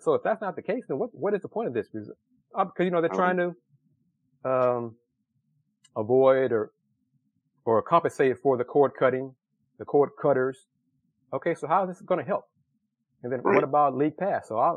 So 0.00 0.14
if 0.14 0.22
that's 0.22 0.40
not 0.40 0.56
the 0.56 0.62
case, 0.62 0.84
then 0.88 0.98
what 0.98 1.10
what 1.12 1.32
is 1.32 1.42
the 1.42 1.48
point 1.48 1.68
of 1.68 1.74
this? 1.74 1.88
Because, 1.90 2.10
uh, 2.54 2.64
because 2.64 2.84
you 2.84 2.90
know 2.90 3.00
they're 3.00 3.10
trying 3.10 3.36
to 3.38 3.54
um, 4.44 4.96
avoid 5.96 6.52
or 6.52 6.72
or 7.64 7.82
compensate 7.82 8.38
for 8.38 8.56
the 8.56 8.64
cord 8.64 8.92
cutting, 8.98 9.34
the 9.78 9.84
cord 9.84 10.10
cutters. 10.20 10.66
Okay, 11.32 11.54
so 11.54 11.66
how 11.66 11.82
is 11.84 11.88
this 11.88 12.00
going 12.00 12.18
to 12.18 12.26
help? 12.26 12.44
And 13.22 13.32
then 13.32 13.40
right. 13.42 13.54
what 13.54 13.64
about 13.64 13.96
League 13.96 14.16
Pass? 14.16 14.48
So 14.48 14.58
i 14.58 14.76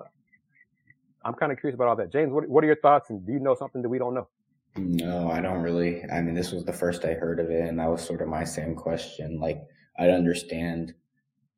am 1.28 1.34
kind 1.34 1.52
of 1.52 1.60
curious 1.60 1.76
about 1.76 1.88
all 1.88 1.96
that. 1.96 2.12
James, 2.12 2.32
what, 2.32 2.48
what 2.50 2.64
are 2.64 2.68
your 2.68 2.76
thoughts? 2.76 3.10
And 3.10 3.26
do 3.26 3.32
you 3.32 3.40
know 3.40 3.56
something 3.56 3.82
that 3.82 3.90
we 3.90 3.98
don't 3.98 4.14
know? 4.14 4.28
No, 4.76 5.32
I 5.32 5.40
don't 5.40 5.62
really. 5.62 6.04
I 6.12 6.22
mean, 6.22 6.34
this 6.34 6.52
was 6.52 6.66
the 6.66 6.74
first 6.74 7.06
I 7.06 7.14
heard 7.14 7.40
of 7.40 7.50
it, 7.50 7.68
and 7.68 7.80
that 7.80 7.90
was 7.90 8.04
sort 8.04 8.22
of 8.22 8.28
my 8.28 8.44
same 8.44 8.76
question. 8.76 9.40
Like, 9.40 9.62
I'd 10.00 10.10
understand, 10.10 10.94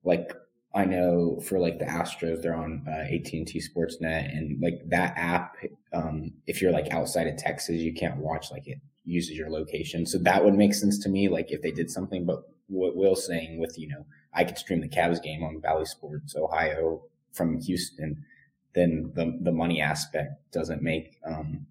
like, 0.03 0.33
I 0.75 0.85
know 0.85 1.39
for 1.39 1.57
like 1.57 1.79
the 1.79 1.85
Astros, 1.85 2.41
they're 2.41 2.55
on 2.55 2.85
uh, 2.87 3.05
AT&T 3.13 3.61
Sportsnet, 3.61 4.37
and 4.37 4.61
like 4.61 4.81
that 4.89 5.13
app, 5.15 5.55
um, 5.93 6.33
if 6.47 6.61
you're 6.61 6.71
like 6.71 6.91
outside 6.91 7.27
of 7.27 7.37
Texas, 7.37 7.77
you 7.77 7.93
can't 7.93 8.17
watch 8.17 8.51
like 8.51 8.67
it 8.67 8.79
uses 9.05 9.37
your 9.37 9.49
location. 9.49 10.05
So 10.05 10.17
that 10.19 10.43
would 10.43 10.55
make 10.55 10.73
sense 10.73 10.99
to 10.99 11.09
me. 11.09 11.29
Like 11.29 11.51
if 11.51 11.61
they 11.61 11.71
did 11.71 11.89
something, 11.89 12.25
but 12.25 12.43
what 12.67 12.95
Will's 12.95 13.25
saying 13.25 13.59
with 13.59 13.79
you 13.79 13.87
know, 13.87 14.05
I 14.33 14.43
could 14.43 14.57
stream 14.57 14.81
the 14.81 14.89
Cavs 14.89 15.23
game 15.23 15.43
on 15.43 15.59
Bally 15.59 15.85
Sports 15.85 16.35
Ohio 16.35 17.03
from 17.31 17.61
Houston, 17.61 18.25
then 18.73 19.11
the 19.15 19.37
the 19.41 19.53
money 19.53 19.81
aspect 19.81 20.51
doesn't 20.51 20.81
make 20.81 21.17
um, 21.25 21.67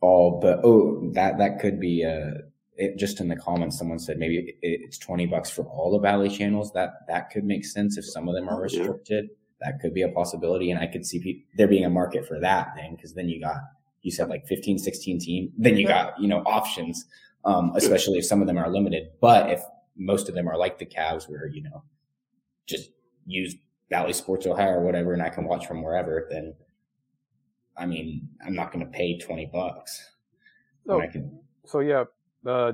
all, 0.00 0.40
but 0.40 0.60
oh, 0.64 1.10
that, 1.12 1.38
that 1.38 1.60
could 1.60 1.78
be, 1.78 2.04
uh, 2.04 2.42
it, 2.76 2.98
just 2.98 3.20
in 3.20 3.28
the 3.28 3.36
comments, 3.36 3.78
someone 3.78 3.98
said 3.98 4.18
maybe 4.18 4.56
it's 4.62 4.98
20 4.98 5.26
bucks 5.26 5.50
for 5.50 5.64
all 5.64 5.92
the 5.92 5.98
Bally 5.98 6.28
channels. 6.28 6.72
That, 6.72 6.90
that 7.08 7.30
could 7.30 7.44
make 7.44 7.64
sense 7.64 7.98
if 7.98 8.04
some 8.04 8.28
of 8.28 8.34
them 8.34 8.48
are 8.48 8.60
restricted. 8.60 9.24
Yeah. 9.28 9.36
That 9.68 9.80
could 9.80 9.92
be 9.92 10.02
a 10.02 10.08
possibility. 10.08 10.70
And 10.70 10.80
I 10.80 10.86
could 10.86 11.04
see 11.04 11.20
pe- 11.20 11.44
there 11.56 11.68
being 11.68 11.84
a 11.84 11.90
market 11.90 12.26
for 12.26 12.40
that 12.40 12.68
then, 12.76 12.96
cause 12.96 13.14
then 13.14 13.28
you 13.28 13.40
got, 13.40 13.58
you 14.02 14.10
said 14.10 14.28
like 14.28 14.46
15, 14.46 14.78
16 14.78 15.20
team, 15.20 15.52
then 15.58 15.76
you 15.76 15.86
got, 15.86 16.18
you 16.18 16.28
know, 16.28 16.42
options, 16.46 17.04
um, 17.44 17.72
especially 17.76 18.18
if 18.18 18.24
some 18.24 18.40
of 18.40 18.46
them 18.46 18.56
are 18.56 18.70
limited. 18.70 19.08
But 19.20 19.50
if 19.50 19.60
most 19.96 20.30
of 20.30 20.34
them 20.34 20.48
are 20.48 20.56
like 20.56 20.78
the 20.78 20.86
Cavs 20.86 21.28
where, 21.28 21.46
you 21.46 21.62
know, 21.62 21.84
just 22.66 22.90
use 23.26 23.54
Bally 23.90 24.14
Sports 24.14 24.46
Ohio 24.46 24.70
or 24.70 24.84
whatever, 24.84 25.12
and 25.12 25.22
I 25.22 25.28
can 25.28 25.44
watch 25.44 25.66
from 25.66 25.82
wherever, 25.82 26.26
then 26.30 26.54
I 27.76 27.86
mean, 27.86 28.28
I'm 28.44 28.54
not 28.54 28.72
going 28.72 28.84
to 28.84 28.90
pay 28.90 29.18
20 29.18 29.46
bucks. 29.46 30.02
So, 30.86 31.00
can... 31.10 31.40
so 31.64 31.80
yeah, 31.80 32.04
uh, 32.46 32.72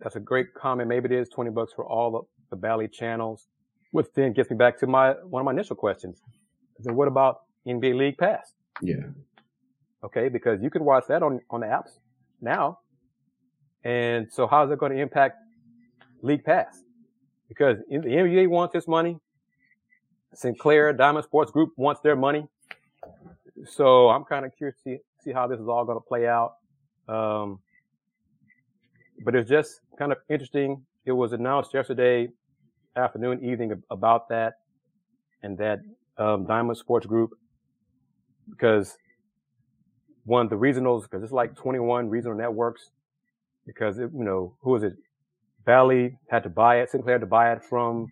that's 0.00 0.16
a 0.16 0.20
great 0.20 0.54
comment. 0.54 0.88
Maybe 0.88 1.06
it 1.06 1.12
is 1.12 1.28
20 1.28 1.50
bucks 1.50 1.72
for 1.74 1.86
all 1.86 2.10
the, 2.10 2.20
the 2.50 2.56
Bally 2.56 2.88
channels, 2.88 3.48
which 3.92 4.06
then 4.14 4.32
gets 4.32 4.50
me 4.50 4.56
back 4.56 4.78
to 4.80 4.86
my, 4.86 5.12
one 5.28 5.40
of 5.40 5.44
my 5.44 5.52
initial 5.52 5.76
questions. 5.76 6.20
Then 6.80 6.96
what 6.96 7.08
about 7.08 7.42
NBA 7.66 7.96
League 7.96 8.18
Pass? 8.18 8.54
Yeah. 8.80 8.96
Okay. 10.04 10.28
Because 10.28 10.60
you 10.62 10.70
can 10.70 10.84
watch 10.84 11.04
that 11.08 11.22
on, 11.22 11.40
on 11.50 11.60
the 11.60 11.66
apps 11.66 11.90
now. 12.40 12.80
And 13.84 14.26
so 14.32 14.46
how 14.46 14.64
is 14.64 14.70
it 14.70 14.78
going 14.78 14.92
to 14.92 14.98
impact 14.98 15.36
League 16.22 16.44
Pass? 16.44 16.82
Because 17.48 17.78
the 17.88 17.96
NBA 17.96 18.48
wants 18.48 18.72
this 18.72 18.88
money. 18.88 19.18
Sinclair 20.34 20.92
Diamond 20.92 21.24
Sports 21.24 21.50
Group 21.50 21.72
wants 21.76 22.00
their 22.00 22.16
money. 22.16 22.48
So 23.66 24.08
I'm 24.08 24.24
kind 24.24 24.44
of 24.46 24.56
curious 24.56 24.76
to 24.78 24.82
see, 24.82 24.98
see 25.22 25.32
how 25.32 25.46
this 25.46 25.60
is 25.60 25.68
all 25.68 25.84
going 25.84 25.98
to 25.98 26.04
play 26.04 26.26
out. 26.26 26.54
Um, 27.08 27.60
but 29.24 29.34
it's 29.34 29.48
just 29.48 29.80
kind 29.98 30.12
of 30.12 30.18
interesting. 30.28 30.84
It 31.04 31.12
was 31.12 31.32
announced 31.32 31.74
yesterday 31.74 32.28
afternoon, 32.96 33.44
evening 33.44 33.82
about 33.90 34.28
that 34.28 34.54
and 35.42 35.58
that 35.58 35.80
um, 36.18 36.46
Diamond 36.46 36.76
Sports 36.78 37.06
Group 37.06 37.30
because 38.50 38.96
one 40.24 40.48
the 40.48 40.56
regionals 40.56 41.02
because 41.02 41.22
it's 41.22 41.32
like 41.32 41.56
21 41.56 42.08
regional 42.08 42.36
networks 42.36 42.90
because 43.66 43.98
it, 43.98 44.10
you 44.14 44.24
know 44.24 44.54
who 44.60 44.70
was 44.70 44.82
it? 44.82 44.94
Bally 45.64 46.18
had 46.28 46.42
to 46.42 46.48
buy 46.48 46.80
it. 46.80 46.90
Sinclair 46.90 47.14
had 47.14 47.20
to 47.20 47.26
buy 47.26 47.52
it 47.52 47.62
from 47.62 48.10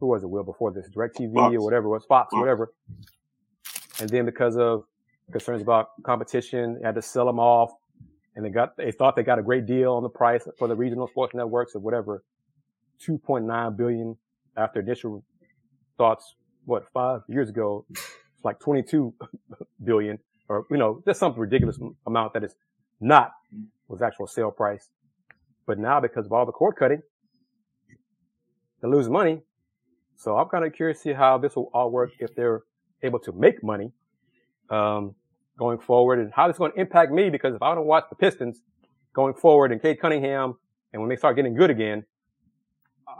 who 0.00 0.06
was 0.06 0.22
it? 0.22 0.26
Will 0.30 0.44
before 0.44 0.72
this 0.72 0.88
DirecTV 0.88 1.34
Fox. 1.34 1.54
or 1.54 1.60
whatever 1.64 1.86
it 1.86 1.90
was 1.90 2.04
Fox, 2.04 2.30
Fox. 2.32 2.40
whatever. 2.40 2.72
And 4.00 4.08
then 4.08 4.24
because 4.24 4.56
of 4.56 4.84
concerns 5.30 5.60
about 5.60 5.90
competition, 6.04 6.78
they 6.80 6.86
had 6.86 6.94
to 6.94 7.02
sell 7.02 7.26
them 7.26 7.38
off. 7.38 7.72
And 8.38 8.46
they 8.46 8.50
got, 8.50 8.76
they 8.76 8.92
thought 8.92 9.16
they 9.16 9.24
got 9.24 9.40
a 9.40 9.42
great 9.42 9.66
deal 9.66 9.94
on 9.94 10.04
the 10.04 10.08
price 10.08 10.46
for 10.60 10.68
the 10.68 10.76
regional 10.76 11.08
sports 11.08 11.34
networks 11.34 11.74
of 11.74 11.82
whatever, 11.82 12.22
2.9 13.04 13.76
billion 13.76 14.16
after 14.56 14.78
initial 14.78 15.24
thoughts, 15.96 16.36
what, 16.64 16.84
five 16.94 17.22
years 17.28 17.48
ago, 17.48 17.84
it's 17.90 18.44
like 18.44 18.60
22 18.60 19.12
billion 19.84 20.20
or, 20.48 20.66
you 20.70 20.76
know, 20.76 21.02
just 21.04 21.18
some 21.18 21.34
ridiculous 21.34 21.80
amount 22.06 22.32
that 22.34 22.44
is 22.44 22.54
not 23.00 23.32
was 23.88 24.02
actual 24.02 24.28
sale 24.28 24.52
price. 24.52 24.88
But 25.66 25.80
now 25.80 25.98
because 25.98 26.24
of 26.26 26.32
all 26.32 26.46
the 26.46 26.52
cord 26.52 26.76
cutting, 26.76 27.02
they 28.80 28.86
lose 28.86 29.08
money. 29.08 29.42
So 30.16 30.36
I'm 30.36 30.48
kind 30.48 30.64
of 30.64 30.72
curious 30.74 30.98
to 30.98 31.02
see 31.02 31.12
how 31.12 31.38
this 31.38 31.56
will 31.56 31.72
all 31.74 31.90
work 31.90 32.12
if 32.20 32.36
they're 32.36 32.62
able 33.02 33.18
to 33.18 33.32
make 33.32 33.64
money 33.64 33.90
um, 34.70 35.16
going 35.58 35.78
forward 35.78 36.18
and 36.18 36.32
how 36.32 36.46
this 36.46 36.54
is 36.54 36.58
going 36.58 36.72
to 36.72 36.80
impact 36.80 37.12
me 37.12 37.28
because 37.30 37.54
if 37.54 37.62
I 37.62 37.74
don't 37.74 37.86
watch 37.86 38.04
the 38.08 38.16
Pistons 38.16 38.62
going 39.12 39.34
forward 39.34 39.72
and 39.72 39.82
Cade 39.82 40.00
Cunningham 40.00 40.54
and 40.92 41.02
when 41.02 41.08
they 41.08 41.16
start 41.16 41.36
getting 41.36 41.54
good 41.54 41.70
again, 41.70 42.04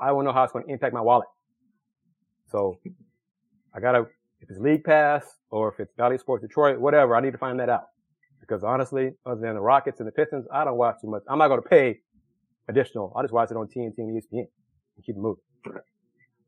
I 0.01 0.12
won't 0.12 0.24
know 0.24 0.32
how 0.32 0.45
it's 0.45 0.53
going 0.53 0.64
to 0.64 0.72
impact 0.72 0.95
my 0.95 1.01
wallet. 1.01 1.26
So 2.51 2.78
I 3.74 3.80
gotta, 3.80 4.07
if 4.41 4.49
it's 4.49 4.61
League 4.61 4.84
Pass 4.84 5.24
or 5.51 5.72
if 5.72 5.80
it's 5.80 5.93
Bally 5.97 6.16
Sports 6.18 6.43
Detroit, 6.43 6.78
whatever, 6.78 7.16
I 7.16 7.20
need 7.20 7.32
to 7.32 7.39
find 7.39 7.59
that 7.61 7.68
out. 7.68 7.84
Because 8.41 8.62
honestly, 8.62 9.11
other 9.26 9.41
than 9.41 9.55
the 9.55 9.61
Rockets 9.61 10.01
and 10.01 10.07
the 10.07 10.12
Pistons, 10.12 10.47
I 10.53 10.64
don't 10.64 10.78
watch 10.78 10.97
too 11.03 11.11
much. 11.11 11.22
I'm 11.28 11.39
not 11.39 11.49
going 11.49 11.61
to 11.62 11.68
pay 11.68 11.99
additional. 12.68 13.12
I 13.16 13.22
just 13.22 13.34
watch 13.34 13.51
it 13.51 13.57
on 13.57 13.66
TNT 13.66 13.99
and 13.99 14.22
ESPN 14.22 14.47
and 14.97 15.05
keep 15.05 15.16
it 15.16 15.20
moving. 15.20 15.43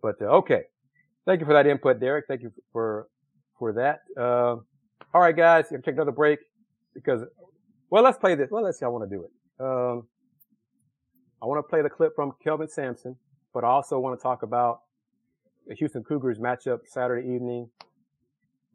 But 0.03 0.16
uh, 0.22 0.26
okay. 0.26 0.62
Thank 1.26 1.41
you 1.41 1.47
for 1.47 1.53
that 1.53 1.66
input, 1.66 2.01
Derek. 2.01 2.24
Thank 2.26 2.43
you 2.43 2.53
for 2.72 3.09
for 3.59 3.72
that. 3.74 4.01
Uh, 4.18 4.57
all 5.12 5.20
right, 5.20 5.36
guys, 5.36 5.66
you 5.70 5.78
take 5.78 5.94
another 5.94 6.12
break 6.12 6.38
because, 6.94 7.22
well, 7.90 8.02
let's 8.02 8.18
play 8.18 8.34
this. 8.34 8.48
Well, 8.50 8.62
let's 8.62 8.78
see 8.78 8.84
I 8.84 8.88
want 8.88 9.08
to 9.08 9.16
do 9.16 9.24
it. 9.24 9.30
Um, 9.58 10.06
I 11.42 11.46
want 11.46 11.64
to 11.64 11.68
play 11.68 11.82
the 11.82 11.90
clip 11.90 12.12
from 12.14 12.32
Kelvin 12.42 12.68
Sampson, 12.68 13.16
but 13.52 13.64
I 13.64 13.68
also 13.68 13.98
want 13.98 14.18
to 14.18 14.22
talk 14.22 14.42
about 14.42 14.80
the 15.66 15.74
Houston 15.74 16.04
Cougars 16.04 16.38
matchup 16.38 16.80
Saturday 16.86 17.26
evening 17.26 17.68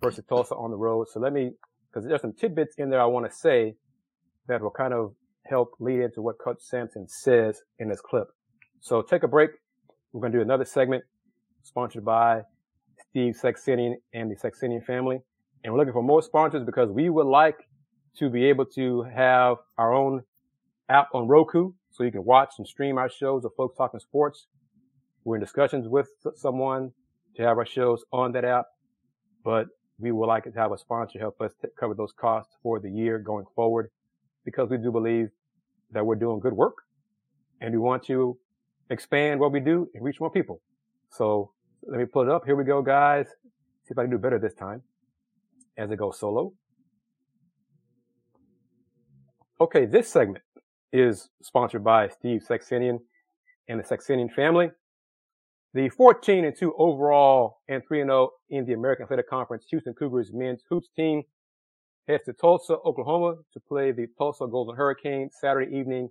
versus 0.02 0.24
Tulsa 0.28 0.56
on 0.56 0.72
the 0.72 0.78
road. 0.78 1.08
So 1.10 1.20
let 1.20 1.32
me, 1.32 1.52
because 1.92 2.08
there's 2.08 2.22
some 2.22 2.34
tidbits 2.34 2.76
in 2.78 2.90
there 2.90 3.02
I 3.02 3.06
want 3.06 3.30
to 3.30 3.36
say 3.36 3.76
that 4.48 4.62
will 4.62 4.72
kind 4.72 4.94
of 4.94 5.14
help 5.46 5.74
lead 5.80 6.02
into 6.02 6.22
what 6.22 6.38
Coach 6.38 6.58
Sampson 6.60 7.08
says 7.08 7.62
in 7.80 7.88
this 7.88 8.02
clip. 8.02 8.28
So 8.82 9.02
take 9.02 9.24
a 9.24 9.28
break. 9.28 9.52
We're 10.12 10.22
going 10.22 10.34
to 10.34 10.40
do 10.40 10.42
another 10.42 10.66
segment 10.66 11.04
sponsored 11.64 12.04
by 12.04 12.42
Steve 13.10 13.36
Saxenian 13.42 13.96
and 14.14 14.30
the 14.30 14.36
Saxenian 14.36 14.84
family. 14.86 15.20
And 15.66 15.74
we're 15.74 15.80
looking 15.80 15.94
for 15.94 16.04
more 16.04 16.22
sponsors 16.22 16.64
because 16.64 16.92
we 16.92 17.10
would 17.10 17.26
like 17.26 17.68
to 18.20 18.30
be 18.30 18.46
able 18.46 18.68
to 18.68 19.02
have 19.02 19.58
our 19.80 19.96
own 19.96 20.22
app 20.90 21.08
on 21.12 21.28
Roku 21.28 21.72
so 21.90 22.04
you 22.04 22.12
can 22.12 22.24
watch 22.24 22.54
and 22.60 22.68
stream 22.68 23.00
our 23.00 23.10
shows 23.10 23.44
of 23.46 23.52
folks 23.58 23.76
talking 23.76 24.00
sports. 24.00 24.46
We're 25.24 25.38
in 25.38 25.42
discussions 25.42 25.88
with 25.88 26.08
someone 26.36 26.92
to 27.36 27.42
have 27.42 27.58
our 27.58 27.66
shows 27.66 28.06
on 28.14 28.32
that 28.34 28.46
app, 28.46 28.68
but 29.44 29.66
we 29.98 30.12
would 30.12 30.28
like 30.28 30.44
to 30.44 30.52
have 30.52 30.72
a 30.72 30.78
sponsor 30.78 31.18
help 31.18 31.42
us 31.42 31.52
cover 31.80 31.96
those 31.96 32.14
costs 32.14 32.54
for 32.62 32.80
the 32.80 32.92
year 32.92 33.18
going 33.18 33.46
forward 33.56 33.90
because 34.46 34.70
we 34.70 34.78
do 34.78 34.92
believe 34.92 35.30
that 35.90 36.06
we're 36.06 36.14
doing 36.14 36.40
good 36.40 36.54
work 36.54 36.76
and 37.60 37.74
we 37.74 37.80
want 37.80 38.04
to 38.04 38.38
expand 38.92 39.40
what 39.40 39.52
we 39.52 39.60
do 39.60 39.90
and 39.96 40.04
reach 40.04 40.20
more 40.20 40.30
people. 40.30 40.62
So 41.10 41.54
let 41.88 41.98
me 41.98 42.06
pull 42.06 42.22
it 42.22 42.30
up. 42.30 42.46
Here 42.46 42.56
we 42.56 42.66
go, 42.66 42.84
guys. 42.84 43.26
See 43.86 43.94
if 43.94 43.98
I 43.98 44.04
can 44.04 44.12
do 44.12 44.20
better 44.20 44.38
this 44.38 44.54
time 44.54 44.84
as 45.78 45.92
it 45.92 45.98
goes 45.98 46.20
solo. 46.20 46.54
Okay, 49.62 49.86
this 49.86 50.10
segment 50.10 50.44
is 50.92 51.30
sponsored 51.42 51.84
by 51.84 52.10
Steve 52.10 52.44
Saxenian 52.48 53.00
and 53.68 53.80
the 53.80 53.84
Saxenian 53.84 54.34
family. 54.34 54.70
The 55.74 55.90
14 55.90 56.46
and 56.46 56.56
2 56.58 56.74
overall 56.78 57.58
and 57.68 57.82
3 57.88 58.02
and 58.02 58.10
0 58.10 58.30
in 58.50 58.66
the 58.66 58.74
American 58.74 59.04
Athletic 59.04 59.30
Conference 59.30 59.66
Houston 59.70 59.94
Cougars 59.94 60.32
men's 60.34 60.64
hoops 60.70 60.90
team 60.96 61.24
heads 62.08 62.24
to 62.26 62.34
Tulsa, 62.34 62.78
Oklahoma 62.86 63.36
to 63.54 63.60
play 63.60 63.92
the 63.92 64.08
Tulsa 64.18 64.46
Golden 64.48 64.76
Hurricane 64.76 65.30
Saturday 65.42 65.76
evening 65.76 66.10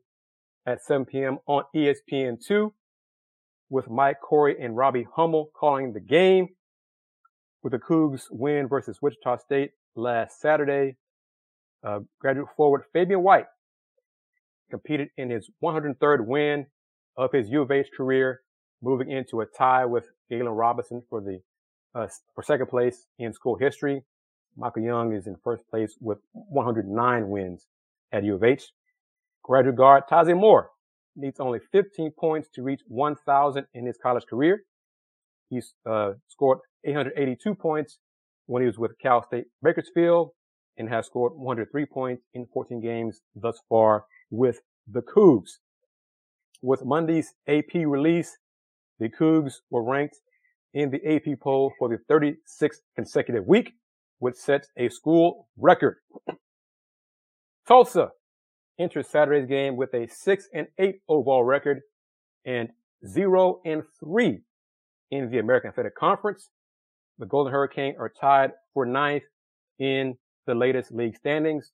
at 0.67 0.83
7 0.83 1.07
p.m. 1.07 1.39
on 1.47 1.65
ESPN2 1.75 2.73
with 3.71 3.89
Mike 3.89 4.21
Corey 4.21 4.57
and 4.61 4.77
Robbie 4.77 5.07
Hummel 5.15 5.51
calling 5.55 5.93
the 5.93 6.01
game 6.01 6.49
with 7.65 7.73
the 7.73 7.79
Cougs 7.79 8.25
win 8.31 8.69
versus 8.69 9.01
Wichita 9.01 9.39
State 9.39 9.71
last 9.97 10.39
Saturday. 10.41 10.97
Uh, 11.83 12.01
graduate 12.21 12.49
forward 12.57 12.83
Fabian 12.93 13.23
White 13.23 13.47
competed 14.71 15.09
in 15.17 15.31
his 15.31 15.51
103rd 15.63 16.27
win 16.27 16.67
of 17.17 17.33
his 17.33 17.49
U 17.49 17.63
of 17.63 17.71
H 17.71 17.89
career, 17.97 18.43
moving 18.83 19.11
into 19.11 19.41
a 19.41 19.47
tie 19.47 19.87
with 19.87 20.05
Galen 20.31 20.49
Robinson 20.49 21.03
for 21.09 21.21
the 21.21 21.41
uh, 21.95 22.07
for 22.35 22.43
second 22.43 22.67
place 22.67 23.07
in 23.19 23.33
school 23.33 23.57
history. 23.57 24.03
Michael 24.57 24.83
Young 24.83 25.15
is 25.15 25.27
in 25.27 25.37
first 25.43 25.63
place 25.69 25.97
with 26.01 26.19
109 26.33 27.29
wins 27.29 27.67
at 28.13 28.25
U 28.25 28.35
of 28.35 28.45
H. 28.45 28.73
Graduate 29.43 29.77
guard 29.77 30.05
Taze 30.11 30.37
Moore 30.37 30.71
needs 31.17 31.41
only 31.41 31.61
15 31.73 32.11
points 32.19 32.49
to 32.55 32.63
reach 32.63 32.81
1,000 32.89 33.67
in 33.75 33.87
his 33.87 33.97
college 33.97 34.25
career. 34.27 34.65
He's 35.55 35.75
uh, 35.89 36.15
scored 36.27 36.59
882 36.85 37.55
points 37.55 37.99
when 38.47 38.63
he 38.63 38.67
was 38.67 38.77
with 38.77 38.99
Cal 39.01 39.23
State 39.23 39.45
Bakersfield 39.63 40.31
and 40.77 40.89
has 40.89 41.07
scored 41.07 41.33
103 41.37 41.87
points 41.87 42.25
in 42.35 42.47
14 42.53 42.81
games 42.81 43.21
thus 43.37 43.61
far 43.69 44.07
with 44.31 44.61
the 44.91 45.01
Cougs. 45.01 45.59
With 46.61 46.85
Monday's 46.85 47.35
AP 47.47 47.75
release, 47.75 48.37
the 48.99 49.09
Cougs 49.09 49.55
were 49.71 49.85
ranked 49.85 50.17
in 50.73 50.91
the 50.91 51.01
AP 51.07 51.39
poll 51.41 51.73
for 51.79 51.89
the 51.89 51.99
36th 52.13 52.81
consecutive 52.97 53.47
week, 53.47 53.75
which 54.19 54.35
sets 54.35 54.69
a 54.77 54.89
school 54.89 55.49
record. 55.57 55.99
Tulsa 57.69 58.09
enters 58.79 59.09
Saturday's 59.09 59.49
game 59.49 59.77
with 59.77 59.95
a 59.95 60.09
6 60.09 60.49
and 60.53 60.67
8 60.79 60.97
overall 61.09 61.45
record 61.45 61.81
and 62.45 62.71
0 63.07 63.61
and 63.65 63.85
3 64.01 64.41
in 65.15 65.31
the 65.31 65.39
American 65.39 65.69
Athletic 65.69 65.95
Conference. 65.95 66.51
The 67.19 67.27
Golden 67.27 67.53
Hurricane 67.53 67.95
are 67.99 68.09
tied 68.09 68.53
for 68.73 68.85
ninth 68.85 69.23
in 69.79 70.17
the 70.47 70.55
latest 70.55 70.93
league 70.93 71.17
standings. 71.17 71.71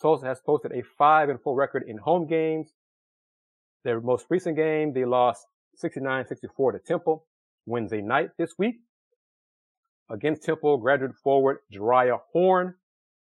Tulsa 0.00 0.26
has 0.26 0.40
posted 0.40 0.72
a 0.72 0.82
5 0.96 1.28
and 1.28 1.40
4 1.40 1.56
record 1.56 1.84
in 1.86 1.98
home 1.98 2.26
games. 2.26 2.72
Their 3.84 4.00
most 4.00 4.26
recent 4.30 4.56
game, 4.56 4.92
they 4.92 5.04
lost 5.04 5.46
69-64 5.82 6.72
to 6.72 6.78
Temple 6.78 7.26
Wednesday 7.66 8.00
night 8.00 8.30
this 8.38 8.52
week. 8.58 8.76
Against 10.08 10.44
Temple, 10.44 10.78
graduate 10.78 11.16
forward 11.16 11.58
Jeriah 11.72 12.20
Horn 12.32 12.74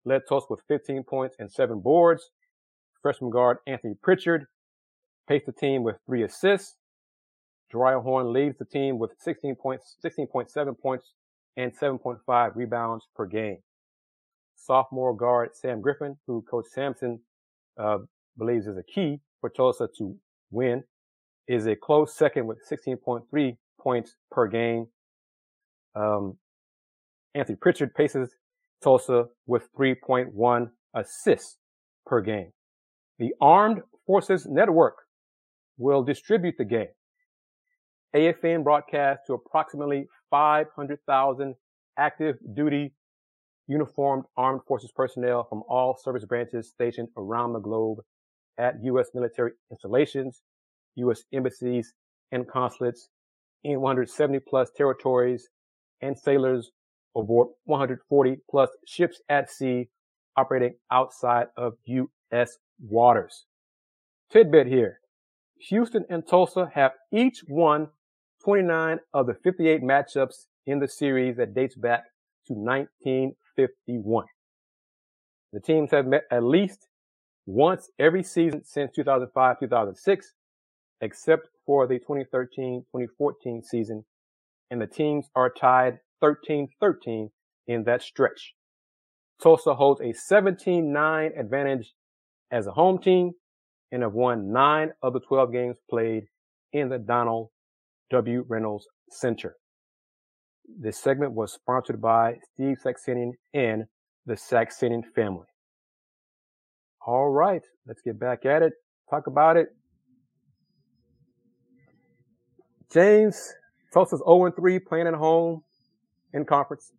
led 0.04 0.24
Tulsa 0.28 0.48
with 0.50 0.62
15 0.68 1.04
points 1.04 1.36
and 1.40 1.50
7 1.52 1.80
boards. 1.80 2.30
Freshman 3.02 3.30
guard 3.30 3.58
Anthony 3.66 3.94
Pritchard 4.02 4.48
paced 5.28 5.46
the 5.46 5.52
team 5.54 5.84
with 5.84 5.98
3 6.06 6.24
assists. 6.24 6.76
Jeriah 7.76 8.02
Horn 8.02 8.32
leads 8.32 8.58
the 8.58 8.66
team 8.66 8.98
with 9.00 9.12
16 9.20 9.56
points, 9.56 9.98
16.7 10.04 10.80
points 10.80 11.14
and 11.58 11.78
7.5 11.78 12.56
rebounds 12.56 13.06
per 13.16 13.26
game. 13.26 13.58
Sophomore 14.56 15.16
guard 15.16 15.50
Sam 15.54 15.82
Griffin, 15.82 16.16
who 16.26 16.44
Coach 16.50 16.66
Sampson 16.72 17.20
uh, 17.78 18.00
believes 18.38 18.68
is 18.68 18.78
a 18.78 18.84
key 18.84 19.20
for 19.42 19.50
Tulsa 19.50 19.90
to 19.98 20.16
win, 20.52 20.84
is 21.48 21.68
a 21.68 21.76
close 21.76 22.16
second 22.16 22.48
with 22.48 22.60
16.3 22.70 23.58
points 23.80 24.16
per 24.32 24.48
game. 24.48 24.88
Um, 25.96 26.38
Anthony 27.34 27.58
Pritchard 27.58 27.94
paces 27.94 28.30
Tulsa 28.82 29.26
with 29.46 29.68
3.1 29.78 30.70
assists 30.94 31.58
per 32.06 32.22
game. 32.22 32.52
The 33.20 33.34
Armed 33.42 33.82
Forces 34.08 34.46
Network 34.46 34.96
will 35.78 36.04
distribute 36.04 36.56
the 36.58 36.66
game. 36.66 36.88
AFN 38.16 38.64
broadcast 38.64 39.22
to 39.28 39.34
approximately 39.34 40.08
500,000 40.30 41.56
active 41.98 42.38
duty 42.56 42.94
uniformed 43.68 44.24
armed 44.38 44.62
forces 44.68 44.92
personnel 44.96 45.44
from 45.44 45.64
all 45.68 45.98
service 46.02 46.24
branches 46.24 46.70
stationed 46.70 47.10
around 47.18 47.54
the 47.54 47.60
globe 47.60 48.00
at 48.58 48.76
U.S. 48.84 49.10
military 49.14 49.52
installations, 49.70 50.42
U.S. 50.96 51.24
embassies 51.34 51.94
and 52.32 52.48
consulates 52.48 53.10
in 53.64 53.82
170 53.82 54.40
plus 54.48 54.70
territories 54.72 55.50
and 56.02 56.18
sailors 56.18 56.72
aboard 57.18 57.50
140 57.66 58.38
plus 58.50 58.70
ships 58.88 59.22
at 59.28 59.50
sea 59.50 59.90
operating 60.38 60.76
outside 60.92 61.48
of 61.58 61.74
U.S. 61.86 62.58
waters. 62.80 63.46
Tidbit 64.32 64.68
here. 64.68 65.00
Houston 65.70 66.06
and 66.10 66.28
Tulsa 66.28 66.72
have 66.74 66.92
each 67.12 67.44
won 67.48 67.88
29 68.46 69.00
of 69.12 69.26
the 69.26 69.34
58 69.34 69.82
matchups 69.82 70.46
in 70.68 70.78
the 70.78 70.88
series 70.88 71.36
that 71.38 71.56
dates 71.56 71.76
back 71.76 72.04
to 72.46 72.54
1951. 72.54 74.26
The 75.52 75.60
teams 75.60 75.90
have 75.90 76.06
met 76.06 76.26
at 76.30 76.44
least 76.44 76.88
once 77.48 77.90
every 77.98 78.22
season 78.22 78.64
since 78.64 78.92
2005-2006, 78.96 80.26
except 81.02 81.48
for 81.66 81.88
the 81.88 82.00
2013-2014 82.00 83.66
season, 83.66 84.06
and 84.70 84.80
the 84.80 84.86
teams 84.86 85.26
are 85.36 85.50
tied 85.50 85.98
13-13 86.24 87.32
in 87.66 87.84
that 87.86 88.04
stretch. 88.04 88.54
Tulsa 89.42 89.74
holds 89.74 90.02
a 90.02 90.14
17-9 90.14 91.40
advantage 91.40 91.94
as 92.52 92.68
a 92.68 92.72
home 92.74 93.00
team 93.00 93.32
and 93.92 94.04
have 94.04 94.14
won 94.14 94.52
nine 94.52 94.92
of 95.02 95.14
the 95.14 95.20
12 95.20 95.52
games 95.52 95.78
played 95.90 96.26
in 96.72 96.90
the 96.90 97.00
Donald 97.00 97.50
W. 98.12 98.46
Reynolds 98.48 98.88
Center. 99.10 99.56
This 100.80 100.98
segment 100.98 101.34
was 101.34 101.54
sponsored 101.54 102.02
by 102.02 102.38
Steve 102.54 102.78
Saxenian 102.84 103.32
and 103.54 103.86
the 104.26 104.34
Saxenian 104.34 105.04
family. 105.16 105.48
All 107.06 107.30
right, 107.30 107.62
let's 107.88 108.02
get 108.02 108.20
back 108.20 108.46
at 108.46 108.64
it. 108.64 108.74
Talk 109.10 109.28
about 109.28 109.58
it. 109.58 109.68
James, 112.92 113.54
Tulsa's 113.94 114.22
0-3 114.26 114.80
playing 114.88 115.08
at 115.08 115.14
home 115.14 115.62
in 116.34 116.46
conference. 116.46 116.92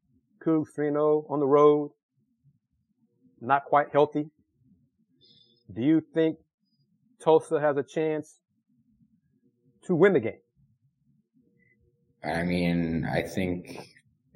Cougs 0.44 0.68
3-0 0.78 1.28
on 1.30 1.40
the 1.40 1.46
road. 1.46 1.90
Not 3.40 3.64
quite 3.64 3.88
healthy. 3.92 4.30
Do 5.74 5.82
you 5.82 6.00
think 6.14 6.36
Tulsa 7.22 7.60
has 7.60 7.76
a 7.76 7.82
chance 7.82 8.38
to 9.86 9.94
win 9.96 10.12
the 10.12 10.20
game? 10.20 10.38
I 12.26 12.42
mean, 12.42 13.08
I 13.10 13.22
think 13.22 13.88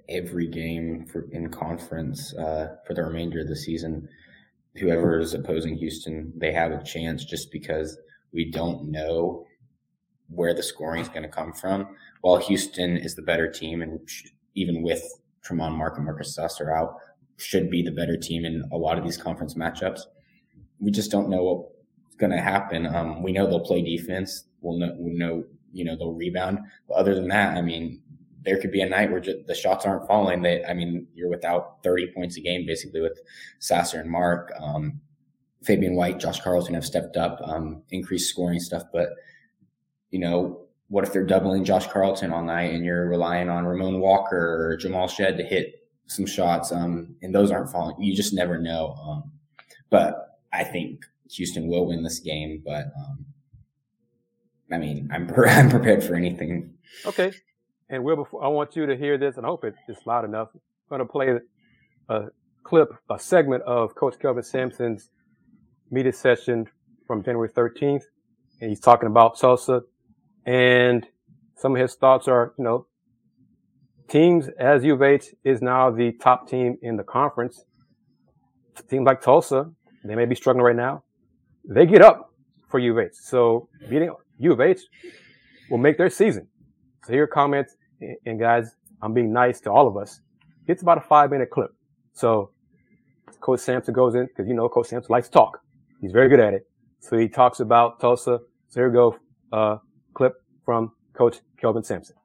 every 0.08 0.46
game 0.46 1.06
for, 1.06 1.28
in 1.32 1.50
conference 1.50 2.34
uh, 2.34 2.76
for 2.86 2.94
the 2.94 3.02
remainder 3.02 3.40
of 3.40 3.48
the 3.48 3.56
season, 3.56 4.08
whoever 4.76 5.18
is 5.18 5.34
opposing 5.34 5.76
Houston, 5.76 6.32
they 6.36 6.52
have 6.52 6.72
a 6.72 6.82
chance 6.82 7.24
just 7.24 7.50
because 7.50 7.98
we 8.32 8.50
don't 8.50 8.90
know 8.90 9.44
where 10.28 10.54
the 10.54 10.62
scoring 10.62 11.02
is 11.02 11.08
going 11.08 11.22
to 11.22 11.28
come 11.28 11.52
from. 11.52 11.88
While 12.20 12.36
Houston 12.36 12.96
is 12.96 13.14
the 13.14 13.22
better 13.22 13.50
team, 13.50 13.82
and 13.82 14.00
even 14.54 14.82
with 14.82 15.02
Tramon 15.44 15.76
Mark 15.76 15.96
and 15.96 16.06
Marcus 16.06 16.34
Sasser 16.34 16.74
out, 16.74 16.94
should 17.36 17.70
be 17.70 17.82
the 17.82 17.90
better 17.90 18.16
team 18.16 18.44
in 18.44 18.68
a 18.70 18.76
lot 18.76 18.98
of 18.98 19.04
these 19.04 19.16
conference 19.16 19.54
matchups. 19.54 20.00
We 20.78 20.90
just 20.90 21.10
don't 21.10 21.30
know 21.30 21.42
what's 21.42 22.16
going 22.16 22.32
to 22.32 22.40
happen. 22.40 22.86
Um, 22.86 23.22
we 23.22 23.32
know 23.32 23.46
they'll 23.46 23.60
play 23.60 23.82
defense. 23.82 24.44
We'll 24.60 24.78
know, 24.78 24.94
we'll 24.98 25.16
know, 25.16 25.44
you 25.72 25.84
know, 25.84 25.96
they'll 25.96 26.12
rebound. 26.12 26.58
But 26.88 26.94
other 26.94 27.14
than 27.14 27.28
that, 27.28 27.56
I 27.56 27.62
mean, 27.62 28.00
there 28.44 28.58
could 28.58 28.72
be 28.72 28.80
a 28.80 28.88
night 28.88 29.10
where 29.10 29.20
just, 29.20 29.46
the 29.46 29.54
shots 29.54 29.84
aren't 29.84 30.06
falling. 30.06 30.42
That 30.42 30.68
I 30.68 30.74
mean, 30.74 31.06
you're 31.14 31.28
without 31.28 31.82
30 31.82 32.12
points 32.14 32.36
a 32.36 32.40
game 32.40 32.66
basically 32.66 33.00
with 33.00 33.20
Sasser 33.58 34.00
and 34.00 34.10
Mark. 34.10 34.52
Um, 34.60 35.00
Fabian 35.62 35.94
White, 35.94 36.18
Josh 36.18 36.40
Carlton 36.40 36.74
have 36.74 36.86
stepped 36.86 37.16
up, 37.16 37.38
um, 37.44 37.82
increased 37.90 38.30
scoring 38.30 38.60
stuff. 38.60 38.84
But 38.92 39.10
you 40.10 40.18
know, 40.18 40.66
what 40.88 41.04
if 41.04 41.12
they're 41.12 41.24
doubling 41.24 41.64
Josh 41.64 41.86
Carlton 41.86 42.32
all 42.32 42.42
night 42.42 42.72
and 42.72 42.84
you're 42.84 43.08
relying 43.08 43.48
on 43.48 43.64
Ramon 43.64 44.00
Walker 44.00 44.66
or 44.66 44.76
Jamal 44.76 45.06
Shead 45.06 45.36
to 45.36 45.44
hit 45.44 45.74
some 46.06 46.26
shots, 46.26 46.72
um, 46.72 47.14
and 47.22 47.34
those 47.34 47.52
aren't 47.52 47.70
falling. 47.70 48.00
You 48.00 48.14
just 48.14 48.34
never 48.34 48.58
know. 48.58 48.94
Um, 48.94 49.32
but 49.90 50.40
I 50.52 50.64
think 50.64 51.04
Houston 51.30 51.68
will 51.68 51.86
win 51.86 52.02
this 52.02 52.18
game. 52.18 52.62
But 52.64 52.86
um, 52.98 53.24
I 54.72 54.78
mean, 54.78 55.08
I'm 55.12 55.30
I'm 55.46 55.70
prepared 55.70 56.04
for 56.04 56.14
anything. 56.14 56.74
Okay, 57.06 57.32
and 57.88 58.04
Will, 58.04 58.16
before, 58.16 58.44
I 58.44 58.48
want 58.48 58.76
you 58.76 58.86
to 58.86 58.96
hear 58.96 59.18
this, 59.18 59.36
and 59.36 59.44
I 59.44 59.48
hope 59.48 59.64
it's 59.64 60.06
loud 60.06 60.24
enough. 60.24 60.48
I'm 60.54 60.60
going 60.98 61.00
to 61.00 61.12
play 61.12 61.38
a 62.08 62.26
clip, 62.62 62.88
a 63.08 63.18
segment 63.18 63.62
of 63.64 63.94
Coach 63.94 64.18
Kelvin 64.20 64.42
Sampson's 64.42 65.10
media 65.90 66.12
session 66.12 66.66
from 67.06 67.22
January 67.22 67.48
13th, 67.48 68.02
and 68.60 68.70
he's 68.70 68.80
talking 68.80 69.08
about 69.08 69.38
Tulsa, 69.38 69.82
and 70.46 71.06
some 71.56 71.74
of 71.74 71.80
his 71.80 71.94
thoughts 71.94 72.28
are, 72.28 72.54
you 72.58 72.64
know, 72.64 72.86
teams 74.08 74.48
as 74.58 74.84
U 74.84 74.94
of 74.94 75.02
H 75.02 75.34
is 75.44 75.62
now 75.62 75.90
the 75.90 76.12
top 76.12 76.48
team 76.48 76.78
in 76.82 76.96
the 76.96 77.04
conference. 77.04 77.64
Teams 78.88 79.04
like 79.04 79.20
Tulsa, 79.20 79.70
they 80.04 80.14
may 80.14 80.24
be 80.24 80.34
struggling 80.34 80.64
right 80.64 80.76
now. 80.76 81.04
They 81.64 81.86
get 81.86 82.02
up 82.02 82.32
for 82.68 82.78
U 82.78 82.92
of 82.92 82.98
H. 82.98 83.12
So 83.14 83.68
beating 83.88 84.10
U 84.40 84.52
of 84.52 84.60
H 84.60 84.80
will 85.70 85.78
make 85.78 85.98
their 85.98 86.10
season. 86.10 86.48
So 87.04 87.12
here 87.12 87.24
are 87.24 87.28
comments, 87.28 87.76
and 88.26 88.38
guys, 88.38 88.74
I'm 89.02 89.14
being 89.14 89.32
nice 89.32 89.60
to 89.60 89.70
all 89.70 89.86
of 89.86 89.96
us. 89.96 90.20
It's 90.66 90.82
about 90.82 90.98
a 90.98 91.02
five 91.02 91.30
minute 91.30 91.50
clip. 91.50 91.70
So 92.12 92.50
Coach 93.40 93.60
Sampson 93.60 93.94
goes 93.94 94.14
in, 94.14 94.26
because 94.26 94.48
you 94.48 94.54
know 94.54 94.68
Coach 94.68 94.88
Sampson 94.88 95.12
likes 95.12 95.28
to 95.28 95.32
talk. 95.32 95.60
He's 96.00 96.12
very 96.12 96.28
good 96.28 96.40
at 96.40 96.54
it. 96.54 96.62
So 97.00 97.16
he 97.16 97.28
talks 97.28 97.60
about 97.60 98.00
Tulsa. 98.00 98.40
So 98.68 98.80
here 98.80 98.88
we 98.88 98.94
go, 98.94 99.16
uh, 99.52 99.78
clip 100.14 100.34
from 100.64 100.92
Coach 101.14 101.38
Kelvin 101.58 101.82
Sampson 101.82 102.16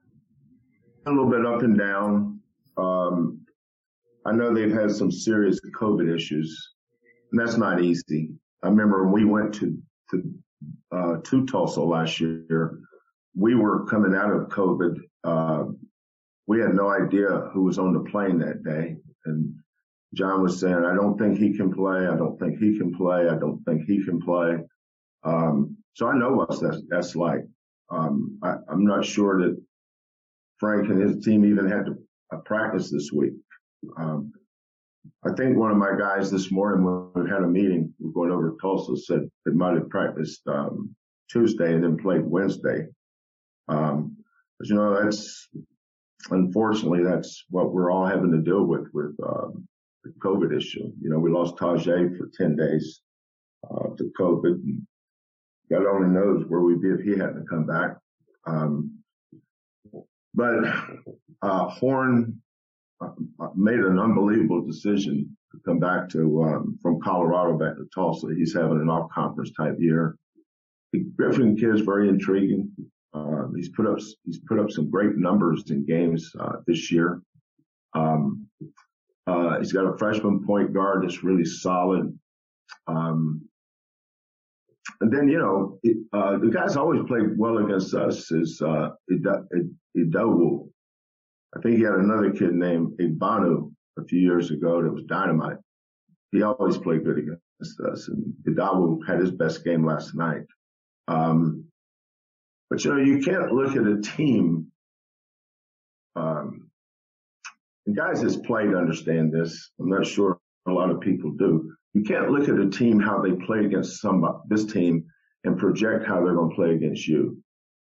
a 1.05 1.11
little 1.11 1.29
bit 1.29 1.45
up 1.45 1.61
and 1.61 1.77
down. 1.77 2.39
Um, 2.77 3.45
I 4.25 4.31
know 4.31 4.53
they've 4.53 4.71
had 4.71 4.91
some 4.91 5.11
serious 5.11 5.59
COVID 5.79 6.13
issues, 6.13 6.73
and 7.31 7.39
that's 7.39 7.57
not 7.57 7.81
easy. 7.81 8.31
I 8.63 8.69
remember 8.69 9.03
when 9.03 9.13
we 9.13 9.25
went 9.25 9.53
to 9.55 9.77
to, 10.11 10.23
uh, 10.91 11.17
to 11.23 11.45
Tulsa 11.45 11.81
last 11.81 12.19
year, 12.19 12.79
we 13.35 13.55
were 13.55 13.85
coming 13.85 14.15
out 14.15 14.31
of 14.31 14.49
COVID. 14.49 14.97
Uh, 15.23 15.65
we 16.47 16.59
had 16.59 16.73
no 16.75 16.89
idea 16.89 17.49
who 17.53 17.63
was 17.63 17.79
on 17.79 17.93
the 17.93 18.09
plane 18.11 18.39
that 18.39 18.63
day, 18.63 18.95
and 19.25 19.53
John 20.13 20.41
was 20.41 20.59
saying, 20.59 20.85
"I 20.85 20.95
don't 20.95 21.17
think 21.17 21.37
he 21.37 21.55
can 21.55 21.73
play. 21.73 22.07
I 22.07 22.15
don't 22.15 22.37
think 22.39 22.59
he 22.59 22.77
can 22.77 22.95
play. 22.95 23.27
I 23.27 23.35
don't 23.37 23.63
think 23.65 23.83
he 23.83 24.03
can 24.03 24.21
play." 24.21 24.57
Um, 25.23 25.77
so 25.93 26.07
I 26.07 26.17
know 26.17 26.33
what 26.33 26.59
that's, 26.61 26.81
that's 26.89 27.15
like. 27.15 27.41
Um, 27.89 28.37
I, 28.43 28.55
I'm 28.69 28.85
not 28.85 29.05
sure 29.05 29.41
that 29.41 29.57
Frank 30.59 30.89
and 30.89 31.01
his 31.01 31.23
team 31.25 31.45
even 31.45 31.69
had 31.69 31.85
to 31.87 31.97
uh, 32.31 32.37
practice 32.39 32.91
this 32.91 33.11
week. 33.11 33.33
Um, 33.97 34.31
I 35.25 35.33
think 35.33 35.57
one 35.57 35.71
of 35.71 35.77
my 35.77 35.95
guys 35.97 36.29
this 36.29 36.51
morning 36.51 36.85
when 36.85 37.23
we 37.23 37.29
had 37.29 37.41
a 37.41 37.47
meeting, 37.47 37.93
we're 37.99 38.11
going 38.11 38.31
over 38.31 38.51
to 38.51 38.57
Tulsa, 38.61 38.95
said 38.97 39.29
they 39.45 39.51
might 39.51 39.75
have 39.75 39.89
practiced 39.89 40.41
um, 40.47 40.95
Tuesday 41.29 41.73
and 41.73 41.83
then 41.83 41.97
played 41.97 42.23
Wednesday. 42.25 42.87
Um, 43.67 44.17
but 44.59 44.69
you 44.69 44.75
know, 44.75 45.03
that's 45.03 45.47
unfortunately 46.29 47.03
that's 47.03 47.43
what 47.49 47.73
we're 47.73 47.91
all 47.91 48.05
having 48.05 48.31
to 48.31 48.41
deal 48.41 48.63
with 48.63 48.87
with 48.93 49.15
um, 49.25 49.67
the 50.03 50.11
COVID 50.19 50.55
issue. 50.55 50.91
You 51.01 51.09
know, 51.09 51.19
we 51.19 51.31
lost 51.31 51.55
Tajay 51.55 52.17
for 52.17 52.29
ten 52.37 52.55
days 52.55 53.01
uh, 53.69 53.89
to 53.97 54.11
COVID, 54.19 54.53
and 54.53 54.87
God 55.71 55.85
only 55.87 56.09
knows 56.09 56.45
where 56.47 56.61
we'd 56.61 56.81
be 56.81 56.89
if 56.89 57.01
he 57.01 57.11
hadn't 57.11 57.49
come 57.49 57.65
back. 57.65 57.97
Um, 58.45 58.99
but 60.33 60.53
uh, 61.41 61.69
Horn 61.69 62.41
made 63.55 63.79
an 63.79 63.99
unbelievable 63.99 64.65
decision 64.65 65.37
to 65.51 65.59
come 65.65 65.79
back 65.79 66.09
to 66.09 66.43
um, 66.43 66.79
from 66.81 66.99
Colorado 67.01 67.57
back 67.57 67.75
to 67.75 67.87
Tulsa. 67.93 68.27
He's 68.35 68.53
having 68.53 68.79
an 68.81 68.89
off 68.89 69.09
conference 69.11 69.51
type 69.51 69.75
year. 69.79 70.17
The 70.93 70.99
Griffin 71.17 71.57
kid 71.57 71.75
is 71.75 71.81
very 71.81 72.09
intriguing. 72.09 72.71
Uh, 73.13 73.47
he's 73.55 73.69
put 73.69 73.87
up 73.87 73.99
he's 74.25 74.39
put 74.39 74.59
up 74.59 74.71
some 74.71 74.89
great 74.89 75.15
numbers 75.17 75.63
in 75.69 75.85
games 75.85 76.31
uh, 76.39 76.57
this 76.67 76.91
year. 76.91 77.21
Um, 77.93 78.47
uh, 79.27 79.59
he's 79.59 79.73
got 79.73 79.85
a 79.85 79.97
freshman 79.97 80.45
point 80.45 80.73
guard 80.73 81.03
that's 81.03 81.23
really 81.23 81.45
solid. 81.45 82.17
Um, 82.87 83.41
and 85.01 85.11
then, 85.11 85.27
you 85.27 85.39
know, 85.39 85.79
it, 85.83 85.97
uh, 86.13 86.37
the 86.37 86.49
guys 86.49 86.77
always 86.77 87.01
played 87.07 87.37
well 87.37 87.57
against 87.57 87.93
us 87.93 88.31
is, 88.31 88.61
uh. 88.61 88.89
I 91.55 91.61
think 91.61 91.77
he 91.77 91.83
had 91.83 91.93
another 91.93 92.31
kid 92.31 92.53
named 92.53 92.97
Igbanu 92.99 93.71
a 93.97 94.03
few 94.05 94.19
years 94.19 94.51
ago 94.51 94.83
that 94.83 94.91
was 94.91 95.03
dynamite. 95.05 95.57
He 96.31 96.41
always 96.43 96.77
played 96.77 97.05
good 97.05 97.17
against 97.17 97.79
us 97.91 98.09
and 98.09 98.33
Idowu 98.47 98.99
had 99.07 99.19
his 99.19 99.31
best 99.31 99.63
game 99.63 99.85
last 99.85 100.15
night. 100.15 100.43
Um, 101.07 101.65
but 102.69 102.83
you 102.83 102.93
know, 102.93 103.01
you 103.01 103.19
can't 103.19 103.51
look 103.51 103.75
at 103.75 103.87
a 103.87 104.01
team, 104.01 104.67
um, 106.15 106.69
and 107.85 107.95
guys 107.95 108.21
that's 108.21 108.37
played 108.37 108.73
understand 108.73 109.31
this. 109.31 109.71
I'm 109.79 109.89
not 109.89 110.05
sure 110.05 110.39
a 110.67 110.71
lot 110.71 110.89
of 110.89 110.99
people 110.99 111.31
do. 111.31 111.71
You 111.93 112.03
can't 112.03 112.31
look 112.31 112.49
at 112.49 112.59
a 112.59 112.69
team 112.69 112.99
how 112.99 113.21
they 113.21 113.33
play 113.33 113.65
against 113.65 114.01
somebody, 114.01 114.37
this 114.49 114.65
team, 114.65 115.05
and 115.43 115.57
project 115.57 116.05
how 116.07 116.23
they're 116.23 116.33
going 116.33 116.49
to 116.49 116.55
play 116.55 116.73
against 116.73 117.07
you. 117.07 117.37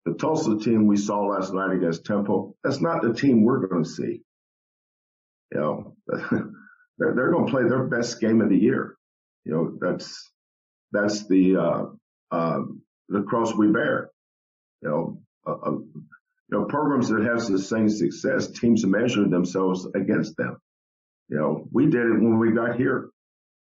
The 0.06 0.14
Tulsa 0.14 0.58
team 0.58 0.88
we 0.88 0.98
saw 0.98 1.22
last 1.26 1.54
night 1.54 1.76
against 1.76 2.06
Temple, 2.06 2.58
that's 2.64 2.82
not 2.82 3.02
the 3.02 3.14
team 3.14 3.44
we're 3.44 3.68
going 3.68 3.84
to 3.84 3.90
see. 3.90 4.22
You 5.52 5.60
know, 5.60 5.96
they're, 6.08 7.14
they're 7.14 7.32
going 7.32 7.46
to 7.46 7.52
play 7.52 7.64
their 7.68 7.84
best 7.84 8.20
game 8.20 8.42
of 8.42 8.50
the 8.50 8.58
year. 8.58 8.98
You 9.46 9.54
know, 9.54 9.78
that's, 9.80 10.32
that's 10.92 11.28
the, 11.28 11.58
uh, 11.58 11.86
uh, 12.32 12.60
the 13.10 13.22
cross 13.24 13.54
we 13.54 13.68
bear. 13.68 14.10
You 14.82 14.90
know, 14.90 15.22
uh, 15.46 15.70
uh, 15.70 15.72
you 15.72 16.08
know, 16.50 16.66
programs 16.66 17.10
that 17.10 17.24
have 17.24 17.42
sustained 17.42 17.94
success, 17.94 18.48
teams 18.48 18.86
measure 18.86 19.28
themselves 19.28 19.88
against 19.94 20.36
them. 20.38 20.58
You 21.30 21.38
know, 21.38 21.68
we 21.72 21.86
did 21.86 22.06
it 22.08 22.20
when 22.20 22.40
we 22.40 22.52
got 22.52 22.76
here 22.76 23.12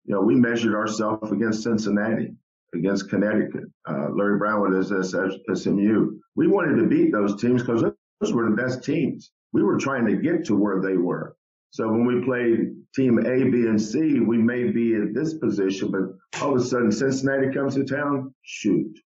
you 0.08 0.14
know, 0.14 0.22
we 0.22 0.34
measured 0.34 0.74
ourselves 0.74 1.30
against 1.30 1.62
Cincinnati, 1.62 2.32
against 2.74 3.08
Connecticut, 3.08 3.64
uh, 3.88 4.08
Larry 4.10 4.38
Brown 4.38 4.60
with 4.60 4.90
his 4.90 5.14
SMU. 5.62 6.18
We 6.36 6.46
wanted 6.46 6.76
to 6.76 6.88
beat 6.88 7.12
those 7.12 7.40
teams 7.40 7.62
because 7.62 7.82
those 8.20 8.32
were 8.32 8.48
the 8.50 8.56
best 8.56 8.84
teams. 8.84 9.30
We 9.52 9.62
were 9.62 9.78
trying 9.78 10.06
to 10.06 10.16
get 10.16 10.46
to 10.46 10.56
where 10.56 10.80
they 10.80 10.96
were. 10.96 11.34
So 11.70 11.88
when 11.88 12.06
we 12.06 12.24
played 12.24 12.76
team 12.94 13.18
A, 13.18 13.50
B, 13.50 13.66
and 13.66 13.80
C, 13.80 14.20
we 14.20 14.38
may 14.38 14.70
be 14.70 14.94
in 14.94 15.12
this 15.12 15.34
position, 15.34 15.90
but 15.90 16.42
all 16.42 16.54
of 16.54 16.60
a 16.60 16.64
sudden 16.64 16.92
Cincinnati 16.92 17.52
comes 17.52 17.74
to 17.74 17.84
town, 17.84 18.34
shoot. 18.42 18.98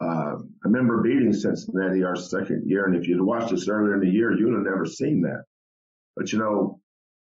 Uh, 0.00 0.36
I 0.36 0.64
remember 0.64 1.02
beating 1.02 1.32
Cincinnati 1.32 2.04
our 2.04 2.14
second 2.14 2.62
year, 2.66 2.86
and 2.86 2.94
if 2.94 3.08
you'd 3.08 3.20
watched 3.20 3.52
us 3.52 3.68
earlier 3.68 3.94
in 3.94 4.00
the 4.00 4.10
year, 4.10 4.32
you'd 4.32 4.54
have 4.54 4.62
never 4.62 4.86
seen 4.86 5.22
that. 5.22 5.44
But 6.16 6.32
you 6.32 6.38
know, 6.38 6.80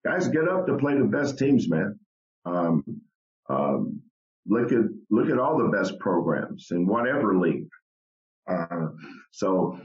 guys 0.06 0.28
get 0.28 0.48
up 0.48 0.66
to 0.66 0.78
play 0.78 0.96
the 0.96 1.04
best 1.04 1.38
teams, 1.38 1.68
man. 1.68 1.98
Um, 2.46 2.84
um, 3.48 4.01
look 4.46 4.72
at 4.72 4.82
look 5.10 5.30
at 5.30 5.38
all 5.38 5.58
the 5.58 5.76
best 5.76 5.98
programs 5.98 6.68
in 6.70 6.86
whatever 6.86 7.38
league. 7.38 7.68
Uh, 8.48 8.88
so 9.30 9.78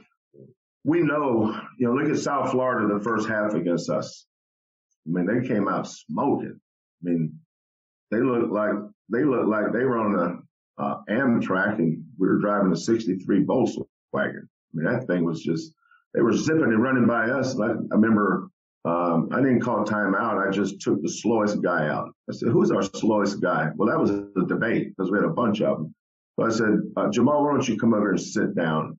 we 0.83 1.01
know, 1.01 1.59
you 1.77 1.87
know, 1.87 1.93
look 1.93 2.09
at 2.09 2.17
South 2.17 2.51
Florida 2.51 2.93
the 2.93 3.03
first 3.03 3.27
half 3.27 3.53
against 3.53 3.89
us. 3.89 4.25
I 5.05 5.11
mean, 5.11 5.25
they 5.25 5.47
came 5.47 5.67
out 5.67 5.87
smoking. 5.87 6.59
I 6.59 7.09
mean, 7.09 7.39
they 8.11 8.19
looked 8.19 8.51
like 8.51 8.71
they 9.11 9.23
looked 9.23 9.49
like 9.49 9.73
they 9.73 9.85
were 9.85 9.97
on 9.97 10.15
a 10.15 10.81
uh, 10.81 10.97
Amtrak 11.09 11.79
and 11.79 12.03
we 12.17 12.27
were 12.27 12.39
driving 12.39 12.71
a 12.71 12.75
'63 12.75 13.43
Volkswagen. 13.43 13.83
I 14.13 14.73
mean, 14.73 14.85
that 14.85 15.07
thing 15.07 15.23
was 15.23 15.41
just 15.41 15.73
they 16.13 16.21
were 16.21 16.33
zipping 16.33 16.63
and 16.63 16.81
running 16.81 17.05
by 17.05 17.29
us. 17.29 17.59
I, 17.59 17.67
I 17.67 17.75
remember 17.91 18.49
um, 18.86 19.30
I 19.32 19.38
didn't 19.38 19.61
call 19.61 19.84
timeout. 19.86 20.47
I 20.47 20.51
just 20.51 20.80
took 20.80 21.01
the 21.01 21.09
slowest 21.09 21.61
guy 21.61 21.88
out. 21.88 22.13
I 22.30 22.34
said, 22.34 22.49
who's 22.49 22.71
our 22.71 22.84
slowest 22.84 23.41
guy? 23.41 23.69
Well, 23.75 23.89
that 23.89 23.99
was 23.99 24.11
a 24.11 24.45
debate 24.47 24.89
because 24.89 25.11
we 25.11 25.17
had 25.17 25.25
a 25.25 25.34
bunch 25.34 25.61
of 25.61 25.78
them. 25.78 25.95
So 26.39 26.45
I 26.45 26.49
said, 26.49 26.80
uh, 26.95 27.09
Jamal, 27.09 27.43
why 27.43 27.51
don't 27.51 27.67
you 27.67 27.78
come 27.78 27.93
over 27.93 28.11
and 28.11 28.21
sit 28.21 28.55
down 28.55 28.97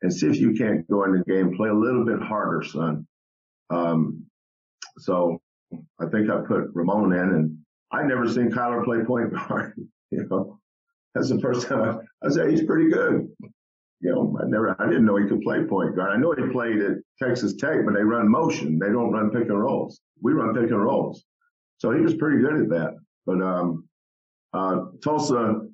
and 0.00 0.12
see 0.12 0.26
if 0.26 0.38
you 0.38 0.54
can't 0.54 0.88
go 0.88 1.04
in 1.04 1.12
the 1.12 1.24
game, 1.24 1.56
play 1.56 1.68
a 1.68 1.74
little 1.74 2.04
bit 2.04 2.20
harder, 2.20 2.62
son. 2.62 3.06
Um, 3.70 4.26
so 4.98 5.40
I 6.00 6.06
think 6.06 6.28
I 6.28 6.40
put 6.40 6.70
Ramon 6.74 7.12
in 7.12 7.18
and 7.20 7.58
I 7.92 8.02
never 8.02 8.28
seen 8.28 8.50
Kyler 8.50 8.84
play 8.84 9.04
point 9.04 9.32
guard. 9.48 9.74
you 10.10 10.26
know, 10.28 10.58
that's 11.14 11.28
the 11.28 11.40
first 11.40 11.68
time 11.68 12.00
I, 12.22 12.26
I 12.26 12.30
said 12.30 12.50
he's 12.50 12.64
pretty 12.64 12.90
good. 12.90 13.28
You 14.02 14.10
know, 14.10 14.38
I 14.42 14.46
never, 14.46 14.76
I 14.80 14.86
didn't 14.86 15.04
know 15.04 15.16
he 15.16 15.28
could 15.28 15.42
play 15.42 15.62
point 15.64 15.94
guard. 15.94 16.10
I 16.10 16.16
know 16.16 16.32
he 16.32 16.52
played 16.52 16.80
at 16.80 16.96
Texas 17.22 17.54
Tech, 17.54 17.84
but 17.84 17.94
they 17.94 18.02
run 18.02 18.28
motion. 18.28 18.78
They 18.78 18.88
don't 18.88 19.12
run 19.12 19.30
pick 19.30 19.48
and 19.48 19.60
rolls. 19.60 20.00
We 20.20 20.32
run 20.32 20.54
pick 20.54 20.70
and 20.70 20.82
rolls. 20.82 21.24
So 21.78 21.92
he 21.92 22.00
was 22.00 22.14
pretty 22.14 22.42
good 22.42 22.60
at 22.60 22.68
that. 22.70 22.96
But, 23.26 23.40
um, 23.40 23.88
uh, 24.52 24.86
Tulsa, 25.02 25.68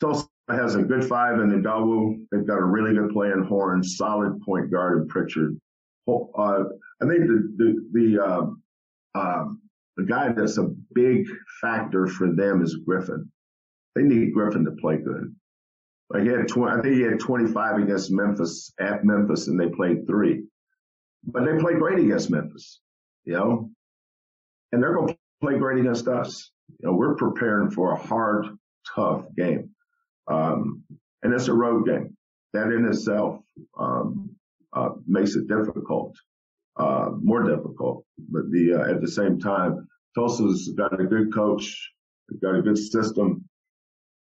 Tulsa 0.00 0.28
has 0.48 0.74
a 0.74 0.82
good 0.82 1.04
five 1.04 1.38
in 1.40 1.48
the 1.48 1.56
Dawu. 1.56 2.26
They've 2.30 2.46
got 2.46 2.58
a 2.58 2.64
really 2.64 2.94
good 2.94 3.10
player 3.10 3.38
in 3.38 3.44
Horn, 3.44 3.82
solid 3.82 4.40
point 4.42 4.70
guard 4.70 5.02
in 5.02 5.08
Pritchard. 5.08 5.56
Uh, 6.08 6.64
I 7.00 7.06
think 7.06 7.26
the, 7.26 7.52
the, 7.56 7.88
the, 7.92 8.52
uh, 9.14 9.44
the 9.96 10.04
guy 10.04 10.30
that's 10.32 10.58
a 10.58 10.70
big 10.94 11.26
factor 11.60 12.06
for 12.06 12.30
them 12.30 12.62
is 12.62 12.76
Griffin. 12.84 13.30
They 13.94 14.02
need 14.02 14.34
Griffin 14.34 14.64
to 14.64 14.72
play 14.72 14.98
good. 14.98 15.34
Like 16.10 16.22
he 16.22 16.28
had 16.28 16.48
20, 16.48 16.78
I 16.78 16.82
think 16.82 16.94
he 16.94 17.02
had 17.02 17.18
25 17.18 17.82
against 17.82 18.12
Memphis 18.12 18.72
at 18.78 19.04
Memphis 19.04 19.48
and 19.48 19.58
they 19.58 19.68
played 19.68 20.06
three, 20.06 20.44
but 21.24 21.44
they 21.44 21.58
played 21.58 21.78
great 21.78 21.98
against 21.98 22.30
Memphis, 22.30 22.80
you 23.24 23.34
know, 23.34 23.70
and 24.72 24.82
they're 24.82 24.94
going 24.94 25.08
to 25.08 25.18
play 25.40 25.58
great 25.58 25.80
against 25.80 26.06
us. 26.06 26.50
You 26.78 26.88
know, 26.88 26.94
we're 26.94 27.16
preparing 27.16 27.70
for 27.70 27.92
a 27.92 27.98
hard, 27.98 28.46
tough 28.94 29.24
game. 29.36 29.70
Um, 30.28 30.84
and 31.22 31.32
it's 31.32 31.48
a 31.48 31.54
road 31.54 31.86
game. 31.86 32.16
That 32.52 32.72
in 32.72 32.86
itself, 32.86 33.40
um, 33.78 34.30
uh, 34.72 34.90
makes 35.06 35.34
it 35.34 35.48
difficult, 35.48 36.14
uh, 36.76 37.10
more 37.20 37.42
difficult. 37.42 38.04
But 38.30 38.50
the, 38.50 38.74
uh, 38.74 38.90
at 38.90 39.00
the 39.00 39.10
same 39.10 39.40
time, 39.40 39.88
Tulsa's 40.14 40.72
got 40.76 41.00
a 41.00 41.04
good 41.04 41.34
coach, 41.34 41.92
got 42.40 42.54
a 42.54 42.62
good 42.62 42.78
system 42.78 43.44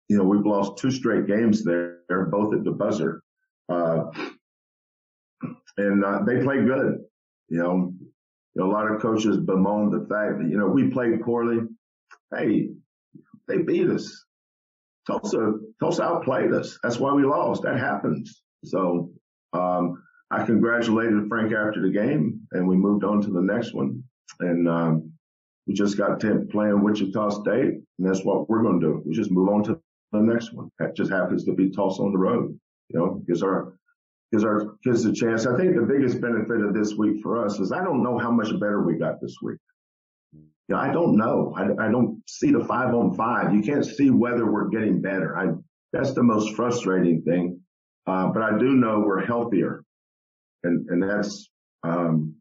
you 0.10 0.18
know, 0.18 0.24
we've 0.24 0.46
lost 0.46 0.78
two 0.78 0.92
straight 0.92 1.28
games 1.28 1.64
there, 1.64 2.00
both 2.10 2.54
at 2.54 2.64
the 2.64 2.72
buzzer. 2.72 3.22
Uh, 3.70 4.06
and 5.78 6.04
uh, 6.04 6.20
they 6.26 6.42
played 6.42 6.66
good. 6.66 6.98
You 7.48 7.60
know, 7.60 7.94
a 8.60 8.66
lot 8.66 8.92
of 8.92 9.02
coaches 9.02 9.38
bemoan 9.38 9.92
the 9.92 10.08
fact 10.08 10.40
that, 10.40 10.50
you 10.50 10.58
know, 10.58 10.68
we 10.68 10.90
played 10.90 11.22
poorly. 11.22 11.60
Hey, 12.36 12.70
they 13.48 13.60
beat 13.60 13.88
us. 13.90 14.26
Tulsa, 15.08 15.54
Tulsa 15.80 16.04
outplayed 16.04 16.54
us. 16.54 16.78
That's 16.84 16.98
why 16.98 17.14
we 17.14 17.24
lost. 17.24 17.64
That 17.64 17.80
happens. 17.80 18.42
So, 18.66 19.12
um, 19.54 20.04
I 20.32 20.46
congratulated 20.46 21.28
Frank 21.28 21.54
after 21.54 21.82
the 21.82 21.90
game 21.92 22.42
and 22.52 22.68
we 22.68 22.76
moved 22.76 23.04
on 23.04 23.22
to 23.22 23.32
the 23.32 23.42
next 23.42 23.74
one. 23.74 24.04
And, 24.40 24.68
um, 24.68 25.12
we 25.66 25.74
just 25.74 25.98
got 25.98 26.20
to 26.20 26.48
playing 26.52 26.84
Wichita 26.84 27.30
State 27.30 27.74
and 27.74 28.08
that's 28.08 28.24
what 28.24 28.50
we're 28.50 28.64
going 28.64 28.80
to 28.80 28.88
do. 28.88 29.04
We 29.06 29.16
just 29.16 29.32
move 29.32 29.50
on 29.50 29.64
to 29.64 29.79
the 30.12 30.20
next 30.20 30.54
one. 30.54 30.70
That 30.80 30.96
just 30.96 31.12
happens 31.12 31.46
to 31.46 31.54
be 31.54 31.70
Tulsa 31.70 32.02
on 32.02 32.12
the 32.12 32.18
road. 32.18 32.60
You 32.90 33.00
know, 33.00 33.24
gives 33.28 33.44
our 33.44 33.74
gives 34.32 34.44
our 34.44 34.76
kids 34.84 35.06
a 35.06 35.14
chance. 35.14 35.46
I 35.46 35.58
think 35.58 35.76
the 35.76 35.82
biggest 35.82 36.22
benefit 36.22 36.62
of 36.62 36.74
this 36.74 36.94
week 36.94 37.22
for 37.22 37.44
us 37.46 37.60
is 37.60 37.72
I 37.72 37.84
don't 37.84 38.04
know 38.04 38.18
how 38.18 38.32
much 38.32 38.52
better 38.60 38.82
we 38.84 38.96
got 38.96 39.22
this 39.22 39.36
week. 39.42 39.60
You 40.34 40.76
know, 40.76 40.78
I 40.78 40.92
don't 40.92 41.18
know. 41.18 41.54
I, 41.58 41.86
I 41.86 41.92
don't 41.92 42.22
see 42.28 42.52
the 42.52 42.64
five 42.64 42.94
on 42.94 43.16
five. 43.16 43.54
You 43.54 43.62
can't 43.62 43.86
see 43.86 44.10
whether 44.10 44.50
we're 44.50 44.70
getting 44.70 45.02
better. 45.02 45.38
I 45.38 45.54
that's 45.92 46.14
the 46.14 46.24
most 46.24 46.56
frustrating 46.56 47.24
thing. 47.24 47.62
Uh, 48.06 48.28
but 48.28 48.42
I 48.42 48.58
do 48.58 48.76
know 48.76 49.04
we're 49.06 49.26
healthier, 49.26 49.84
and 50.64 50.88
and 50.90 51.04
that's 51.04 51.50
um, 51.84 52.36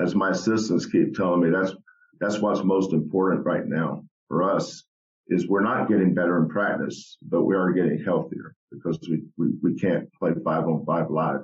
as 0.00 0.14
my 0.14 0.30
assistants 0.30 0.86
keep 0.86 1.14
telling 1.14 1.40
me 1.40 1.50
that's 1.50 1.74
that's 2.20 2.38
what's 2.38 2.62
most 2.62 2.92
important 2.92 3.44
right 3.44 3.66
now 3.66 4.04
for 4.28 4.42
us 4.42 4.84
is 5.28 5.48
we're 5.48 5.62
not 5.62 5.88
getting 5.88 6.14
better 6.14 6.38
in 6.42 6.48
practice, 6.48 7.16
but 7.22 7.44
we 7.44 7.54
are 7.54 7.72
getting 7.72 8.02
healthier 8.04 8.54
because 8.70 8.98
we, 9.08 9.22
we, 9.36 9.48
we 9.62 9.74
can't 9.74 10.12
play 10.14 10.30
five 10.44 10.64
on 10.64 10.84
five 10.84 11.10
live. 11.10 11.40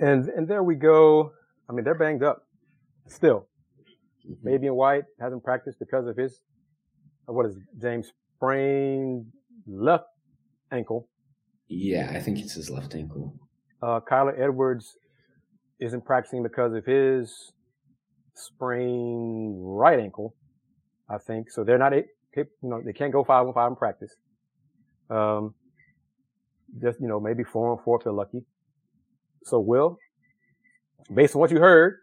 And, 0.00 0.28
and 0.28 0.48
there 0.48 0.62
we 0.62 0.74
go. 0.74 1.32
I 1.68 1.72
mean, 1.72 1.84
they're 1.84 1.94
banged 1.94 2.22
up 2.22 2.46
still. 3.06 3.46
Fabian 4.44 4.74
White 4.74 5.04
hasn't 5.20 5.44
practiced 5.44 5.78
because 5.78 6.06
of 6.06 6.16
his, 6.16 6.40
what 7.26 7.46
is 7.46 7.56
it, 7.56 7.62
James 7.80 8.10
sprained 8.36 9.26
left 9.66 10.06
ankle. 10.72 11.08
Yeah, 11.68 12.10
I 12.14 12.20
think 12.20 12.38
it's 12.38 12.54
his 12.54 12.70
left 12.70 12.94
ankle. 12.94 13.34
Uh, 13.82 14.00
Kyler 14.00 14.38
Edwards 14.38 14.96
isn't 15.78 16.04
practicing 16.04 16.42
because 16.42 16.74
of 16.74 16.84
his 16.84 17.52
sprained 18.34 19.56
right 19.58 19.98
ankle, 19.98 20.34
I 21.08 21.18
think. 21.18 21.50
So 21.50 21.64
they're 21.64 21.78
not, 21.78 21.92
you 21.92 22.46
know, 22.62 22.82
they 22.84 22.92
can't 22.92 23.12
go 23.12 23.24
five 23.24 23.46
on 23.46 23.54
five 23.54 23.70
in 23.70 23.76
practice. 23.76 24.14
Um, 25.10 25.54
just, 26.80 27.00
you 27.00 27.08
know, 27.08 27.20
maybe 27.20 27.44
four 27.44 27.70
on 27.70 27.78
four 27.84 27.98
if 27.98 28.04
they're 28.04 28.12
lucky. 28.12 28.42
So 29.44 29.60
Will, 29.60 29.98
based 31.12 31.34
on 31.34 31.40
what 31.40 31.50
you 31.50 31.58
heard, 31.58 31.98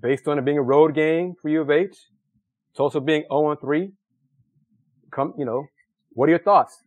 based 0.00 0.26
on 0.26 0.38
it 0.38 0.44
being 0.44 0.58
a 0.58 0.62
road 0.62 0.94
game 0.94 1.34
for 1.40 1.48
U 1.48 1.60
of 1.60 1.70
H, 1.70 1.96
it's 2.70 2.80
also 2.80 3.00
being 3.00 3.22
0 3.30 3.46
on 3.46 3.56
3, 3.58 3.92
come, 5.10 5.34
you 5.38 5.44
know, 5.44 5.66
what 6.12 6.26
are 6.26 6.30
your 6.30 6.38
thoughts? 6.38 6.82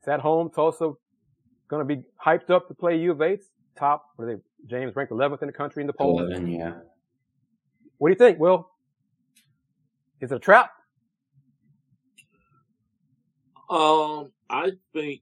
It's 0.00 0.08
at 0.08 0.20
home, 0.20 0.50
Tulsa 0.50 0.92
going 1.68 1.86
to 1.86 1.94
be 1.96 2.02
hyped 2.24 2.50
up 2.50 2.66
to 2.68 2.74
play 2.74 2.96
U 2.96 3.12
of 3.12 3.20
H, 3.20 3.40
top, 3.78 4.06
what 4.16 4.24
are 4.24 4.36
they, 4.36 4.42
James 4.66 4.96
ranked 4.96 5.12
11th 5.12 5.42
in 5.42 5.48
the 5.48 5.52
country 5.52 5.82
in 5.82 5.86
the 5.86 5.92
poll. 5.92 6.18
11, 6.20 6.50
yeah. 6.50 6.72
What 7.98 8.08
do 8.08 8.12
you 8.12 8.18
think, 8.18 8.38
Will? 8.38 8.70
Is 10.20 10.32
it 10.32 10.36
a 10.36 10.38
trap? 10.38 10.70
Um, 13.70 14.32
I 14.48 14.72
think 14.92 15.20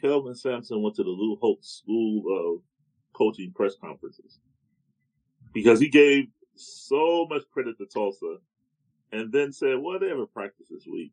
Kelvin 0.00 0.34
Sampson 0.34 0.80
went 0.82 0.96
to 0.96 1.02
the 1.02 1.10
Lou 1.10 1.36
Holtz 1.40 1.82
School 1.82 2.22
of 2.56 2.62
Coaching 3.14 3.52
press 3.52 3.74
conferences 3.80 4.38
because 5.52 5.80
he 5.80 5.88
gave 5.88 6.26
so 6.54 7.26
much 7.28 7.42
credit 7.52 7.76
to 7.78 7.86
Tulsa 7.86 8.36
and 9.10 9.32
then 9.32 9.52
said, 9.52 9.78
well, 9.80 9.98
they 9.98 10.08
haven't 10.08 10.30
this 10.70 10.86
week. 10.86 11.12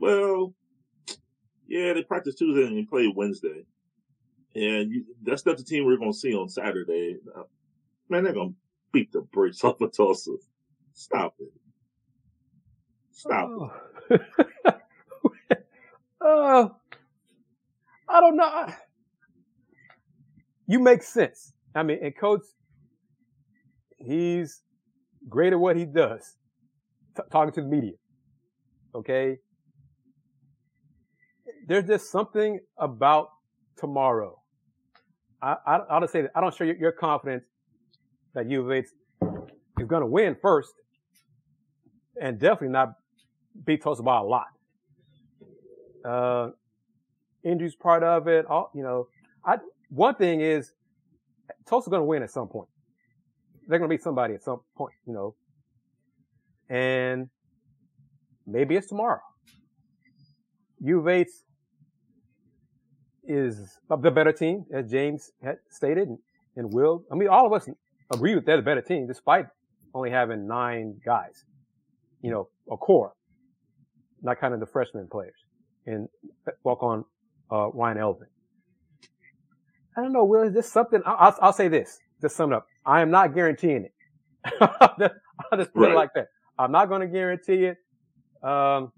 Well, 0.00 0.54
yeah, 1.66 1.94
they 1.94 2.02
practiced 2.02 2.38
Tuesday 2.38 2.66
and 2.66 2.76
they 2.76 2.84
played 2.84 3.14
Wednesday. 3.16 3.64
And 4.54 4.90
you, 4.90 5.04
that's 5.22 5.46
not 5.46 5.56
the 5.56 5.64
team 5.64 5.84
we're 5.84 5.96
going 5.96 6.12
to 6.12 6.18
see 6.18 6.34
on 6.34 6.48
Saturday. 6.48 7.18
Man, 8.08 8.24
they're 8.24 8.32
going 8.32 8.50
to 8.50 8.56
beat 8.96 9.12
the 9.12 9.20
brakes 9.20 9.62
off 9.62 9.78
of 9.82 9.92
Tulsa. 9.92 10.30
Stop 10.94 11.34
it. 11.38 11.52
Stop 13.12 13.50
oh. 13.52 13.72
it. 14.08 14.22
uh, 16.22 16.68
I 18.08 18.20
don't 18.20 18.36
know. 18.36 18.72
You 20.66 20.78
make 20.78 21.02
sense. 21.02 21.52
I 21.74 21.82
mean, 21.82 21.98
and 22.02 22.16
coach, 22.16 22.40
he's 23.98 24.62
great 25.28 25.52
at 25.52 25.58
what 25.58 25.76
he 25.76 25.84
does, 25.84 26.36
T- 27.18 27.22
talking 27.30 27.52
to 27.52 27.60
the 27.60 27.68
media. 27.68 27.92
Okay. 28.94 29.36
There's 31.68 31.86
just 31.86 32.10
something 32.10 32.60
about 32.78 33.28
tomorrow. 33.76 34.40
I, 35.42 35.56
I, 35.66 35.76
I'll 35.90 36.00
just 36.00 36.14
say 36.14 36.22
that 36.22 36.30
I 36.34 36.40
don't 36.40 36.54
share 36.54 36.68
your, 36.68 36.76
your 36.76 36.92
confidence 36.92 37.44
that 38.36 38.48
U 38.50 38.60
of 38.60 38.70
H 38.70 38.84
is 39.78 39.86
going 39.88 40.02
to 40.02 40.06
win 40.06 40.36
first 40.40 40.74
and 42.20 42.38
definitely 42.38 42.68
not 42.68 42.92
beat 43.64 43.82
Tulsa 43.82 44.02
by 44.02 44.18
a 44.18 44.22
lot. 44.22 44.46
Uh, 46.04 46.50
injuries 47.42 47.74
part 47.74 48.02
of 48.04 48.28
it. 48.28 48.44
All, 48.46 48.70
you 48.74 48.82
know, 48.82 49.08
I, 49.44 49.56
one 49.88 50.14
thing 50.14 50.42
is 50.42 50.70
Tulsa's 51.66 51.90
going 51.90 52.02
to 52.02 52.06
win 52.06 52.22
at 52.22 52.30
some 52.30 52.46
point. 52.46 52.68
They're 53.66 53.78
going 53.78 53.90
to 53.90 53.96
beat 53.96 54.02
somebody 54.02 54.34
at 54.34 54.44
some 54.44 54.60
point, 54.76 54.92
you 55.06 55.14
know, 55.14 55.34
and 56.68 57.28
maybe 58.46 58.76
it's 58.76 58.86
tomorrow. 58.86 59.20
U 60.80 61.00
of 61.00 61.08
H 61.08 61.28
is 63.24 63.78
the 63.88 64.10
better 64.10 64.32
team, 64.32 64.66
as 64.72 64.90
James 64.90 65.32
had 65.42 65.56
stated, 65.70 66.08
and, 66.08 66.18
and 66.54 66.72
Will. 66.72 67.02
I 67.10 67.14
mean, 67.16 67.28
all 67.28 67.46
of 67.46 67.52
us 67.52 67.68
agree 68.12 68.34
with 68.34 68.46
they're 68.46 68.56
the 68.56 68.62
better 68.62 68.82
team 68.82 69.06
despite 69.06 69.46
only 69.94 70.10
having 70.10 70.46
nine 70.46 71.00
guys, 71.04 71.44
you 72.22 72.30
know, 72.30 72.48
a 72.70 72.76
core, 72.76 73.14
not 74.22 74.40
kind 74.40 74.54
of 74.54 74.60
the 74.60 74.66
freshman 74.66 75.08
players 75.08 75.34
and 75.86 76.08
walk 76.64 76.82
on, 76.82 77.04
uh, 77.50 77.68
Ryan 77.70 77.98
Elvin. 77.98 78.26
I 79.96 80.02
don't 80.02 80.12
know, 80.12 80.24
Will, 80.24 80.42
is 80.42 80.52
this 80.52 80.70
something? 80.70 81.00
I'll, 81.06 81.34
I'll, 81.40 81.52
say 81.52 81.68
this, 81.68 81.98
just 82.20 82.36
sum 82.36 82.52
it 82.52 82.56
up. 82.56 82.66
I 82.84 83.00
am 83.00 83.10
not 83.10 83.34
guaranteeing 83.34 83.86
it. 83.86 83.94
I'll 84.60 85.58
just 85.58 85.72
put 85.72 85.82
right. 85.82 85.92
it 85.92 85.94
like 85.94 86.10
that. 86.14 86.28
I'm 86.58 86.72
not 86.72 86.88
going 86.88 87.00
to 87.00 87.06
guarantee 87.06 87.66
it. 87.66 87.78
Um, 88.42 88.92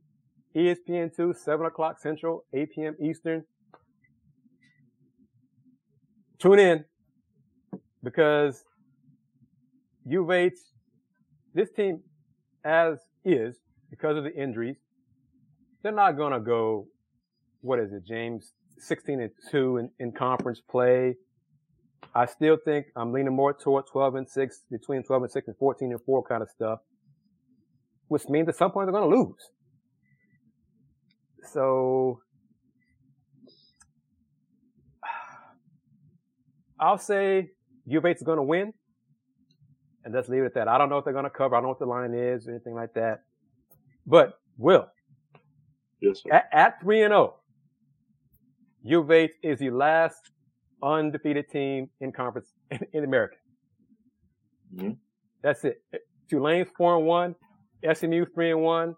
ESPN2, 0.57 1.37
7 1.37 1.67
o'clock 1.67 2.01
Central, 2.01 2.45
8 2.53 2.73
p.m. 2.75 2.97
Eastern. 3.01 3.45
Tune 6.41 6.59
in 6.59 6.85
because 8.03 8.65
Juve, 10.09 10.51
this 11.55 11.71
team 11.71 12.01
as 12.65 12.99
is, 13.25 13.57
because 13.91 14.17
of 14.17 14.25
the 14.25 14.35
injuries, 14.35 14.77
they're 15.83 15.93
not 15.93 16.17
going 16.17 16.33
to 16.33 16.41
go, 16.41 16.87
what 17.61 17.79
is 17.79 17.93
it, 17.93 18.05
James? 18.07 18.53
16 18.79 19.21
and 19.21 19.31
2 19.51 19.79
in, 19.79 19.91
in 19.99 20.13
conference 20.13 20.61
play. 20.61 21.17
I 22.15 22.27
still 22.27 22.57
think 22.65 22.87
I'm 22.97 23.13
leaning 23.13 23.35
more 23.35 23.53
toward 23.53 23.87
12 23.91 24.15
and 24.15 24.29
6, 24.29 24.63
between 24.71 25.03
12 25.03 25.23
and 25.25 25.33
6 25.33 25.49
and 25.49 25.57
14 25.57 25.91
and 25.93 26.01
4 26.03 26.23
kind 26.25 26.43
of 26.43 26.49
stuff, 26.51 26.81
which 28.09 28.29
means 28.29 28.49
at 28.49 28.57
some 28.57 28.71
point 28.71 28.87
they're 28.87 29.01
going 29.01 29.11
to 29.11 29.17
lose. 29.17 29.51
So 31.53 32.21
I'll 36.79 36.99
say 36.99 37.51
Juve's 37.89 38.23
going 38.23 38.37
to 38.37 38.43
win 38.43 38.73
and 40.09 40.15
let's 40.15 40.31
leave 40.31 40.43
it 40.43 40.47
at 40.47 40.55
that. 40.55 40.69
I 40.69 40.79
don't 40.79 40.89
know 40.89 40.97
if 40.97 41.05
they're 41.05 41.13
going 41.13 41.25
to 41.27 41.31
cover. 41.31 41.55
I 41.55 41.59
don't 41.59 41.65
know 41.65 41.69
what 41.69 41.79
the 41.81 41.85
line 41.85 42.15
is 42.15 42.49
or 42.49 42.53
anything 42.53 42.73
like 42.75 42.95
that. 42.95 43.25
But 44.07 44.39
Will, 44.57 44.87
Yes, 46.01 46.23
sir. 46.23 46.33
at, 46.33 46.49
at 46.51 46.81
3 46.81 47.03
and 47.03 47.13
0, 47.13 47.35
Juve 48.87 49.29
is 49.43 49.59
the 49.59 49.69
last 49.69 50.31
undefeated 50.83 51.51
team 51.51 51.91
in 52.01 52.11
conference 52.11 52.55
in, 52.71 52.81
in 52.95 53.05
America. 53.05 53.37
Mhm. 54.75 54.97
That's 55.43 55.63
it. 55.65 55.83
Tulane's 56.31 56.69
4 56.75 56.97
and 56.97 57.07
1, 57.07 57.35
SMU 57.95 58.25
3 58.35 58.53
and 58.53 58.63
1, 58.63 58.97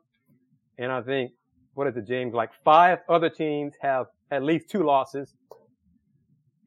and 0.78 0.92
I 0.92 1.02
think, 1.02 1.32
what 1.74 1.88
is 1.88 1.96
it, 1.96 2.06
James? 2.06 2.34
Like 2.34 2.50
five 2.64 3.00
other 3.08 3.28
teams 3.30 3.74
have 3.80 4.06
at 4.30 4.44
least 4.44 4.68
two 4.70 4.84
losses. 4.84 5.34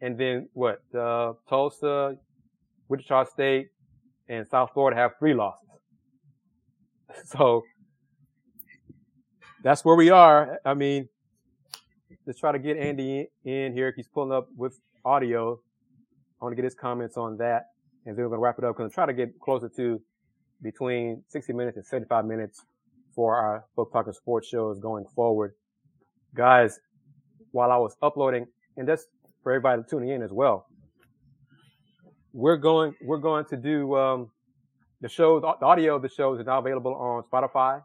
And 0.01 0.17
then 0.17 0.49
what? 0.51 0.81
Uh, 0.93 1.33
Tulsa, 1.47 2.17
Wichita 2.89 3.23
State, 3.25 3.69
and 4.29 4.47
South 4.47 4.71
Florida 4.73 4.99
have 4.99 5.11
three 5.19 5.33
losses. 5.33 5.59
So 7.25 7.61
that's 9.63 9.85
where 9.85 9.95
we 9.95 10.09
are. 10.09 10.57
I 10.65 10.73
mean, 10.73 11.07
let's 12.25 12.39
try 12.39 12.51
to 12.51 12.59
get 12.59 12.75
Andy 12.75 13.27
in 13.45 13.73
here. 13.73 13.93
He's 13.95 14.07
pulling 14.07 14.31
up 14.31 14.47
with 14.57 14.79
audio. 15.05 15.59
I 16.41 16.45
want 16.45 16.53
to 16.53 16.55
get 16.55 16.65
his 16.65 16.75
comments 16.75 17.17
on 17.17 17.37
that. 17.37 17.67
And 18.05 18.17
then 18.17 18.25
we're 18.25 18.29
going 18.29 18.39
to 18.39 18.43
wrap 18.43 18.57
it 18.57 18.65
up 18.65 18.75
because 18.75 18.85
I'm 18.85 18.93
trying 18.93 19.07
to 19.07 19.13
get 19.13 19.39
closer 19.39 19.69
to 19.77 20.01
between 20.61 21.23
60 21.29 21.53
minutes 21.53 21.77
and 21.77 21.85
75 21.85 22.25
minutes 22.25 22.65
for 23.15 23.35
our 23.35 23.65
Folks 23.75 23.93
Talk 23.93 24.13
Sports 24.13 24.47
shows 24.47 24.79
going 24.79 25.05
forward. 25.15 25.53
Guys, 26.35 26.79
while 27.51 27.71
I 27.71 27.77
was 27.77 27.95
uploading, 28.01 28.47
and 28.75 28.87
that's 28.87 29.05
for 29.43 29.51
everybody 29.51 29.83
tuning 29.89 30.09
in 30.09 30.21
as 30.23 30.31
well, 30.31 30.65
we're 32.33 32.57
going, 32.57 32.95
we're 33.01 33.17
going 33.17 33.45
to 33.45 33.57
do, 33.57 33.95
um, 33.95 34.31
the 35.01 35.09
show, 35.09 35.39
the 35.39 35.65
audio 35.65 35.95
of 35.95 36.01
the 36.01 36.09
shows 36.09 36.39
is 36.39 36.45
now 36.45 36.59
available 36.59 36.93
on 36.95 37.23
Spotify 37.31 37.81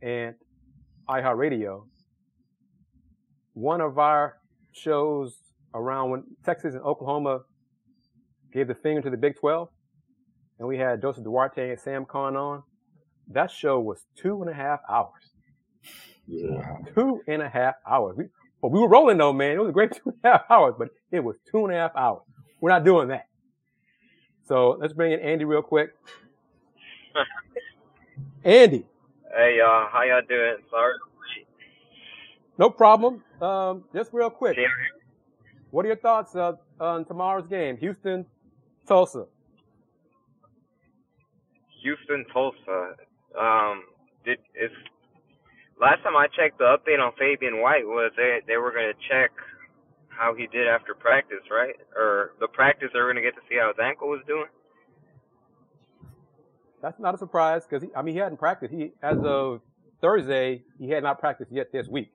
and 0.00 0.34
iHeartRadio. 1.08 1.84
One 3.54 3.80
of 3.80 3.98
our 3.98 4.38
shows 4.72 5.36
around 5.74 6.10
when 6.10 6.24
Texas 6.44 6.74
and 6.74 6.82
Oklahoma 6.82 7.40
gave 8.52 8.68
the 8.68 8.74
finger 8.74 9.00
to 9.02 9.10
the 9.10 9.16
Big 9.16 9.36
12, 9.38 9.68
and 10.58 10.68
we 10.68 10.78
had 10.78 11.00
Joseph 11.00 11.24
Duarte 11.24 11.70
and 11.70 11.80
Sam 11.80 12.04
Khan 12.04 12.36
on. 12.36 12.62
That 13.28 13.50
show 13.50 13.80
was 13.80 14.04
two 14.16 14.42
and 14.42 14.50
a 14.50 14.54
half 14.54 14.80
hours. 14.88 15.32
Yeah. 16.26 16.76
Two 16.94 17.20
and 17.26 17.42
a 17.42 17.48
half 17.48 17.74
hours. 17.88 18.16
We, 18.16 18.24
but 18.60 18.70
we 18.70 18.80
were 18.80 18.88
rolling 18.88 19.18
though, 19.18 19.32
man. 19.32 19.52
It 19.52 19.60
was 19.60 19.70
a 19.70 19.72
great 19.72 19.92
two 19.96 20.02
and 20.06 20.14
a 20.24 20.28
half 20.28 20.42
hours, 20.50 20.74
but 20.78 20.88
it 21.10 21.20
was 21.20 21.36
two 21.50 21.64
and 21.64 21.74
a 21.74 21.78
half 21.78 21.96
hours. 21.96 22.22
We're 22.60 22.70
not 22.70 22.84
doing 22.84 23.08
that. 23.08 23.26
So 24.44 24.76
let's 24.80 24.92
bring 24.92 25.12
in 25.12 25.20
Andy 25.20 25.44
real 25.44 25.62
quick. 25.62 25.94
Andy, 28.44 28.84
Hey 29.36 29.56
y'all, 29.58 29.88
how 29.90 30.02
y'all 30.02 30.20
doing? 30.28 30.56
Sorry. 30.70 30.94
no 32.58 32.68
problem. 32.70 33.22
Um, 33.40 33.84
just 33.94 34.10
real 34.12 34.30
quick. 34.30 34.56
Yeah. 34.58 34.66
What 35.70 35.84
are 35.84 35.88
your 35.88 35.96
thoughts 35.96 36.36
uh, 36.36 36.52
on 36.80 37.04
tomorrow's 37.06 37.46
game? 37.48 37.76
Houston, 37.78 38.26
Tulsa. 38.86 39.26
Houston, 41.82 42.24
Tulsa. 42.32 42.94
Um, 43.38 43.84
did 44.24 44.38
is 44.54 44.70
last 45.80 46.02
time 46.02 46.16
I 46.16 46.26
checked 46.36 46.58
the 46.58 46.64
update 46.76 47.00
on 47.00 47.12
Fabian 47.18 47.60
White 47.60 47.86
was 47.86 48.12
they 48.16 48.40
they 48.46 48.56
were 48.58 48.70
gonna 48.70 48.92
check 49.08 49.30
how 50.16 50.34
he 50.34 50.46
did 50.46 50.68
after 50.68 50.94
practice, 50.94 51.40
right? 51.50 51.74
Or 51.96 52.32
the 52.40 52.48
practice 52.48 52.90
they 52.92 53.00
were 53.00 53.08
gonna 53.08 53.22
get 53.22 53.34
to 53.34 53.40
see 53.48 53.56
how 53.60 53.68
his 53.68 53.76
ankle 53.82 54.08
was 54.08 54.20
doing. 54.26 54.46
That's 56.82 56.98
not 56.98 57.14
a 57.14 57.18
surprise 57.18 57.62
because 57.68 57.88
I 57.96 58.02
mean 58.02 58.14
he 58.14 58.20
hadn't 58.20 58.38
practiced. 58.38 58.72
He 58.72 58.92
as 59.02 59.18
of 59.24 59.60
Thursday 60.00 60.62
he 60.78 60.88
had 60.90 61.02
not 61.02 61.18
practiced 61.20 61.52
yet 61.52 61.72
this 61.72 61.88
week, 61.88 62.10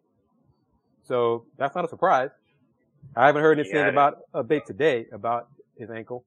so 1.04 1.46
that's 1.58 1.76
not 1.76 1.86
a 1.86 1.88
surprise. 1.88 2.30
I 3.16 3.26
haven't 3.28 3.42
heard 3.42 3.60
anything 3.60 3.78
Yeah. 3.78 3.88
about 3.88 4.20
update 4.34 4.66
today 4.66 5.06
about 5.12 5.48
his 5.78 5.90
ankle. 5.90 6.26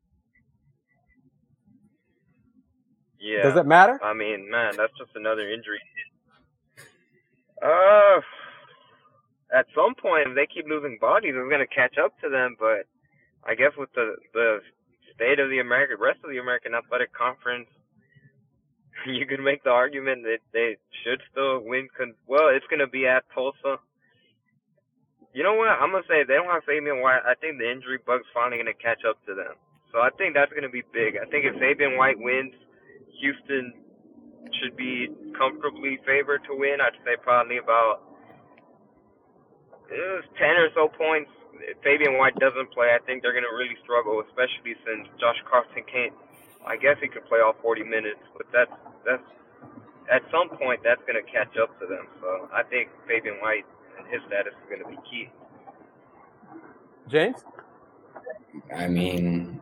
Yeah. 3.19 3.43
Does 3.43 3.57
it 3.57 3.67
matter? 3.67 4.01
I 4.03 4.15
mean, 4.15 4.49
man, 4.51 4.73
that's 4.77 4.97
just 4.99 5.11
another 5.15 5.43
injury. 5.51 5.79
Uh, 7.63 8.21
at 9.53 9.67
some 9.75 9.95
point, 9.95 10.29
if 10.29 10.35
they 10.35 10.47
keep 10.47 10.67
losing 10.69 10.99
bodies, 11.01 11.35
it's 11.35 11.51
gonna 11.51 11.67
catch 11.67 11.99
up 11.99 12.15
to 12.21 12.29
them. 12.29 12.57
But 12.59 12.87
I 13.45 13.55
guess 13.55 13.75
with 13.77 13.93
the 13.95 14.17
the 14.33 14.61
state 15.15 15.39
of 15.39 15.51
the 15.51 15.59
American, 15.59 15.99
rest 15.99 16.21
of 16.23 16.31
the 16.31 16.39
American 16.39 16.75
Athletic 16.75 17.13
Conference, 17.13 17.69
you 19.07 19.27
could 19.27 19.41
make 19.41 19.65
the 19.65 19.71
argument 19.71 20.23
that 20.23 20.41
they 20.53 20.77
should 21.03 21.21
still 21.31 21.61
win. 21.61 21.89
Con- 21.97 22.19
well, 22.27 22.49
it's 22.49 22.67
gonna 22.71 22.89
be 22.89 23.07
at 23.07 23.25
Tulsa. 23.35 23.79
You 25.33 25.43
know 25.43 25.55
what? 25.55 25.71
I'm 25.71 25.91
gonna 25.91 26.07
say 26.09 26.23
they 26.23 26.35
don't 26.39 26.51
have 26.51 26.65
Fabian 26.65 27.03
White. 27.03 27.23
I 27.27 27.35
think 27.35 27.59
the 27.59 27.71
injury 27.71 27.99
bug's 28.07 28.27
finally 28.35 28.59
gonna 28.59 28.75
catch 28.75 29.03
up 29.09 29.19
to 29.27 29.35
them. 29.35 29.59
So 29.91 29.99
I 29.99 30.11
think 30.15 30.35
that's 30.35 30.53
gonna 30.53 30.71
be 30.71 30.83
big. 30.95 31.19
I 31.19 31.27
think 31.31 31.45
if 31.47 31.59
Fabian 31.59 31.97
White 31.99 32.19
wins, 32.19 32.55
Houston 33.19 33.75
should 34.59 34.77
be 34.77 35.09
comfortably 35.37 35.99
favored 36.07 36.43
to 36.47 36.55
win. 36.55 36.79
I'd 36.81 36.97
say 37.05 37.19
probably 37.23 37.59
about 37.59 38.10
uh, 39.91 40.23
10 40.39 40.49
or 40.57 40.69
so 40.75 40.89
points. 40.89 41.31
If 41.61 41.77
Fabian 41.85 42.17
White 42.17 42.37
doesn't 42.41 42.73
play, 42.73 42.95
I 42.95 43.03
think 43.05 43.23
they're 43.23 43.37
going 43.37 43.45
to 43.45 43.57
really 43.57 43.77
struggle, 43.83 44.23
especially 44.25 44.79
since 44.87 45.09
Josh 45.21 45.37
Carlton 45.49 45.85
can't. 45.91 46.15
I 46.67 46.77
guess 46.77 46.97
he 47.01 47.09
could 47.09 47.27
play 47.27 47.41
all 47.41 47.57
40 47.61 47.85
minutes, 47.85 48.21
but 48.37 48.47
that's 48.53 48.73
that's 49.05 49.29
at 50.13 50.23
some 50.31 50.49
point 50.59 50.81
that's 50.85 51.01
going 51.09 51.17
to 51.17 51.27
catch 51.31 51.57
up 51.57 51.73
to 51.81 51.87
them. 51.87 52.07
So 52.21 52.49
I 52.53 52.63
think 52.63 52.91
Fabian 53.09 53.37
White 53.41 53.65
and 53.99 54.07
his 54.09 54.21
status 54.27 54.53
is 54.53 54.67
going 54.69 54.83
to 54.85 54.89
be 54.89 54.99
key. 55.09 55.29
James? 57.09 57.45
I 58.75 58.89
mean, 58.89 59.61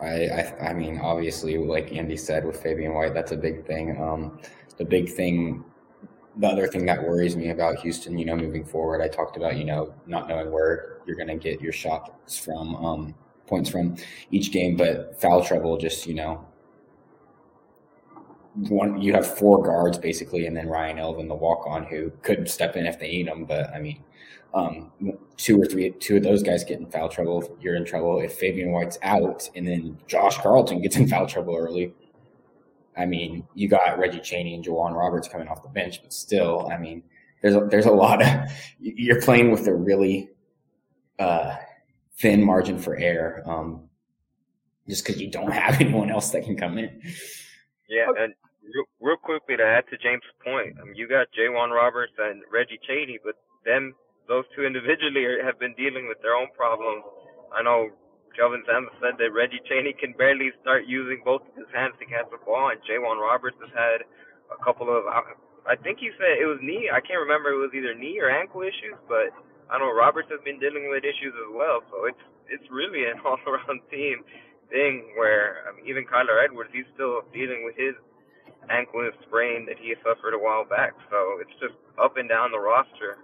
I, 0.00 0.28
I 0.28 0.68
I 0.70 0.74
mean, 0.74 1.00
obviously, 1.00 1.58
like 1.58 1.92
Andy 1.92 2.16
said 2.16 2.44
with 2.44 2.62
Fabian 2.62 2.94
White, 2.94 3.14
that's 3.14 3.32
a 3.32 3.36
big 3.36 3.66
thing. 3.66 4.00
Um, 4.00 4.38
the 4.78 4.84
big 4.84 5.10
thing, 5.10 5.64
the 6.38 6.46
other 6.46 6.68
thing 6.68 6.86
that 6.86 7.02
worries 7.02 7.36
me 7.36 7.50
about 7.50 7.80
Houston, 7.80 8.16
you 8.16 8.24
know, 8.24 8.36
moving 8.36 8.64
forward, 8.64 9.02
I 9.02 9.08
talked 9.08 9.36
about, 9.36 9.56
you 9.56 9.64
know, 9.64 9.92
not 10.06 10.28
knowing 10.28 10.52
where 10.52 10.98
you're 11.04 11.16
going 11.16 11.28
to 11.28 11.36
get 11.36 11.60
your 11.60 11.72
shots 11.72 12.38
from, 12.38 12.76
um, 12.76 13.14
points 13.46 13.68
from 13.68 13.96
each 14.30 14.52
game, 14.52 14.76
but 14.76 15.20
foul 15.20 15.44
trouble, 15.44 15.76
just 15.76 16.06
you 16.06 16.14
know, 16.14 16.46
one 18.54 19.00
you 19.00 19.12
have 19.12 19.38
four 19.38 19.62
guards 19.62 19.98
basically, 19.98 20.46
and 20.46 20.56
then 20.56 20.68
Ryan 20.68 20.98
Elvin, 20.98 21.28
the 21.28 21.34
walk 21.34 21.66
on, 21.66 21.84
who 21.84 22.12
could 22.22 22.48
step 22.48 22.76
in 22.76 22.86
if 22.86 22.98
they 22.98 23.08
need 23.08 23.26
him, 23.26 23.44
but 23.44 23.70
I 23.74 23.80
mean. 23.80 24.02
Um, 24.54 24.90
two 25.36 25.60
or 25.60 25.66
three, 25.66 25.90
two 25.90 26.16
of 26.16 26.22
those 26.22 26.42
guys 26.42 26.64
get 26.64 26.80
in 26.80 26.90
foul 26.90 27.10
trouble. 27.10 27.54
You're 27.60 27.76
in 27.76 27.84
trouble 27.84 28.18
if 28.20 28.32
Fabian 28.38 28.72
White's 28.72 28.98
out, 29.02 29.46
and 29.54 29.68
then 29.68 29.98
Josh 30.06 30.38
Carlton 30.38 30.80
gets 30.80 30.96
in 30.96 31.06
foul 31.06 31.26
trouble 31.26 31.54
early. 31.54 31.92
I 32.98 33.06
mean, 33.06 33.46
you 33.54 33.68
got 33.68 33.98
Reggie 33.98 34.20
Chaney 34.20 34.54
and 34.54 34.64
J'Wan 34.64 34.92
Roberts 34.92 35.28
coming 35.28 35.48
off 35.48 35.62
the 35.62 35.68
bench, 35.68 36.02
but 36.02 36.12
still, 36.12 36.68
I 36.72 36.78
mean, 36.78 37.02
there's 37.42 37.54
a, 37.54 37.60
there's 37.70 37.86
a 37.86 37.92
lot 37.92 38.20
of 38.20 38.28
you're 38.80 39.22
playing 39.22 39.52
with 39.52 39.66
a 39.68 39.74
really 39.74 40.30
uh, 41.18 41.56
thin 42.18 42.44
margin 42.44 42.78
for 42.78 42.96
error, 42.96 43.42
um, 43.46 43.88
just 44.88 45.06
because 45.06 45.20
you 45.20 45.30
don't 45.30 45.52
have 45.52 45.74
anyone 45.80 46.10
else 46.10 46.30
that 46.30 46.44
can 46.44 46.56
come 46.56 46.78
in. 46.78 47.00
Yeah, 47.88 48.06
and 48.18 48.34
real, 48.74 48.84
real 49.00 49.16
quickly 49.16 49.56
to 49.56 49.64
add 49.64 49.84
to 49.90 49.96
James' 49.98 50.22
point, 50.44 50.76
I 50.80 50.84
mean, 50.84 50.96
you 50.96 51.08
got 51.08 51.28
J'Wan 51.38 51.70
Roberts 51.70 52.12
and 52.18 52.42
Reggie 52.52 52.80
Chaney, 52.86 53.18
but 53.24 53.34
them, 53.64 53.94
those 54.26 54.44
two 54.56 54.64
individually 54.64 55.24
are, 55.24 55.44
have 55.44 55.58
been 55.58 55.74
dealing 55.74 56.08
with 56.08 56.18
their 56.22 56.34
own 56.34 56.48
problems. 56.56 57.04
I 57.56 57.62
know 57.62 57.88
Kelvin 58.38 58.62
Sampson 58.70 58.94
said 59.02 59.18
that 59.18 59.34
Reggie 59.34 59.58
Chaney 59.66 59.90
can 59.98 60.14
barely 60.14 60.54
start 60.62 60.86
using 60.86 61.18
both 61.26 61.42
of 61.42 61.58
his 61.58 61.66
hands 61.74 61.98
to 61.98 62.06
catch 62.06 62.30
the 62.30 62.38
ball, 62.46 62.70
and 62.70 62.78
J'Wan 62.86 63.18
Roberts 63.18 63.58
has 63.58 63.74
had 63.74 64.06
a 64.54 64.58
couple 64.62 64.86
of 64.86 65.10
uh, 65.10 65.34
I 65.66 65.74
think 65.74 65.98
he 65.98 66.14
said 66.16 66.38
it 66.38 66.46
was 66.46 66.62
knee. 66.62 66.86
I 66.88 67.02
can't 67.02 67.18
remember. 67.18 67.50
It 67.50 67.60
was 67.60 67.74
either 67.74 67.98
knee 67.98 68.22
or 68.22 68.30
ankle 68.30 68.62
issues, 68.62 68.96
but 69.10 69.34
I 69.68 69.76
know 69.76 69.90
Roberts 69.90 70.30
has 70.30 70.40
been 70.46 70.62
dealing 70.62 70.88
with 70.88 71.04
issues 71.04 71.34
as 71.34 71.50
well. 71.50 71.82
So 71.90 72.06
it's 72.06 72.24
it's 72.46 72.64
really 72.70 73.10
an 73.10 73.18
all 73.26 73.36
around 73.42 73.82
team 73.90 74.22
thing 74.70 75.18
where 75.18 75.66
I 75.66 75.74
mean, 75.74 75.90
even 75.90 76.06
Kyler 76.06 76.38
Edwards, 76.38 76.70
he's 76.72 76.88
still 76.94 77.26
dealing 77.34 77.66
with 77.66 77.74
his 77.74 77.98
ankle 78.70 79.02
sprain 79.26 79.66
that 79.66 79.82
he 79.82 79.98
suffered 80.06 80.32
a 80.32 80.40
while 80.40 80.64
back. 80.64 80.94
So 81.10 81.42
it's 81.42 81.52
just 81.60 81.74
up 81.98 82.16
and 82.16 82.30
down 82.30 82.54
the 82.54 82.62
roster. 82.62 83.18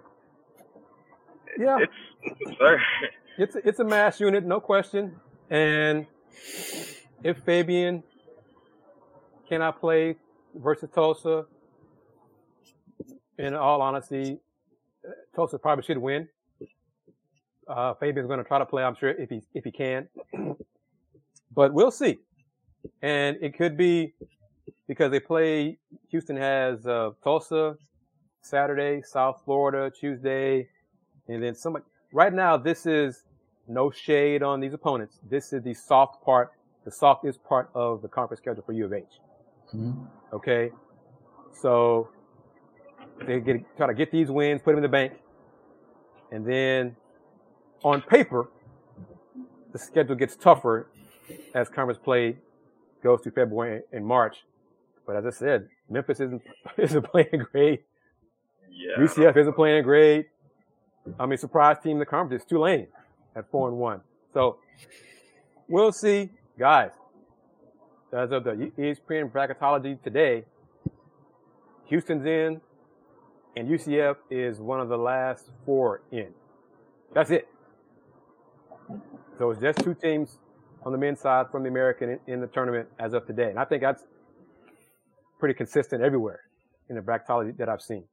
Yeah, 1.57 1.79
it's 1.79 1.99
absurd. 2.45 2.83
It's 3.37 3.55
a, 3.55 3.67
it's 3.67 3.79
a 3.79 3.83
mass 3.83 4.19
unit, 4.19 4.45
no 4.45 4.61
question. 4.61 5.15
And 5.49 6.05
if 7.23 7.37
Fabian 7.39 8.03
cannot 9.49 9.79
play 9.79 10.15
versus 10.55 10.89
Tulsa, 10.93 11.45
in 13.37 13.53
all 13.53 13.81
honesty, 13.81 14.39
Tulsa 15.35 15.59
probably 15.59 15.83
should 15.83 15.97
win. 15.97 16.29
Uh, 17.67 17.93
Fabian's 17.95 18.27
going 18.27 18.39
to 18.39 18.45
try 18.45 18.59
to 18.59 18.65
play, 18.65 18.83
I'm 18.83 18.95
sure, 18.95 19.09
if 19.09 19.29
he 19.29 19.41
if 19.53 19.65
he 19.65 19.71
can. 19.71 20.07
but 21.53 21.73
we'll 21.73 21.91
see. 21.91 22.19
And 23.01 23.37
it 23.41 23.57
could 23.57 23.75
be 23.75 24.13
because 24.87 25.11
they 25.11 25.19
play. 25.19 25.77
Houston 26.09 26.37
has 26.37 26.85
uh, 26.85 27.11
Tulsa 27.23 27.75
Saturday, 28.41 29.01
South 29.01 29.41
Florida 29.43 29.91
Tuesday, 29.99 30.69
and 31.27 31.43
then 31.43 31.55
somebody. 31.55 31.85
Right 32.15 32.33
now, 32.33 32.55
this 32.55 32.85
is 32.85 33.25
no 33.67 33.91
shade 33.91 34.41
on 34.41 34.61
these 34.61 34.73
opponents. 34.73 35.19
This 35.29 35.51
is 35.51 35.61
the 35.63 35.73
soft 35.73 36.23
part, 36.23 36.53
the 36.85 36.91
softest 36.91 37.43
part 37.43 37.69
of 37.75 38.01
the 38.01 38.07
conference 38.07 38.39
schedule 38.39 38.63
for 38.65 38.71
U 38.71 38.85
of 38.85 38.93
H. 38.93 39.03
Mm-hmm. 39.73 40.05
Okay, 40.31 40.71
so 41.51 42.07
they 43.27 43.41
get 43.41 43.57
try 43.75 43.87
to 43.87 43.93
get 43.93 44.11
these 44.11 44.31
wins, 44.31 44.61
put 44.61 44.71
them 44.71 44.77
in 44.77 44.83
the 44.83 44.87
bank, 44.87 45.11
and 46.31 46.45
then 46.45 46.95
on 47.83 48.01
paper, 48.01 48.49
the 49.73 49.77
schedule 49.77 50.15
gets 50.15 50.37
tougher 50.37 50.87
as 51.53 51.67
conference 51.67 51.99
play 52.01 52.37
goes 53.03 53.19
through 53.23 53.33
February 53.33 53.81
and 53.91 54.05
March. 54.05 54.45
But 55.05 55.17
as 55.17 55.25
I 55.25 55.31
said, 55.31 55.67
Memphis 55.89 56.21
isn't 56.21 56.41
isn't 56.77 57.03
playing 57.11 57.45
great. 57.51 57.83
Yeah. 58.71 59.03
UCF 59.03 59.35
isn't 59.35 59.53
playing 59.53 59.83
great. 59.83 60.29
I 61.19 61.25
mean, 61.25 61.37
surprise 61.37 61.77
team 61.81 61.93
in 61.93 61.99
the 61.99 62.05
conference 62.05 62.43
is 62.43 62.47
Tulane 62.47 62.87
at 63.35 63.49
four 63.51 63.69
and 63.69 63.77
one. 63.77 64.01
So 64.33 64.57
we'll 65.67 65.91
see, 65.91 66.29
guys. 66.57 66.91
As 68.13 68.31
of 68.31 68.45
the 68.45 68.71
ESPN 68.77 69.29
bracketology 69.31 70.01
today, 70.01 70.45
Houston's 71.85 72.25
in, 72.25 72.61
and 73.57 73.67
UCF 73.67 74.15
is 74.29 74.59
one 74.59 74.79
of 74.79 74.89
the 74.89 74.97
last 74.97 75.49
four 75.65 76.01
in. 76.11 76.29
That's 77.13 77.29
it. 77.29 77.47
So 79.37 79.51
it's 79.51 79.61
just 79.61 79.79
two 79.79 79.93
teams 79.93 80.39
on 80.85 80.91
the 80.91 80.97
men's 80.97 81.19
side 81.19 81.47
from 81.51 81.63
the 81.63 81.69
American 81.69 82.19
in 82.27 82.41
the 82.41 82.47
tournament 82.47 82.87
as 82.99 83.13
of 83.13 83.25
today. 83.25 83.49
And 83.49 83.59
I 83.59 83.65
think 83.65 83.81
that's 83.81 84.03
pretty 85.39 85.55
consistent 85.55 86.01
everywhere 86.01 86.41
in 86.89 86.95
the 86.95 87.01
bracketology 87.01 87.57
that 87.57 87.67
I've 87.67 87.81
seen. 87.81 88.05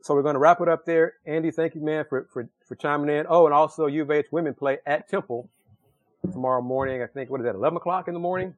So 0.00 0.14
we're 0.14 0.22
going 0.22 0.34
to 0.34 0.38
wrap 0.38 0.60
it 0.60 0.68
up 0.68 0.86
there. 0.86 1.14
Andy, 1.26 1.50
thank 1.50 1.74
you, 1.74 1.80
man, 1.80 2.04
for, 2.08 2.28
for, 2.32 2.48
for 2.66 2.74
chiming 2.76 3.14
in. 3.14 3.26
Oh, 3.28 3.46
and 3.46 3.54
also 3.54 3.86
U 3.86 4.02
of 4.02 4.10
H 4.10 4.26
women 4.30 4.54
play 4.54 4.78
at 4.86 5.08
Temple 5.08 5.48
tomorrow 6.32 6.62
morning. 6.62 7.02
I 7.02 7.06
think, 7.06 7.30
what 7.30 7.40
is 7.40 7.44
that, 7.44 7.54
11 7.54 7.76
o'clock 7.76 8.08
in 8.08 8.14
the 8.14 8.20
morning? 8.20 8.54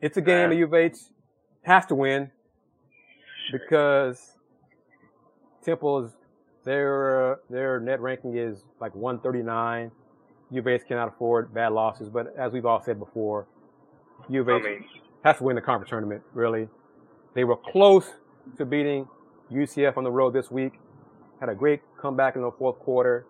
It's 0.00 0.16
a 0.16 0.20
game 0.20 0.50
that 0.50 0.56
U 0.56 0.64
of 0.64 0.74
H 0.74 0.96
has 1.62 1.86
to 1.86 1.94
win 1.94 2.30
because 3.52 4.36
Temple 5.64 6.04
is 6.04 6.12
their 6.64 7.40
their 7.50 7.80
net 7.80 8.00
ranking 8.00 8.36
is 8.36 8.64
like 8.80 8.94
139. 8.94 9.90
U 10.50 10.60
of 10.60 10.66
H 10.66 10.82
cannot 10.86 11.08
afford 11.08 11.54
bad 11.54 11.72
losses, 11.72 12.08
but 12.08 12.34
as 12.36 12.52
we've 12.52 12.66
all 12.66 12.82
said 12.82 12.98
before, 12.98 13.46
U 14.28 14.40
of 14.42 14.48
H 14.48 14.62
I 14.64 14.68
mean, 14.68 14.84
has 15.24 15.38
to 15.38 15.44
win 15.44 15.56
the 15.56 15.62
conference 15.62 15.90
tournament. 15.90 16.22
Really, 16.34 16.68
they 17.34 17.44
were 17.44 17.56
close 17.56 18.06
to 18.58 18.64
beating 18.64 19.08
UCF 19.52 19.96
on 19.96 20.04
the 20.04 20.10
road 20.10 20.32
this 20.32 20.50
week. 20.50 20.74
Had 21.40 21.48
a 21.48 21.54
great 21.54 21.82
comeback 22.00 22.36
in 22.36 22.42
the 22.42 22.52
fourth 22.52 22.78
quarter, 22.78 23.26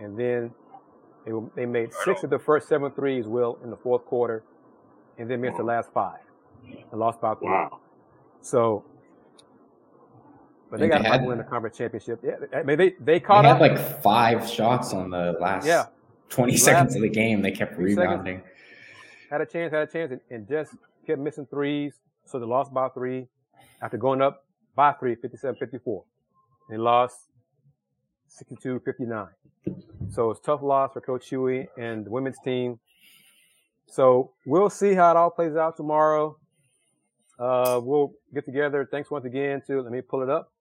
and 0.00 0.18
then 0.18 0.52
they, 1.24 1.32
they 1.56 1.66
made 1.66 1.90
six 2.04 2.22
of 2.22 2.30
the 2.30 2.38
first 2.38 2.68
seven 2.68 2.90
threes. 2.92 3.26
Will 3.26 3.58
in 3.64 3.70
the 3.70 3.76
fourth 3.76 4.04
quarter, 4.04 4.44
and 5.18 5.30
then 5.30 5.40
missed 5.40 5.56
the 5.56 5.62
last 5.64 5.90
five 5.92 6.20
and 6.90 7.00
lost 7.00 7.20
by 7.20 7.34
three. 7.34 7.48
Wow. 7.48 7.80
So 8.40 8.84
but 10.70 10.80
they 10.80 10.88
got 10.88 11.02
to 11.02 11.24
win 11.24 11.38
the 11.38 11.44
conference 11.44 11.78
championship. 11.78 12.20
Yeah, 12.22 12.36
I 12.54 12.62
mean 12.62 12.78
they 12.78 12.94
they 13.00 13.20
caught 13.20 13.42
they 13.42 13.48
up. 13.48 13.60
had 13.60 13.70
like 13.70 14.02
five 14.02 14.48
shots 14.48 14.92
on 14.92 15.10
the 15.10 15.36
last 15.40 15.66
yeah. 15.66 15.86
twenty 16.28 16.52
last, 16.52 16.64
seconds 16.64 16.94
of 16.96 17.02
the 17.02 17.08
game. 17.08 17.40
They 17.40 17.50
kept 17.50 17.78
rebounding. 17.78 18.38
Seconds. 18.38 18.54
Had 19.30 19.40
a 19.40 19.46
chance, 19.46 19.72
had 19.72 19.82
a 19.82 19.92
chance, 19.92 20.12
and, 20.12 20.20
and, 20.30 20.48
just 20.48 20.74
kept 21.06 21.20
missing 21.20 21.46
threes. 21.46 21.94
So 22.24 22.38
they 22.38 22.46
lost 22.46 22.72
by 22.72 22.88
three 22.88 23.26
after 23.82 23.96
going 23.96 24.22
up 24.22 24.44
by 24.78 24.92
three, 24.92 25.16
57-54. 25.16 26.04
They 26.70 26.76
lost 26.76 27.16
62-59. 28.40 29.26
So 30.08 30.30
it's 30.30 30.38
tough 30.38 30.62
loss 30.62 30.92
for 30.92 31.00
Coach 31.00 31.28
Hughey 31.28 31.66
and 31.76 32.06
the 32.06 32.10
women's 32.10 32.38
team. 32.44 32.78
So 33.88 34.30
we'll 34.46 34.70
see 34.70 34.94
how 34.94 35.10
it 35.10 35.16
all 35.16 35.30
plays 35.30 35.56
out 35.56 35.76
tomorrow. 35.76 36.36
Uh, 37.40 37.80
we'll 37.82 38.12
get 38.32 38.44
together. 38.44 38.88
Thanks 38.88 39.10
once 39.10 39.24
again 39.24 39.62
to, 39.66 39.82
let 39.82 39.90
me 39.90 40.00
pull 40.00 40.22
it 40.22 40.30
up. 40.30 40.52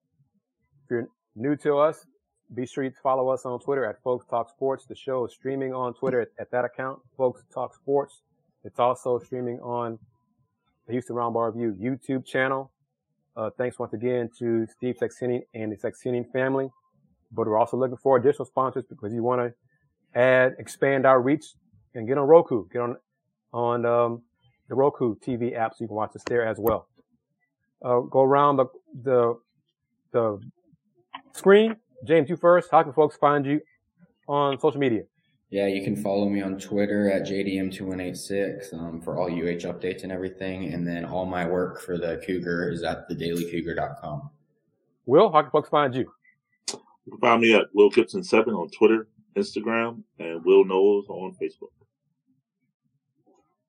If 0.86 0.90
you're 0.90 1.08
new 1.36 1.56
to 1.58 1.78
us, 1.78 2.08
be 2.56 2.66
sure 2.66 2.90
to 2.90 2.92
follow 3.04 3.30
us 3.30 3.46
on 3.46 3.60
Twitter 3.60 3.86
at 3.86 4.02
Folks 4.02 4.26
Talk 4.26 4.50
Sports. 4.50 4.88
The 4.88 4.96
show 4.96 5.26
is 5.26 5.34
streaming 5.34 5.76
on 5.76 5.94
Twitter 5.94 6.22
at, 6.22 6.30
at 6.40 6.50
that 6.50 6.66
account, 6.66 7.02
Folks 7.18 7.44
Talk 7.54 7.76
Sports. 7.76 8.24
It's 8.64 8.80
also 8.80 9.20
streaming 9.20 9.60
on 9.60 10.00
the 10.88 10.94
Houston 10.94 11.16
Roundball 11.16 11.54
Review 11.54 11.76
YouTube 11.80 12.26
channel. 12.26 12.72
Uh, 13.38 13.52
thanks 13.56 13.78
once 13.78 13.94
again 13.94 14.30
to 14.40 14.66
Steve 14.66 14.96
Saxenian 15.00 15.42
and 15.54 15.72
the 15.72 15.78
Saxenian 15.78 16.26
family. 16.32 16.70
But 17.32 17.46
we're 17.46 17.60
also 17.60 17.78
looking 17.78 17.98
for 17.98 18.18
additional 18.18 18.46
sponsors 18.46 18.86
because 18.90 19.14
you 19.14 19.22
want 19.22 19.42
to 19.42 20.20
add, 20.20 20.56
expand 20.58 21.06
our 21.06 21.22
reach 21.22 21.46
and 21.94 22.08
get 22.08 22.18
on 22.18 22.28
Roku, 22.28 22.68
get 22.70 22.82
on, 22.82 22.96
on, 23.54 23.86
um, 23.86 24.24
the 24.70 24.76
Roku 24.76 25.16
TV 25.16 25.56
app 25.56 25.74
so 25.74 25.78
you 25.84 25.88
can 25.88 25.96
watch 25.96 26.16
us 26.16 26.24
there 26.28 26.46
as 26.46 26.58
well. 26.58 26.88
Uh, 27.86 28.00
go 28.00 28.24
around 28.24 28.58
the, 28.58 28.66
the, 29.04 29.36
the 30.12 30.40
screen. 31.34 31.76
James, 32.06 32.30
you 32.30 32.38
first. 32.38 32.70
How 32.72 32.82
can 32.82 32.92
folks 32.92 33.18
find 33.18 33.46
you 33.46 33.62
on 34.28 34.60
social 34.60 34.80
media? 34.80 35.04
Yeah, 35.50 35.68
you 35.68 35.82
can 35.82 35.96
follow 35.96 36.28
me 36.28 36.42
on 36.42 36.60
Twitter 36.60 37.10
at 37.10 37.24
JDM2186 37.24 38.74
um, 38.74 39.02
for 39.02 39.18
all 39.18 39.28
UH 39.28 39.64
updates 39.64 40.04
and 40.04 40.12
everything. 40.12 40.74
And 40.74 40.86
then 40.86 41.06
all 41.06 41.26
my 41.26 41.48
work 41.48 41.82
for 41.82 41.98
the 41.98 42.22
Cougar 42.26 42.72
is 42.72 42.84
at 42.84 43.10
thedailycougar.com. 43.10 44.30
Will, 45.06 45.32
how 45.32 45.42
can 45.44 45.52
folks 45.52 45.70
find 45.70 45.96
you? 45.96 46.12
You 46.70 47.12
can 47.12 47.20
find 47.22 47.42
me 47.42 47.54
at 47.54 47.68
Will 47.74 47.90
Gibson7 47.90 48.48
on 48.48 48.70
Twitter, 48.72 49.08
Instagram, 49.38 50.04
and 50.20 50.44
Will 50.44 50.66
Knowles 50.66 51.06
on 51.08 51.34
Facebook. 51.42 51.72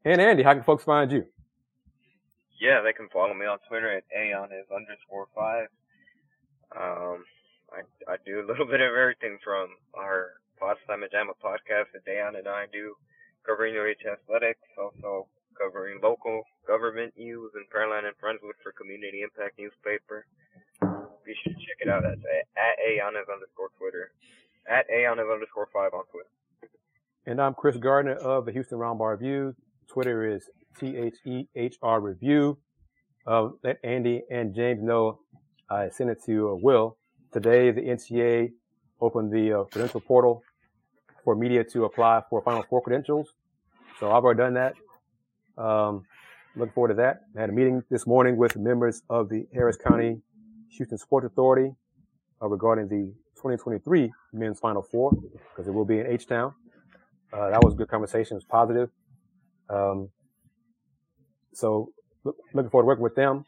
And 0.04 0.20
Andy, 0.20 0.42
how 0.42 0.54
can 0.54 0.64
folks 0.64 0.82
find 0.82 1.12
you? 1.12 1.24
Yeah, 2.60 2.80
they 2.80 2.92
can 2.92 3.08
follow 3.10 3.34
me 3.34 3.46
on 3.46 3.58
Twitter 3.68 3.96
at 3.96 4.02
Aonis 4.16 4.66
underscore 4.74 5.28
five. 5.32 5.68
Um, 6.74 7.24
I 7.72 8.12
I 8.12 8.16
do 8.26 8.40
a 8.40 8.46
little 8.46 8.66
bit 8.70 8.80
of 8.80 8.92
everything 8.94 9.38
from 9.44 9.68
our 9.94 10.32
Potsdam 10.58 11.04
Jama 11.10 11.32
podcast 11.42 11.92
that 11.92 12.04
Dayan 12.06 12.38
and 12.38 12.48
I 12.48 12.66
do, 12.72 12.94
covering 13.46 13.74
UH 13.74 14.04
athletics, 14.10 14.60
also 14.76 15.26
covering 15.56 16.00
local 16.02 16.42
government 16.66 17.14
news 17.16 17.50
in 17.54 17.64
Pearland 17.72 18.06
and 18.06 18.14
Friendswood 18.22 18.58
for 18.62 18.72
Community 18.72 19.22
Impact 19.22 19.58
newspaper. 19.58 20.26
Be 21.24 21.34
sure 21.42 21.52
to 21.52 21.58
check 21.58 21.78
it 21.80 21.88
out. 21.88 22.02
That's 22.02 22.20
at 22.20 22.76
Aonis 22.84 23.28
underscore 23.32 23.70
Twitter, 23.78 24.12
at 24.68 24.86
Aonis 24.90 25.26
underscore 25.32 25.68
five 25.72 25.92
on 25.94 26.04
Twitter. 26.10 26.30
And 27.26 27.40
I'm 27.40 27.54
Kris 27.54 27.76
Gardner 27.76 28.14
of 28.14 28.46
the 28.46 28.52
Houston 28.52 28.78
Roundball 28.78 29.12
Review. 29.18 29.54
Twitter 29.88 30.34
is 30.34 30.48
T 30.78 30.96
H 30.96 31.16
E 31.24 31.46
H 31.54 31.76
R 31.82 32.00
Review. 32.00 32.58
Uh, 33.26 33.50
let 33.62 33.78
Andy 33.84 34.22
and 34.30 34.54
James 34.54 34.82
know 34.82 35.20
I 35.68 35.90
sent 35.90 36.10
it 36.10 36.18
to 36.24 36.50
uh, 36.50 36.54
Will 36.54 36.96
Today, 37.30 37.70
the 37.70 37.82
NCAA 37.82 38.52
opened 39.02 39.30
the 39.30 39.52
uh, 39.52 39.64
credential 39.64 40.00
portal 40.00 40.42
for 41.28 41.36
media 41.36 41.62
to 41.62 41.84
apply 41.84 42.22
for 42.30 42.40
Final 42.40 42.62
Four 42.70 42.80
credentials. 42.80 43.34
So 44.00 44.10
I've 44.10 44.24
already 44.24 44.38
done 44.38 44.54
that. 44.54 44.74
Um, 45.62 46.06
looking 46.56 46.72
forward 46.72 46.88
to 46.88 46.94
that. 46.94 47.20
I 47.36 47.42
had 47.42 47.50
a 47.50 47.52
meeting 47.52 47.82
this 47.90 48.06
morning 48.06 48.38
with 48.38 48.56
members 48.56 49.02
of 49.10 49.28
the 49.28 49.46
Harris 49.52 49.76
County 49.76 50.22
Houston 50.70 50.96
Sports 50.96 51.26
Authority 51.26 51.74
uh, 52.40 52.48
regarding 52.48 52.88
the 52.88 53.12
2023 53.36 54.10
men's 54.32 54.58
Final 54.58 54.80
Four 54.80 55.12
because 55.50 55.68
it 55.68 55.70
will 55.70 55.84
be 55.84 55.98
in 55.98 56.06
H 56.06 56.26
Town. 56.26 56.54
Uh, 57.30 57.50
that 57.50 57.62
was 57.62 57.74
a 57.74 57.76
good 57.76 57.88
conversation. 57.88 58.36
It 58.36 58.38
was 58.38 58.44
positive. 58.44 58.88
Um, 59.68 60.08
so 61.52 61.92
look, 62.24 62.36
looking 62.54 62.70
forward 62.70 62.84
to 62.84 62.86
working 62.86 63.02
with 63.02 63.16
them 63.16 63.44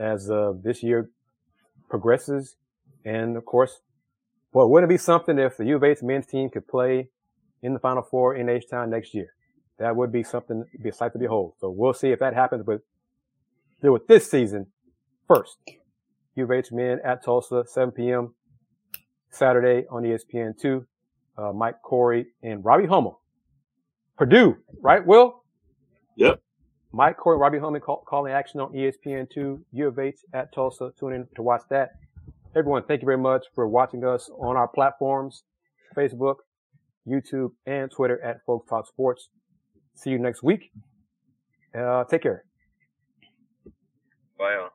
as 0.00 0.28
uh, 0.28 0.54
this 0.60 0.82
year 0.82 1.10
progresses. 1.88 2.56
And 3.04 3.36
of 3.36 3.44
course, 3.44 3.78
well, 4.52 4.68
wouldn't 4.68 4.90
it 4.90 4.94
be 4.94 4.98
something 4.98 5.38
if 5.38 5.58
the 5.58 5.66
U 5.66 5.76
of 5.76 5.84
H 5.84 6.02
men's 6.02 6.26
team 6.26 6.50
could 6.50 6.66
play 6.66 7.10
in 7.62 7.72
the 7.72 7.78
Final 7.78 8.02
Four 8.02 8.36
in 8.36 8.48
H 8.48 8.64
Town 8.70 8.90
next 8.90 9.14
year? 9.14 9.34
That 9.78 9.96
would 9.96 10.12
be 10.12 10.22
something, 10.22 10.64
be 10.82 10.90
a 10.90 10.92
sight 10.92 11.12
to 11.14 11.18
behold. 11.18 11.54
So 11.58 11.70
we'll 11.70 11.94
see 11.94 12.10
if 12.10 12.18
that 12.18 12.34
happens, 12.34 12.64
but 12.66 12.80
deal 13.82 13.92
with 13.92 14.06
this 14.06 14.30
season 14.30 14.66
first. 15.26 15.56
U 16.34 16.44
of 16.44 16.50
H 16.50 16.70
men 16.70 16.98
at 17.04 17.24
Tulsa, 17.24 17.64
7 17.66 17.92
p.m. 17.92 18.34
Saturday 19.30 19.86
on 19.90 20.02
ESPN2. 20.02 20.84
Uh, 21.38 21.52
Mike 21.52 21.80
Corey 21.82 22.26
and 22.42 22.64
Robbie 22.64 22.86
Hummel. 22.86 23.20
Purdue, 24.18 24.56
right, 24.82 25.04
Will? 25.04 25.42
Yep. 26.16 26.42
Mike 26.92 27.16
Corey, 27.16 27.38
Robbie 27.38 27.58
Hummel 27.58 27.80
call, 27.80 28.04
calling 28.06 28.32
action 28.32 28.60
on 28.60 28.72
ESPN2, 28.72 29.60
U 29.72 29.88
of 29.88 29.98
H 29.98 30.18
at 30.34 30.52
Tulsa. 30.52 30.92
Tune 30.98 31.14
in 31.14 31.28
to 31.36 31.42
watch 31.42 31.62
that. 31.70 31.92
Everyone, 32.54 32.82
thank 32.82 33.00
you 33.00 33.06
very 33.06 33.16
much 33.16 33.46
for 33.54 33.68
watching 33.68 34.04
us 34.04 34.28
on 34.38 34.56
our 34.56 34.68
platforms, 34.68 35.44
Facebook, 35.96 36.36
YouTube, 37.10 37.50
and 37.66 37.90
Twitter 37.90 38.22
at 38.22 38.44
Folks 38.46 38.68
Talk 38.68 38.86
Sports. 38.86 39.28
See 39.94 40.10
you 40.10 40.18
next 40.18 40.42
week. 40.42 40.70
Uh, 41.76 42.04
take 42.04 42.22
care. 42.22 42.44
Bye. 44.38 44.68